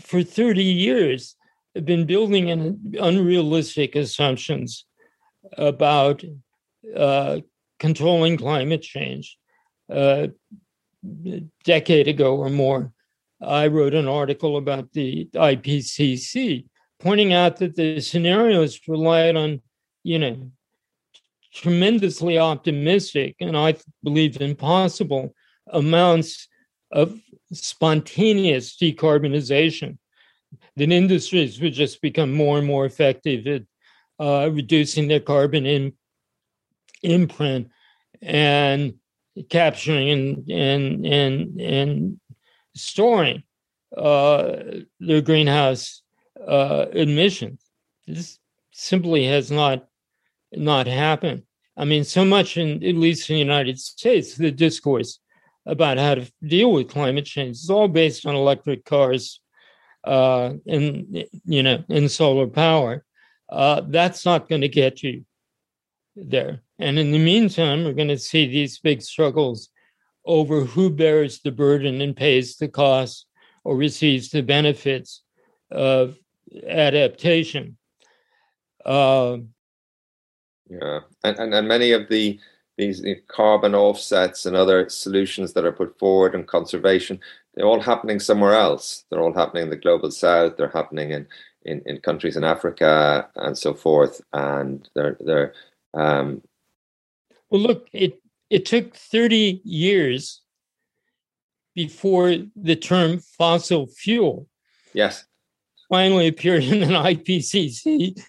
for 0.00 0.22
30 0.22 0.62
years, 0.62 1.36
been 1.84 2.06
building 2.06 2.48
in 2.48 2.94
unrealistic 3.00 3.96
assumptions 3.96 4.84
about 5.56 6.24
uh, 6.96 7.40
controlling 7.78 8.36
climate 8.36 8.82
change. 8.82 9.36
Uh, 9.90 10.28
a 11.26 11.40
decade 11.64 12.08
ago 12.08 12.36
or 12.36 12.50
more, 12.50 12.92
I 13.40 13.68
wrote 13.68 13.94
an 13.94 14.08
article 14.08 14.56
about 14.56 14.92
the 14.92 15.28
IPCC 15.34 16.66
pointing 16.98 17.32
out 17.32 17.58
that 17.58 17.76
the 17.76 18.00
scenarios 18.00 18.80
relied 18.88 19.36
on, 19.36 19.60
you 20.02 20.18
know, 20.18 20.50
tremendously 21.52 22.38
optimistic 22.38 23.36
and 23.40 23.56
I 23.56 23.76
believe 24.02 24.40
impossible 24.40 25.34
amounts 25.68 26.48
of 26.92 27.18
spontaneous 27.52 28.76
decarbonization. 28.76 29.98
That 30.76 30.92
industries 30.92 31.60
would 31.60 31.72
just 31.72 32.02
become 32.02 32.32
more 32.32 32.58
and 32.58 32.66
more 32.66 32.84
effective 32.84 33.46
at 33.46 33.62
uh, 34.18 34.50
reducing 34.52 35.08
their 35.08 35.20
carbon 35.20 35.64
in, 35.66 35.92
imprint 37.02 37.68
and 38.22 38.94
capturing 39.48 40.10
and 40.10 40.50
and 40.50 41.06
and 41.06 41.60
and 41.60 42.20
storing 42.74 43.42
uh, 43.96 44.56
their 45.00 45.20
greenhouse 45.20 46.02
uh, 46.46 46.86
admissions. 46.92 47.62
This 48.06 48.38
simply 48.72 49.26
has 49.26 49.50
not 49.50 49.86
not 50.52 50.86
happened. 50.86 51.42
I 51.76 51.84
mean, 51.84 52.04
so 52.04 52.24
much 52.24 52.56
in 52.56 52.82
at 52.82 52.94
least 52.94 53.28
in 53.28 53.34
the 53.34 53.40
United 53.40 53.78
States, 53.78 54.34
the 54.34 54.50
discourse 54.50 55.20
about 55.66 55.98
how 55.98 56.14
to 56.14 56.32
deal 56.46 56.72
with 56.72 56.88
climate 56.88 57.26
change 57.26 57.56
is 57.56 57.70
all 57.70 57.88
based 57.88 58.24
on 58.24 58.34
electric 58.34 58.84
cars 58.84 59.40
uh, 60.06 60.54
and 60.66 61.24
you 61.44 61.62
know 61.62 61.84
and 61.88 62.10
solar 62.10 62.46
power. 62.46 63.04
Uh, 63.48 63.82
that's 63.88 64.24
not 64.24 64.48
going 64.48 64.60
to 64.60 64.68
get 64.68 65.02
you 65.02 65.24
there. 66.16 66.62
And 66.78 66.98
in 66.98 67.12
the 67.12 67.18
meantime, 67.18 67.84
we're 67.84 67.92
going 67.92 68.08
to 68.08 68.18
see 68.18 68.46
these 68.46 68.78
big 68.78 69.02
struggles 69.02 69.68
over 70.24 70.62
who 70.62 70.90
bears 70.90 71.40
the 71.40 71.52
burden 71.52 72.00
and 72.00 72.16
pays 72.16 72.56
the 72.56 72.68
cost 72.68 73.26
or 73.64 73.76
receives 73.76 74.30
the 74.30 74.42
benefits 74.42 75.22
of 75.70 76.16
adaptation. 76.66 77.76
Uh, 78.84 79.38
yeah, 80.68 81.00
and, 81.24 81.38
and 81.38 81.54
and 81.54 81.68
many 81.68 81.92
of 81.92 82.08
the 82.08 82.38
these 82.76 83.02
carbon 83.28 83.74
offsets 83.74 84.44
and 84.46 84.54
other 84.54 84.88
solutions 84.88 85.52
that 85.54 85.64
are 85.64 85.72
put 85.72 85.98
forward 85.98 86.34
in 86.34 86.44
conservation, 86.44 87.18
they're 87.56 87.66
all 87.66 87.80
happening 87.80 88.20
somewhere 88.20 88.54
else. 88.54 89.04
They're 89.10 89.22
all 89.22 89.32
happening 89.32 89.64
in 89.64 89.70
the 89.70 89.76
global 89.76 90.10
south. 90.10 90.56
They're 90.56 90.68
happening 90.68 91.10
in 91.10 91.26
in, 91.62 91.82
in 91.86 91.98
countries 91.98 92.36
in 92.36 92.44
Africa 92.44 93.28
and 93.36 93.56
so 93.56 93.74
forth. 93.74 94.20
And 94.32 94.88
they're 94.94 95.16
they're. 95.20 95.54
Um, 95.94 96.42
well, 97.50 97.60
look, 97.60 97.88
it 97.92 98.20
it 98.50 98.66
took 98.66 98.94
thirty 98.94 99.60
years 99.64 100.42
before 101.74 102.34
the 102.54 102.76
term 102.76 103.20
fossil 103.20 103.86
fuel. 103.86 104.48
Yes 104.92 105.24
finally 105.88 106.26
appeared 106.28 106.64
in 106.64 106.82
an 106.82 106.90
IPCC, 106.90 108.20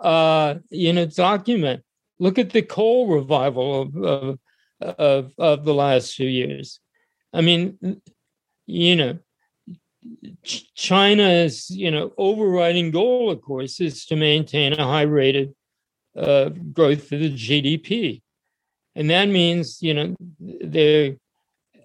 uh, 0.00 0.56
you 0.70 0.92
know, 0.92 1.06
document. 1.06 1.82
Look 2.18 2.38
at 2.38 2.50
the 2.50 2.62
coal 2.62 3.08
revival 3.08 3.82
of, 3.82 3.96
of, 3.96 4.38
of, 4.80 5.32
of 5.38 5.64
the 5.64 5.74
last 5.74 6.14
few 6.14 6.28
years. 6.28 6.80
I 7.32 7.40
mean, 7.40 8.00
you 8.66 8.96
know, 8.96 9.18
China's, 10.74 11.70
you 11.70 11.90
know, 11.90 12.12
overriding 12.18 12.90
goal, 12.90 13.30
of 13.30 13.40
course, 13.40 13.80
is 13.80 14.04
to 14.06 14.16
maintain 14.16 14.74
a 14.74 14.86
high 14.86 15.02
rate 15.02 15.36
of 15.36 15.54
uh, 16.16 16.48
growth 16.72 17.10
of 17.12 17.20
the 17.20 17.34
GDP. 17.34 18.22
And 18.94 19.10
that 19.10 19.28
means, 19.28 19.82
you 19.82 19.94
know, 19.94 20.14
they 20.40 21.16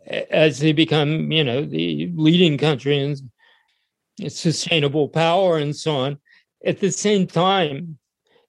as 0.05 0.59
they 0.59 0.73
become, 0.73 1.32
you 1.32 1.43
know, 1.43 1.63
the 1.63 2.11
leading 2.15 2.57
country 2.57 2.97
in 2.97 4.30
sustainable 4.30 5.07
power 5.07 5.57
and 5.57 5.75
so 5.75 5.95
on. 5.95 6.19
At 6.65 6.80
the 6.80 6.91
same 6.91 7.27
time, 7.27 7.97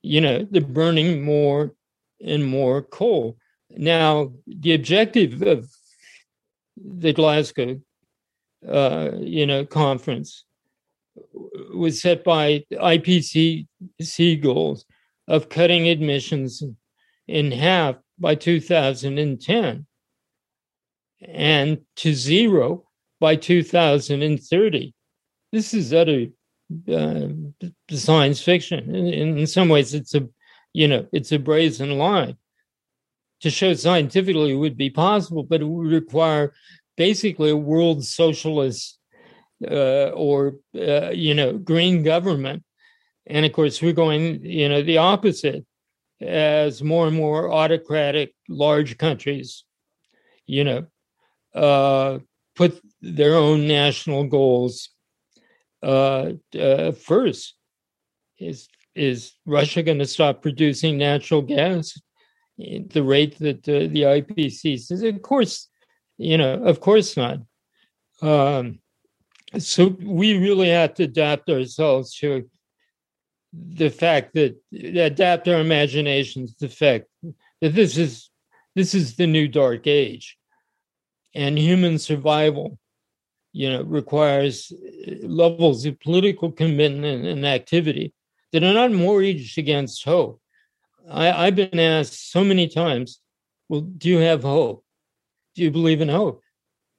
you 0.03 0.21
know, 0.21 0.47
they're 0.51 0.63
burning 0.63 1.23
more 1.23 1.75
and 2.25 2.45
more 2.45 2.83
coal. 2.83 3.37
Now, 3.71 4.33
the 4.47 4.75
objective 4.75 5.43
of 5.43 5.71
the 6.77 7.13
Glasgow, 7.13 7.81
uh, 8.69 9.11
you 9.19 9.47
know, 9.47 9.65
conference 9.65 10.45
was 11.75 12.01
set 12.01 12.25
by 12.25 12.65
IPCC 12.73 14.43
goals 14.43 14.85
of 15.29 15.49
cutting 15.49 15.87
emissions 15.87 16.63
in 17.29 17.53
half 17.53 17.97
by 18.19 18.35
2010 18.35 19.87
and 21.29 21.79
to 21.97 22.15
zero 22.15 22.85
by 23.21 23.37
2030 23.37 24.95
this 25.53 25.75
is 25.75 25.93
utter 25.93 26.27
uh, 26.93 27.29
science 27.91 28.41
fiction. 28.41 28.95
In, 28.95 29.39
in 29.39 29.47
some 29.47 29.69
ways, 29.69 29.95
it's 29.95 30.15
a 30.15 30.29
you 30.73 30.87
know 30.87 31.07
it's 31.13 31.33
a 31.33 31.39
brazen 31.39 31.99
lie. 31.99 32.37
To 33.41 33.51
show 33.51 33.73
scientifically 33.73 34.55
would 34.55 34.77
be 34.77 34.91
possible, 34.91 35.43
but 35.43 35.63
it 35.63 35.65
would 35.65 35.91
require 35.91 36.53
basically 37.01 37.51
a 37.51 37.57
world 37.57 38.05
socialist 38.05 38.99
uh, 39.67 40.11
or 40.27 40.57
uh, 40.77 41.09
you 41.27 41.35
know 41.35 41.57
green 41.57 42.03
government. 42.03 42.63
And 43.27 43.47
of 43.47 43.53
course, 43.53 43.81
we're 43.81 44.03
going 44.05 44.45
you 44.45 44.69
know 44.69 44.83
the 44.83 44.99
opposite. 44.99 45.65
as 46.21 46.83
more 46.83 47.07
and 47.09 47.17
more 47.17 47.43
autocratic 47.63 48.29
large 48.65 48.93
countries, 49.05 49.65
you 50.57 50.63
know, 50.69 50.81
uh, 51.67 52.19
put 52.61 52.73
their 53.01 53.35
own 53.47 53.61
national 53.67 54.23
goals 54.39 54.75
uh, 55.83 56.27
uh, 56.67 56.93
first. 56.93 57.55
Is 58.39 58.69
is 58.95 59.33
Russia 59.47 59.83
going 59.83 60.03
to 60.05 60.15
stop 60.17 60.43
producing 60.43 60.99
natural 60.99 61.43
gas 61.57 61.85
at 62.77 62.91
the 62.91 63.05
rate 63.15 63.35
that 63.39 63.63
uh, 63.69 63.89
the 63.95 64.03
IPCC 64.19 64.79
says? 64.79 65.03
Of 65.03 65.23
course, 65.23 65.70
you 66.21 66.37
know, 66.37 66.63
of 66.65 66.81
course 66.81 67.17
not. 67.17 67.39
Um, 68.21 68.81
so 69.59 69.97
we 70.03 70.39
really 70.39 70.69
have 70.69 70.95
to 70.95 71.05
adapt 71.05 71.49
ourselves 71.49 72.15
to 72.17 72.49
the 73.53 73.89
fact 73.89 74.35
that 74.35 74.57
adapt 74.73 75.49
our 75.49 75.61
imaginations 75.61 76.55
to 76.55 76.69
the 76.69 76.75
fact 76.75 77.07
that 77.61 77.75
this 77.75 77.97
is 77.97 78.29
this 78.77 78.95
is 78.95 79.17
the 79.17 79.27
new 79.27 79.49
dark 79.49 79.87
age. 79.87 80.37
And 81.35 81.59
human 81.59 81.99
survival 81.99 82.79
you 83.53 83.71
know 83.71 83.83
requires 83.83 84.73
levels 85.23 85.87
of 85.87 85.99
political 86.01 86.53
commitment 86.53 87.27
and 87.27 87.47
activity 87.47 88.13
that 88.53 88.63
are 88.63 88.75
not 88.75 88.93
mortgaged 88.93 89.59
against 89.59 90.05
hope. 90.05 90.41
I, 91.11 91.47
i've 91.47 91.57
been 91.57 91.81
asked 91.81 92.31
so 92.31 92.45
many 92.45 92.69
times 92.69 93.21
well 93.69 93.81
do 93.81 94.09
you 94.09 94.19
have 94.19 94.43
hope 94.43 94.85
do 95.61 95.65
you 95.65 95.71
believe 95.71 96.01
in 96.01 96.09
hope? 96.09 96.43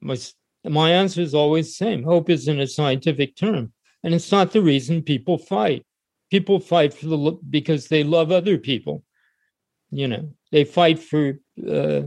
My, 0.01 0.15
my 0.63 0.91
answer 0.91 1.19
is 1.19 1.33
always 1.33 1.65
the 1.65 1.73
same. 1.73 2.03
Hope 2.03 2.29
isn't 2.29 2.59
a 2.59 2.67
scientific 2.67 3.35
term 3.35 3.73
and 4.03 4.13
it's 4.13 4.31
not 4.31 4.51
the 4.51 4.61
reason 4.61 5.01
people 5.01 5.39
fight. 5.39 5.83
People 6.29 6.59
fight 6.59 6.93
for 6.93 7.07
the 7.07 7.39
because 7.49 7.87
they 7.87 8.03
love 8.03 8.31
other 8.31 8.59
people. 8.59 9.03
You 9.89 10.07
know 10.07 10.33
they 10.51 10.63
fight 10.63 10.99
for 10.99 11.39
uh, 11.67 12.03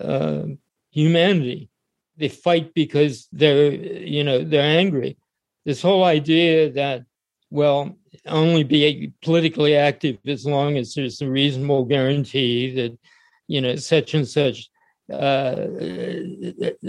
uh, 0.00 0.44
humanity. 0.92 1.70
They 2.16 2.28
fight 2.28 2.72
because 2.72 3.26
they're 3.32 3.72
you 3.72 4.22
know 4.22 4.44
they're 4.44 4.78
angry. 4.78 5.18
This 5.64 5.82
whole 5.82 6.04
idea 6.04 6.70
that 6.72 7.04
well 7.50 7.98
only 8.26 8.62
be 8.62 9.12
politically 9.22 9.74
active 9.74 10.18
as 10.24 10.46
long 10.46 10.76
as 10.76 10.94
there's 10.94 11.20
a 11.20 11.28
reasonable 11.28 11.84
guarantee 11.84 12.72
that 12.76 12.96
you 13.48 13.60
know 13.60 13.74
such 13.74 14.14
and 14.14 14.26
such 14.26 14.69
uh, 15.10 15.66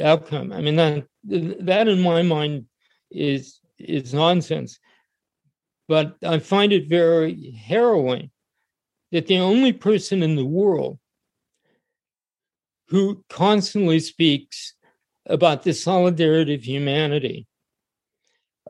outcome 0.03 0.51
i 0.51 0.61
mean 0.61 0.75
that 0.75 1.05
that 1.23 1.87
in 1.87 2.01
my 2.01 2.21
mind 2.21 2.65
is 3.11 3.59
is 3.79 4.13
nonsense 4.13 4.79
but 5.91 6.15
I 6.23 6.39
find 6.39 6.71
it 6.71 6.87
very 6.87 7.51
harrowing 7.51 8.31
that 9.11 9.27
the 9.27 9.39
only 9.39 9.73
person 9.73 10.23
in 10.23 10.37
the 10.37 10.45
world 10.45 10.99
who 12.87 13.25
constantly 13.29 13.99
speaks 13.99 14.73
about 15.25 15.63
the 15.63 15.73
solidarity 15.73 16.53
of 16.55 16.63
humanity 16.63 17.45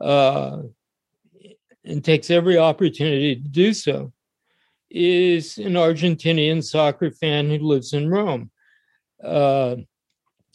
uh, 0.00 0.62
and 1.84 2.04
takes 2.04 2.28
every 2.28 2.58
opportunity 2.58 3.36
to 3.36 3.48
do 3.48 3.72
so 3.72 4.12
is 4.90 5.58
an 5.58 5.74
Argentinian 5.74 6.60
soccer 6.60 7.12
fan 7.12 7.48
who 7.50 7.58
lives 7.58 7.92
in 7.92 8.10
Rome. 8.10 8.50
Uh, 9.22 9.76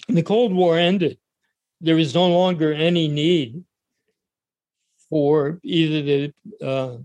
the 0.07 0.23
Cold 0.23 0.53
War 0.53 0.77
ended. 0.77 1.17
There 1.81 1.95
was 1.95 2.13
no 2.13 2.27
longer 2.27 2.73
any 2.73 3.07
need 3.07 3.63
for 5.09 5.59
either 5.63 6.01
the 6.01 6.33
uh, 6.65 6.97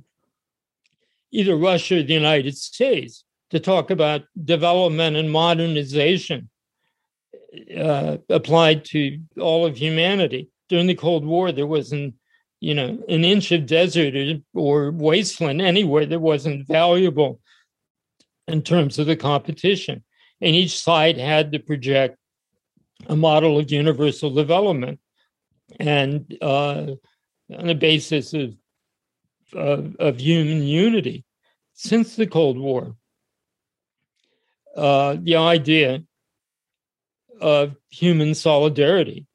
either 1.31 1.57
Russia 1.57 1.99
or 1.99 2.03
the 2.03 2.15
United 2.15 2.57
States 2.57 3.25
to 3.51 3.61
talk 3.61 3.91
about 3.91 4.23
development 4.45 5.17
and 5.17 5.31
modernization 5.31 6.49
uh, 7.77 8.17
applied 8.29 8.85
to 8.87 9.19
all 9.39 9.67
of 9.67 9.77
humanity. 9.77 10.49
During 10.69 10.87
the 10.87 10.95
Cold 10.95 11.25
War, 11.25 11.53
there 11.53 11.67
wasn't, 11.67 12.15
you 12.61 12.75
know, 12.75 12.99
an 13.09 13.25
inch 13.25 13.53
of 13.53 13.67
desert 13.67 14.15
or 14.55 14.91
wasteland 14.91 15.61
anywhere 15.61 16.07
that 16.07 16.21
wasn't 16.21 16.67
valuable 16.67 17.41
in 18.49 18.63
terms 18.63 18.99
of 18.99 19.07
the 19.07 19.17
competition. 19.17 20.03
And 20.43 20.55
each 20.55 20.79
side 20.79 21.17
had 21.17 21.53
to 21.53 21.59
project 21.59 22.19
a 23.07 23.17
model 23.17 23.59
of 23.59 23.71
universal 23.71 24.31
development. 24.31 25.01
And 25.81 26.37
uh, 26.43 26.93
on 27.57 27.67
the 27.67 27.75
basis 27.75 28.35
of, 28.35 28.55
of, 29.55 29.97
of 29.97 30.21
human 30.21 30.63
unity 30.63 31.25
since 31.75 32.17
the 32.17 32.27
Cold 32.27 32.59
War. 32.59 32.97
Uh, 34.77 35.17
the 35.21 35.37
idea 35.37 36.03
of 37.41 37.77
human 37.91 38.35
solidarity 38.35 39.27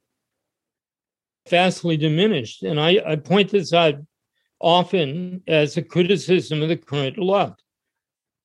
vastly 1.49 1.97
diminished. 1.97 2.63
And 2.63 2.79
I, 2.79 3.01
I 3.05 3.15
point 3.17 3.51
this 3.51 3.73
out 3.73 3.95
often 4.59 5.43
as 5.47 5.77
a 5.77 5.83
criticism 5.83 6.63
of 6.63 6.69
the 6.69 6.77
current 6.77 7.17
left, 7.17 7.61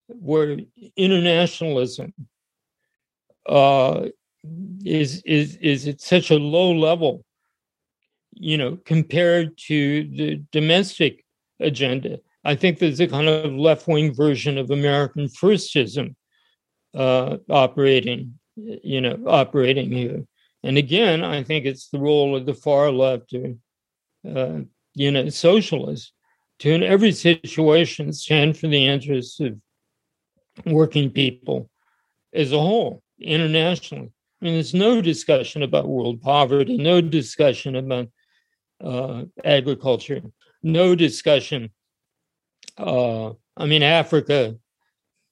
where 0.08 0.58
internationalism 0.96 2.12
uh, 3.46 4.06
is, 4.84 5.22
is, 5.24 5.56
is 5.56 5.86
at 5.88 6.00
such 6.00 6.30
a 6.30 6.36
low 6.36 6.72
level 6.72 7.24
you 8.34 8.56
know, 8.56 8.78
compared 8.84 9.56
to 9.56 10.04
the 10.04 10.42
domestic 10.52 11.24
agenda. 11.60 12.18
I 12.44 12.54
think 12.54 12.78
there's 12.78 13.00
a 13.00 13.06
kind 13.06 13.28
of 13.28 13.52
left 13.52 13.86
wing 13.86 14.14
version 14.14 14.58
of 14.58 14.70
American 14.70 15.28
firstism 15.28 16.14
uh, 16.94 17.36
operating, 17.48 18.38
you 18.56 19.00
know, 19.00 19.18
operating 19.26 19.92
here. 19.92 20.24
And 20.64 20.78
again, 20.78 21.24
I 21.24 21.42
think 21.42 21.64
it's 21.64 21.88
the 21.88 22.00
role 22.00 22.36
of 22.36 22.46
the 22.46 22.54
far 22.54 22.90
left 22.90 23.32
or, 23.34 23.54
uh, 24.28 24.60
you 24.94 25.10
know, 25.10 25.28
socialists 25.28 26.12
to, 26.60 26.70
in 26.72 26.82
every 26.82 27.12
situation, 27.12 28.12
stand 28.12 28.56
for 28.56 28.68
the 28.68 28.86
interests 28.86 29.40
of 29.40 29.56
working 30.64 31.10
people 31.10 31.70
as 32.32 32.52
a 32.52 32.58
whole, 32.58 33.01
internationally. 33.22 34.12
I 34.40 34.44
mean, 34.44 34.54
there's 34.54 34.74
no 34.74 35.00
discussion 35.00 35.62
about 35.62 35.88
world 35.88 36.20
poverty, 36.20 36.76
no 36.76 37.00
discussion 37.00 37.76
about 37.76 38.08
uh, 38.82 39.24
agriculture. 39.44 40.22
No 40.62 40.94
discussion. 40.94 41.70
Uh, 42.78 43.30
I 43.56 43.66
mean, 43.66 43.82
Africa, 43.82 44.56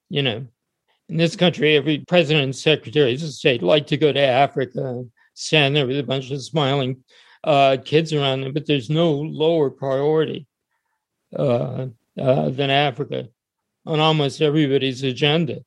you 0.08 0.22
know, 0.22 0.46
in 1.08 1.16
this 1.16 1.36
country, 1.36 1.76
every 1.76 1.98
president 2.06 2.44
and 2.44 2.56
secretary 2.56 3.14
of 3.14 3.20
state 3.20 3.62
like 3.62 3.86
to 3.88 3.96
go 3.96 4.12
to 4.12 4.20
Africa, 4.20 4.84
and 4.84 5.10
stand 5.34 5.74
there 5.74 5.86
with 5.86 5.98
a 5.98 6.04
bunch 6.04 6.30
of 6.30 6.42
smiling 6.42 7.02
uh, 7.44 7.76
kids 7.84 8.12
around 8.12 8.42
them, 8.42 8.52
but 8.52 8.66
there's 8.66 8.90
no 8.90 9.12
lower 9.12 9.70
priority 9.70 10.46
uh, 11.36 11.86
uh, 12.20 12.48
than 12.50 12.70
Africa 12.70 13.28
on 13.86 13.98
almost 13.98 14.42
everybody's 14.42 15.02
agenda, 15.02 15.64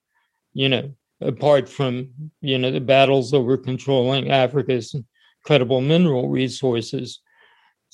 you 0.53 0.69
know, 0.69 0.93
apart 1.24 1.69
from, 1.69 2.09
you 2.41 2.57
know, 2.57 2.71
the 2.71 2.82
battles 2.82 3.34
over 3.34 3.57
controlling 3.57 4.32
Africa's 4.32 4.95
incredible 5.43 5.82
mineral 5.82 6.30
resources 6.30 7.19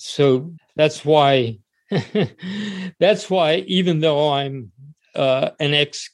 so 0.01 0.53
that's 0.77 1.03
why 1.03 1.59
that's 2.99 3.30
why 3.30 3.55
even 3.67 3.99
though 3.99 4.32
I'm 4.32 4.71
uh, 5.13 5.49
an 5.59 5.73
ex 5.73 6.09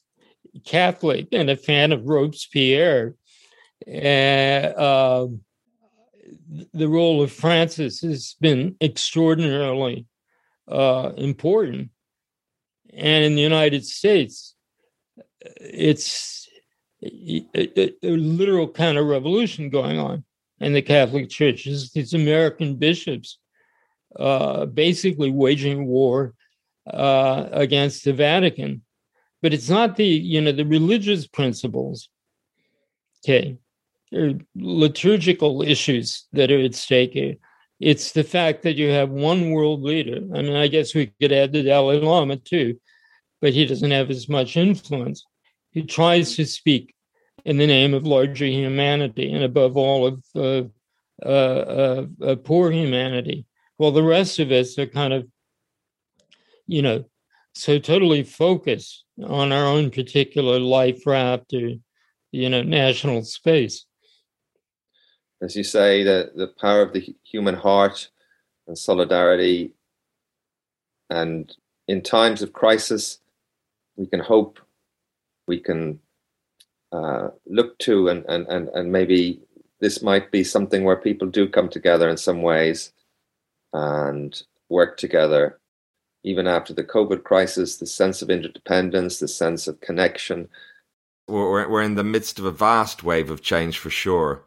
Catholic 0.65 1.27
and 1.31 1.51
a 1.51 1.55
fan 1.55 1.91
of 1.91 2.07
Robespierre, 2.07 3.13
uh, 3.87 5.27
the 6.73 6.87
role 6.87 7.21
of 7.21 7.31
Francis 7.31 8.01
has 8.01 8.35
been 8.41 8.75
extraordinarily 8.81 10.07
uh, 10.67 11.11
important. 11.17 11.91
And 12.91 13.23
in 13.23 13.35
the 13.35 13.41
United 13.41 13.85
States, 13.85 14.55
it's 15.41 16.44
a, 17.05 17.93
a, 18.03 18.09
literal 18.09 18.67
kind 18.67 18.97
of 18.97 19.05
revolution 19.05 19.69
going 19.69 19.99
on 19.99 20.23
in 20.59 20.73
the 20.73 20.81
Catholic 20.81 21.29
Church. 21.29 21.65
these 21.65 22.13
American 22.13 22.75
bishops 22.75 23.39
uh, 24.17 24.65
basically 24.65 25.29
waging 25.29 25.87
war 25.87 26.33
uh, 26.87 27.47
against 27.51 28.05
the 28.05 28.13
Vatican. 28.13 28.81
But 29.41 29.53
it's 29.53 29.69
not 29.69 29.95
the 29.95 30.05
you 30.05 30.41
know 30.41 30.51
the 30.51 30.65
religious 30.65 31.27
principles, 31.27 32.09
okay, 33.23 33.57
liturgical 34.55 35.61
issues 35.61 36.25
that 36.33 36.51
are 36.51 36.61
at 36.61 36.73
stake 36.73 37.13
here. 37.13 37.35
It's 37.79 38.13
the 38.13 38.23
fact 38.23 38.63
that 38.63 38.77
you 38.77 38.89
have 38.89 39.09
one 39.09 39.51
world 39.51 39.83
leader. 39.83 40.21
I 40.33 40.41
mean, 40.41 40.55
I 40.55 40.67
guess 40.67 40.95
we 40.95 41.11
could 41.21 41.31
add 41.31 41.51
the 41.51 41.61
Dalai 41.61 41.99
Lama 41.99 42.37
too, 42.37 42.79
but 43.41 43.53
he 43.53 43.65
doesn't 43.65 43.91
have 43.91 44.09
as 44.09 44.29
much 44.29 44.55
influence. 44.55 45.23
He 45.71 45.83
tries 45.83 46.37
to 46.37 46.45
speak 46.45 46.94
in 47.45 47.57
the 47.57 47.67
name 47.67 47.93
of 47.93 48.05
larger 48.05 48.45
humanity 48.45 49.31
and 49.31 49.43
above 49.43 49.77
all 49.77 50.07
of 50.07 50.23
uh, 50.35 50.63
uh, 51.25 52.05
uh, 52.21 52.35
poor 52.35 52.71
humanity. 52.71 53.45
Well, 53.77 53.91
the 53.91 54.03
rest 54.03 54.39
of 54.39 54.51
us 54.51 54.77
are 54.77 54.87
kind 54.87 55.13
of, 55.13 55.27
you 56.67 56.81
know, 56.81 57.05
so 57.55 57.79
totally 57.79 58.23
focused 58.23 59.05
on 59.23 59.51
our 59.51 59.65
own 59.65 59.89
particular 59.89 60.59
life 60.59 61.05
raft 61.05 61.53
or 61.53 61.71
you 62.31 62.49
know 62.49 62.61
national 62.61 63.23
space 63.23 63.85
as 65.41 65.55
you 65.55 65.63
say 65.63 66.03
the 66.03 66.31
the 66.35 66.47
power 66.59 66.81
of 66.81 66.91
the 66.91 67.15
human 67.23 67.55
heart 67.55 68.09
and 68.67 68.77
solidarity 68.77 69.73
and 71.09 71.55
in 71.87 72.01
times 72.01 72.41
of 72.41 72.51
crisis 72.51 73.19
we 73.95 74.05
can 74.05 74.19
hope 74.19 74.59
we 75.47 75.59
can 75.59 75.99
uh, 76.95 77.29
look 77.45 77.77
to 77.79 78.07
and, 78.07 78.25
and 78.27 78.47
and 78.47 78.69
and 78.69 78.91
maybe 78.91 79.41
this 79.79 80.01
might 80.01 80.31
be 80.31 80.43
something 80.43 80.83
where 80.83 80.95
people 80.95 81.27
do 81.27 81.49
come 81.49 81.69
together 81.69 82.09
in 82.09 82.17
some 82.17 82.41
ways 82.41 82.93
and 83.73 84.43
work 84.69 84.97
together 84.97 85.59
even 86.25 86.47
after 86.47 86.73
the 86.73 86.83
COVID 86.83 87.23
crisis, 87.23 87.77
the 87.77 87.85
sense 87.85 88.23
of 88.23 88.31
interdependence, 88.31 89.19
the 89.19 89.27
sense 89.27 89.67
of 89.67 89.79
connection. 89.79 90.49
We're, 91.27 91.69
we're 91.69 91.83
in 91.83 91.95
the 91.95 92.03
midst 92.03 92.39
of 92.39 92.45
a 92.45 92.51
vast 92.51 93.03
wave 93.03 93.29
of 93.29 93.43
change 93.43 93.77
for 93.77 93.91
sure. 93.91 94.43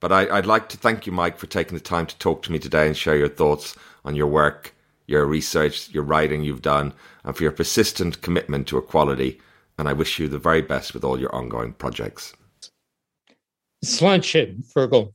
But 0.00 0.10
I, 0.10 0.24
would 0.32 0.46
like 0.46 0.70
to 0.70 0.78
thank 0.78 1.06
you, 1.06 1.12
Mike, 1.12 1.36
for 1.36 1.46
taking 1.46 1.74
the 1.74 1.84
time 1.84 2.06
to 2.06 2.18
talk 2.18 2.42
to 2.42 2.52
me 2.52 2.58
today 2.58 2.86
and 2.86 2.96
share 2.96 3.16
your 3.16 3.28
thoughts 3.28 3.76
on 4.06 4.14
your 4.14 4.26
work, 4.26 4.74
your 5.06 5.26
research, 5.26 5.90
your 5.90 6.02
writing 6.02 6.44
you've 6.44 6.62
done, 6.62 6.94
and 7.24 7.36
for 7.36 7.42
your 7.42 7.52
persistent 7.52 8.22
commitment 8.22 8.66
to 8.68 8.78
equality. 8.78 9.38
And 9.78 9.88
I 9.88 9.92
wish 9.92 10.18
you 10.18 10.28
the 10.28 10.38
very 10.38 10.62
best 10.62 10.92
with 10.92 11.04
all 11.04 11.20
your 11.20 11.34
ongoing 11.34 11.72
projects. 11.72 12.34
Slunching, 13.84 14.64
Fergal. 14.72 15.12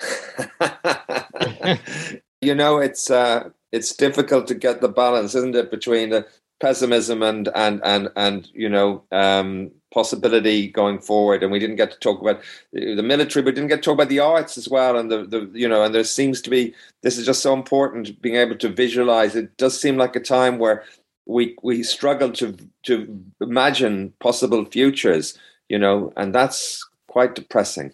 you 2.40 2.54
know, 2.54 2.78
it's 2.78 3.10
uh, 3.10 3.50
it's 3.70 3.94
difficult 3.94 4.46
to 4.48 4.54
get 4.54 4.80
the 4.80 4.88
balance, 4.88 5.34
isn't 5.34 5.54
it, 5.54 5.70
between 5.70 6.10
the 6.10 6.26
pessimism 6.60 7.22
and 7.22 7.48
and 7.54 7.80
and 7.84 8.08
and 8.16 8.48
you 8.54 8.68
know 8.68 9.04
um, 9.12 9.70
possibility 9.92 10.68
going 10.68 10.98
forward. 10.98 11.42
And 11.42 11.52
we 11.52 11.58
didn't 11.58 11.76
get 11.76 11.90
to 11.90 11.98
talk 11.98 12.20
about 12.20 12.40
the 12.72 13.02
military, 13.02 13.42
but 13.42 13.54
didn't 13.54 13.68
get 13.68 13.76
to 13.76 13.82
talk 13.82 13.94
about 13.94 14.08
the 14.08 14.20
arts 14.20 14.56
as 14.56 14.68
well. 14.68 14.96
And 14.96 15.10
the 15.10 15.24
the 15.24 15.50
you 15.52 15.68
know, 15.68 15.82
and 15.82 15.94
there 15.94 16.04
seems 16.04 16.40
to 16.42 16.50
be 16.50 16.74
this 17.02 17.18
is 17.18 17.26
just 17.26 17.42
so 17.42 17.52
important 17.52 18.20
being 18.22 18.36
able 18.36 18.56
to 18.56 18.68
visualize. 18.68 19.36
It 19.36 19.56
does 19.58 19.78
seem 19.78 19.96
like 19.96 20.16
a 20.16 20.20
time 20.20 20.58
where 20.58 20.84
we 21.28 21.54
we 21.62 21.82
struggle 21.82 22.32
to 22.32 22.56
to 22.84 23.22
imagine 23.40 24.14
possible 24.18 24.64
futures, 24.64 25.38
you 25.68 25.78
know, 25.78 26.12
and 26.16 26.34
that's 26.34 26.84
quite 27.06 27.34
depressing. 27.34 27.92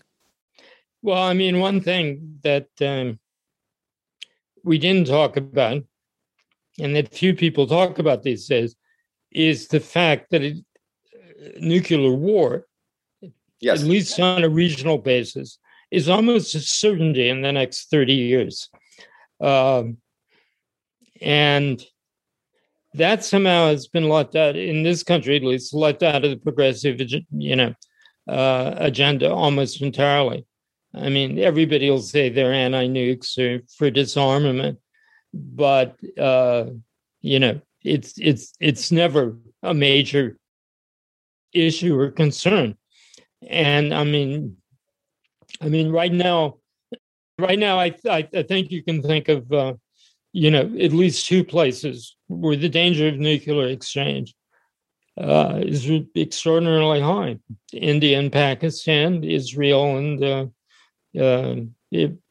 Well, 1.02 1.22
I 1.22 1.34
mean, 1.34 1.58
one 1.58 1.80
thing 1.80 2.38
that 2.42 2.68
um, 2.80 3.18
we 4.62 4.78
didn't 4.78 5.08
talk 5.08 5.36
about, 5.36 5.82
and 6.78 6.96
that 6.96 7.12
few 7.12 7.34
people 7.34 7.66
talk 7.66 7.98
about 7.98 8.22
these 8.22 8.46
days, 8.46 8.74
is 9.30 9.68
the 9.68 9.80
fact 9.80 10.30
that 10.30 10.42
it, 10.42 10.64
nuclear 11.58 12.12
war, 12.12 12.66
yes. 13.60 13.80
at 13.80 13.86
least 13.86 14.18
on 14.20 14.44
a 14.44 14.48
regional 14.48 14.96
basis, 14.96 15.58
is 15.90 16.08
almost 16.08 16.54
a 16.54 16.60
certainty 16.60 17.28
in 17.28 17.42
the 17.42 17.52
next 17.52 17.90
30 17.90 18.14
years. 18.14 18.70
Um, 19.40 19.98
and 21.20 21.84
that 22.94 23.24
somehow 23.24 23.68
has 23.68 23.88
been 23.88 24.08
left 24.08 24.36
out 24.36 24.56
in 24.56 24.82
this 24.82 25.02
country, 25.02 25.36
at 25.36 25.42
least, 25.42 25.74
left 25.74 26.02
out 26.02 26.24
of 26.24 26.30
the 26.30 26.36
progressive, 26.36 27.00
you 27.32 27.56
know, 27.56 27.74
uh, 28.28 28.74
agenda 28.78 29.32
almost 29.32 29.82
entirely. 29.82 30.46
I 30.94 31.08
mean, 31.08 31.38
everybody 31.38 31.90
will 31.90 32.00
say 32.00 32.28
they're 32.28 32.52
anti-nukes 32.52 33.36
or 33.38 33.62
for 33.76 33.90
disarmament, 33.90 34.78
but 35.32 35.96
uh, 36.18 36.66
you 37.20 37.40
know, 37.40 37.60
it's 37.82 38.14
it's 38.18 38.54
it's 38.60 38.92
never 38.92 39.36
a 39.62 39.74
major 39.74 40.38
issue 41.52 41.98
or 41.98 42.12
concern. 42.12 42.76
And 43.48 43.92
I 43.92 44.04
mean, 44.04 44.56
I 45.60 45.68
mean, 45.68 45.90
right 45.90 46.12
now, 46.12 46.58
right 47.40 47.58
now, 47.58 47.80
I 47.80 47.94
I, 48.08 48.28
I 48.32 48.42
think 48.44 48.70
you 48.70 48.84
can 48.84 49.02
think 49.02 49.28
of 49.28 49.52
uh, 49.52 49.74
you 50.34 50.50
know 50.50 50.62
at 50.80 50.92
least 50.92 51.26
two 51.26 51.44
places 51.44 52.16
where 52.26 52.56
the 52.56 52.68
danger 52.68 53.06
of 53.06 53.18
nuclear 53.18 53.68
exchange 53.68 54.34
uh, 55.16 55.60
is 55.62 55.88
extraordinarily 56.16 57.00
high: 57.00 57.38
India 57.72 58.18
and 58.18 58.32
Pakistan, 58.32 59.22
Israel 59.22 59.96
and 59.96 60.24
uh, 60.24 60.46
uh, 61.18 61.54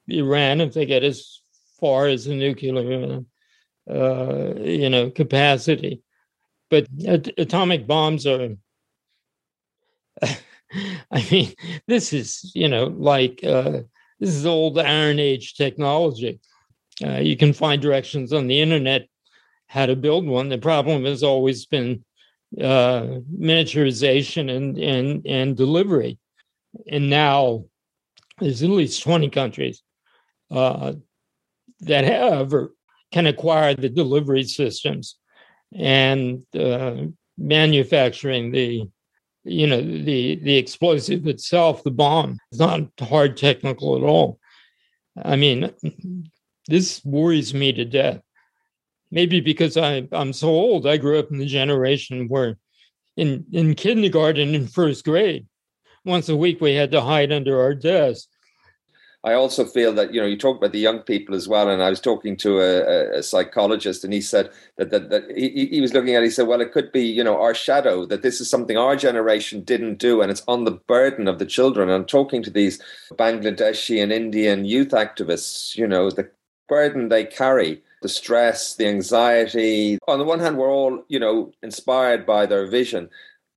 Iran 0.09 0.59
if 0.59 0.73
they 0.73 0.85
get 0.85 1.03
as 1.03 1.39
far 1.79 2.07
as 2.07 2.25
the 2.25 2.35
nuclear, 2.35 3.21
uh, 3.89 4.53
you 4.59 4.89
know, 4.89 5.09
capacity. 5.09 6.03
But 6.69 6.87
at- 7.07 7.39
atomic 7.39 7.87
bombs 7.87 8.27
are. 8.27 8.49
I 11.11 11.27
mean, 11.31 11.53
this 11.87 12.11
is 12.11 12.51
you 12.53 12.67
know 12.67 12.87
like 12.87 13.41
uh, 13.45 13.83
this 14.19 14.31
is 14.31 14.45
old 14.45 14.77
Iron 14.77 15.19
Age 15.19 15.55
technology. 15.55 16.41
Uh, 17.03 17.19
you 17.19 17.35
can 17.37 17.53
find 17.53 17.81
directions 17.81 18.33
on 18.33 18.47
the 18.47 18.59
internet 18.59 19.07
how 19.67 19.85
to 19.85 19.95
build 19.95 20.27
one. 20.27 20.49
The 20.49 20.57
problem 20.57 21.05
has 21.05 21.23
always 21.23 21.65
been 21.65 22.03
uh, 22.59 23.19
miniaturization 23.39 24.55
and 24.55 24.77
and 24.77 25.25
and 25.25 25.57
delivery, 25.57 26.19
and 26.87 27.09
now 27.09 27.65
there's 28.39 28.61
at 28.61 28.69
least 28.69 29.03
20 29.03 29.29
countries 29.29 29.81
uh, 30.51 30.93
that 31.81 32.03
have 32.03 32.53
or 32.53 32.71
can 33.11 33.25
acquire 33.27 33.73
the 33.73 33.89
delivery 33.89 34.43
systems 34.43 35.15
and 35.75 36.43
uh, 36.55 36.95
manufacturing 37.37 38.51
the 38.51 38.83
you 39.43 39.67
know 39.67 39.81
the 39.81 40.35
the 40.35 40.57
explosive 40.57 41.27
itself 41.27 41.83
the 41.83 41.91
bomb. 41.91 42.37
Is 42.51 42.59
not 42.59 42.89
hard 42.99 43.37
technical 43.37 43.95
at 43.97 44.03
all. 44.03 44.39
I 45.23 45.35
mean 45.35 45.71
this 46.67 47.03
worries 47.05 47.53
me 47.53 47.71
to 47.73 47.85
death 47.85 48.21
maybe 49.11 49.41
because 49.41 49.77
i 49.77 50.07
i'm 50.11 50.33
so 50.33 50.49
old 50.49 50.87
i 50.87 50.97
grew 50.97 51.19
up 51.19 51.31
in 51.31 51.37
the 51.37 51.45
generation 51.45 52.27
where 52.27 52.57
in 53.17 53.45
in 53.51 53.75
kindergarten 53.75 54.55
and 54.55 54.71
first 54.71 55.05
grade 55.05 55.45
once 56.05 56.29
a 56.29 56.35
week 56.35 56.59
we 56.61 56.73
had 56.75 56.91
to 56.91 57.01
hide 57.01 57.31
under 57.31 57.61
our 57.61 57.73
desk. 57.73 58.27
I 59.25 59.33
also 59.33 59.63
feel 59.63 59.93
that 59.93 60.13
you 60.13 60.19
know 60.19 60.27
you 60.27 60.37
talk 60.37 60.57
about 60.57 60.73
the 60.73 60.79
young 60.79 60.99
people 60.99 61.33
as 61.33 61.47
well, 61.47 61.69
and 61.69 61.81
I 61.81 61.89
was 61.89 62.01
talking 62.01 62.35
to 62.37 62.59
a, 62.59 63.19
a 63.19 63.23
psychologist, 63.23 64.03
and 64.03 64.11
he 64.11 64.19
said 64.19 64.49
that 64.75 64.91
that, 64.91 65.09
that 65.11 65.31
he, 65.33 65.67
he 65.67 65.79
was 65.79 65.93
looking 65.93 66.13
at. 66.13 66.23
It, 66.23 66.25
he 66.25 66.29
said, 66.29 66.47
"Well, 66.47 66.59
it 66.59 66.73
could 66.73 66.91
be 66.91 67.05
you 67.05 67.23
know 67.23 67.41
our 67.41 67.53
shadow 67.53 68.05
that 68.07 68.21
this 68.21 68.41
is 68.41 68.49
something 68.49 68.77
our 68.77 68.97
generation 68.97 69.61
didn't 69.61 69.97
do, 69.97 70.21
and 70.21 70.29
it's 70.29 70.43
on 70.49 70.65
the 70.65 70.71
burden 70.71 71.29
of 71.29 71.39
the 71.39 71.45
children." 71.45 71.87
And 71.87 71.95
I'm 71.95 72.05
talking 72.05 72.43
to 72.43 72.49
these 72.49 72.81
Bangladeshi 73.13 74.03
and 74.03 74.11
Indian 74.11 74.65
youth 74.65 74.89
activists, 74.89 75.77
you 75.77 75.87
know, 75.87 76.11
the 76.11 76.29
burden 76.67 77.09
they 77.09 77.25
carry, 77.25 77.81
the 78.01 78.09
stress, 78.09 78.75
the 78.75 78.87
anxiety. 78.87 79.97
On 80.07 80.19
the 80.19 80.25
one 80.25 80.39
hand, 80.39 80.57
we're 80.57 80.71
all 80.71 81.03
you 81.07 81.19
know 81.19 81.51
inspired 81.61 82.25
by 82.25 82.45
their 82.45 82.67
vision, 82.67 83.09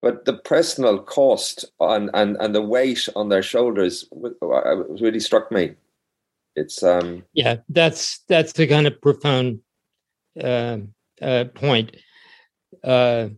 but 0.02 0.24
the 0.24 0.34
personal 0.38 0.98
cost 0.98 1.64
on, 1.80 2.10
and, 2.14 2.36
and 2.40 2.54
the 2.54 2.62
weight 2.62 3.08
on 3.16 3.28
their 3.28 3.42
shoulders 3.42 4.08
uh, 4.42 4.76
really 5.00 5.20
struck 5.20 5.50
me. 5.50 5.74
It's 6.54 6.82
um 6.82 7.22
yeah, 7.34 7.56
that's 7.68 8.20
that's 8.28 8.52
the 8.54 8.66
kind 8.66 8.86
of 8.86 9.00
profound 9.00 9.60
uh, 10.42 10.78
uh, 11.20 11.44
point. 11.54 11.96
Uh, 12.82 13.28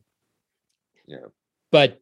yeah, 1.06 1.26
but 1.72 2.00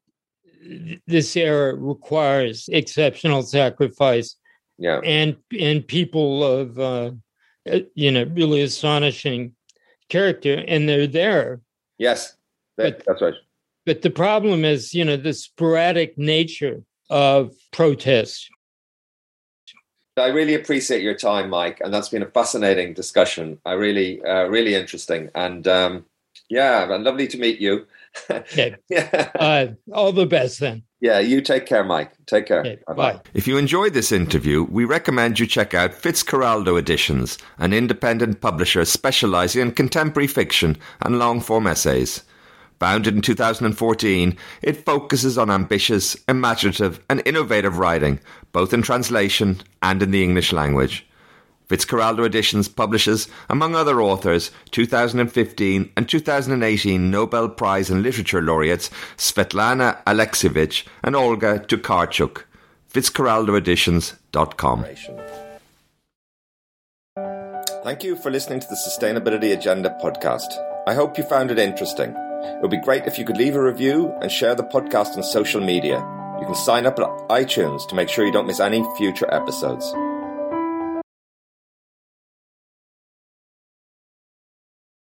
this 1.07 1.37
era 1.37 1.75
requires 1.75 2.69
exceptional 2.71 3.43
sacrifice. 3.43 4.37
Yeah, 4.79 5.01
and 5.05 5.37
and 5.59 5.87
people 5.87 6.45
of 6.45 6.79
uh, 6.79 6.83
uh, 6.83 7.11
you 7.95 8.11
know 8.11 8.25
really 8.35 8.63
astonishing 8.63 9.55
character, 10.09 10.65
and 10.67 10.89
they're 10.89 11.07
there. 11.07 11.61
Yes, 11.99 12.37
that, 12.77 12.99
but, 12.99 13.07
that's 13.07 13.23
right. 13.23 13.35
But 13.85 14.03
the 14.03 14.11
problem 14.11 14.65
is, 14.65 14.95
you 14.95 15.05
know, 15.05 15.17
the 15.17 15.33
sporadic 15.33 16.19
nature 16.19 16.83
of 17.09 17.53
protests. 17.73 18.49
I 20.17 20.29
really 20.29 20.55
appreciate 20.55 21.03
your 21.03 21.15
time, 21.15 21.51
Mike, 21.51 21.81
and 21.85 21.93
that's 21.93 22.09
been 22.09 22.23
a 22.23 22.31
fascinating 22.31 22.95
discussion. 22.95 23.59
I 23.67 23.73
really, 23.73 24.23
uh, 24.23 24.45
really 24.45 24.75
interesting, 24.75 25.31
and 25.35 25.69
um, 25.69 26.07
yeah, 26.49 26.85
lovely 26.85 27.29
to 27.29 27.39
meet 27.39 27.61
you. 27.61 27.87
okay. 28.31 28.77
yeah. 28.89 29.31
Uh, 29.35 29.67
all 29.93 30.13
the 30.13 30.27
best 30.27 30.61
then. 30.61 30.86
Yeah, 31.01 31.19
you 31.19 31.43
take 31.43 31.67
care, 31.67 31.85
Mike. 31.85 32.13
Take 32.27 32.47
care. 32.47 32.61
Okay, 32.61 32.79
bye. 32.97 33.21
If 33.35 33.47
you 33.47 33.59
enjoyed 33.59 33.93
this 33.93 34.13
interview, 34.13 34.65
we 34.65 34.87
recommend 34.87 35.39
you 35.39 35.47
check 35.47 35.75
out 35.75 35.93
Fitzcarraldo 35.93 36.79
Editions, 36.79 37.37
an 37.59 37.75
independent 37.75 38.41
publisher 38.41 38.85
specializing 38.87 39.61
in 39.61 39.73
contemporary 39.73 40.27
fiction 40.27 40.77
and 41.03 41.19
long 41.19 41.41
form 41.41 41.67
essays. 41.67 42.23
Founded 42.79 43.15
in 43.15 43.23
2014, 43.23 44.37
it 44.63 44.85
focuses 44.85 45.39
on 45.39 45.51
ambitious, 45.51 46.17
imaginative, 46.29 47.01
and 47.09 47.23
innovative 47.27 47.79
writing, 47.79 48.21
both 48.53 48.73
in 48.73 48.83
translation 48.83 49.61
and 49.83 50.03
in 50.03 50.11
the 50.11 50.23
English 50.23 50.53
language. 50.53 51.07
Fitzcarraldo 51.69 52.25
Editions 52.25 52.69
publishes, 52.69 53.29
among 53.51 53.75
other 53.75 54.01
authors, 54.01 54.51
2015 54.71 55.91
and 55.97 56.09
2018 56.09 57.11
Nobel 57.11 57.49
Prize 57.49 57.91
in 57.91 58.03
Literature 58.03 58.43
laureates 58.43 58.91
Svetlana 59.17 60.03
Alexievich 60.05 60.85
and 61.03 61.17
Olga 61.17 61.59
Tokarczuk. 61.59 62.45
FitzcarraldoEditions.com. 62.93 64.87
Thank 67.85 68.03
you 68.03 68.17
for 68.17 68.31
listening 68.31 68.61
to 68.61 68.67
the 68.69 68.77
Sustainability 68.77 69.53
Agenda 69.53 69.97
podcast. 70.03 70.49
I 70.89 70.95
hope 70.95 71.19
you 71.19 71.25
found 71.25 71.51
it 71.51 71.59
interesting. 71.59 72.11
It 72.11 72.63
would 72.63 72.71
be 72.71 72.81
great 72.81 73.07
if 73.07 73.19
you 73.19 73.25
could 73.25 73.37
leave 73.37 73.57
a 73.57 73.63
review 73.63 74.13
and 74.23 74.31
share 74.31 74.55
the 74.55 74.63
podcast 74.63 75.17
on 75.17 75.23
social 75.23 75.61
media. 75.61 75.99
You 76.41 76.47
can 76.47 76.55
sign 76.55 76.87
up 76.87 76.99
at 76.99 77.09
iTunes 77.29 77.87
to 77.89 77.95
make 77.95 78.09
sure 78.09 78.25
you 78.25 78.33
don't 78.33 78.47
miss 78.47 78.61
any 78.61 78.85
future 78.97 79.33
episodes. 79.33 79.93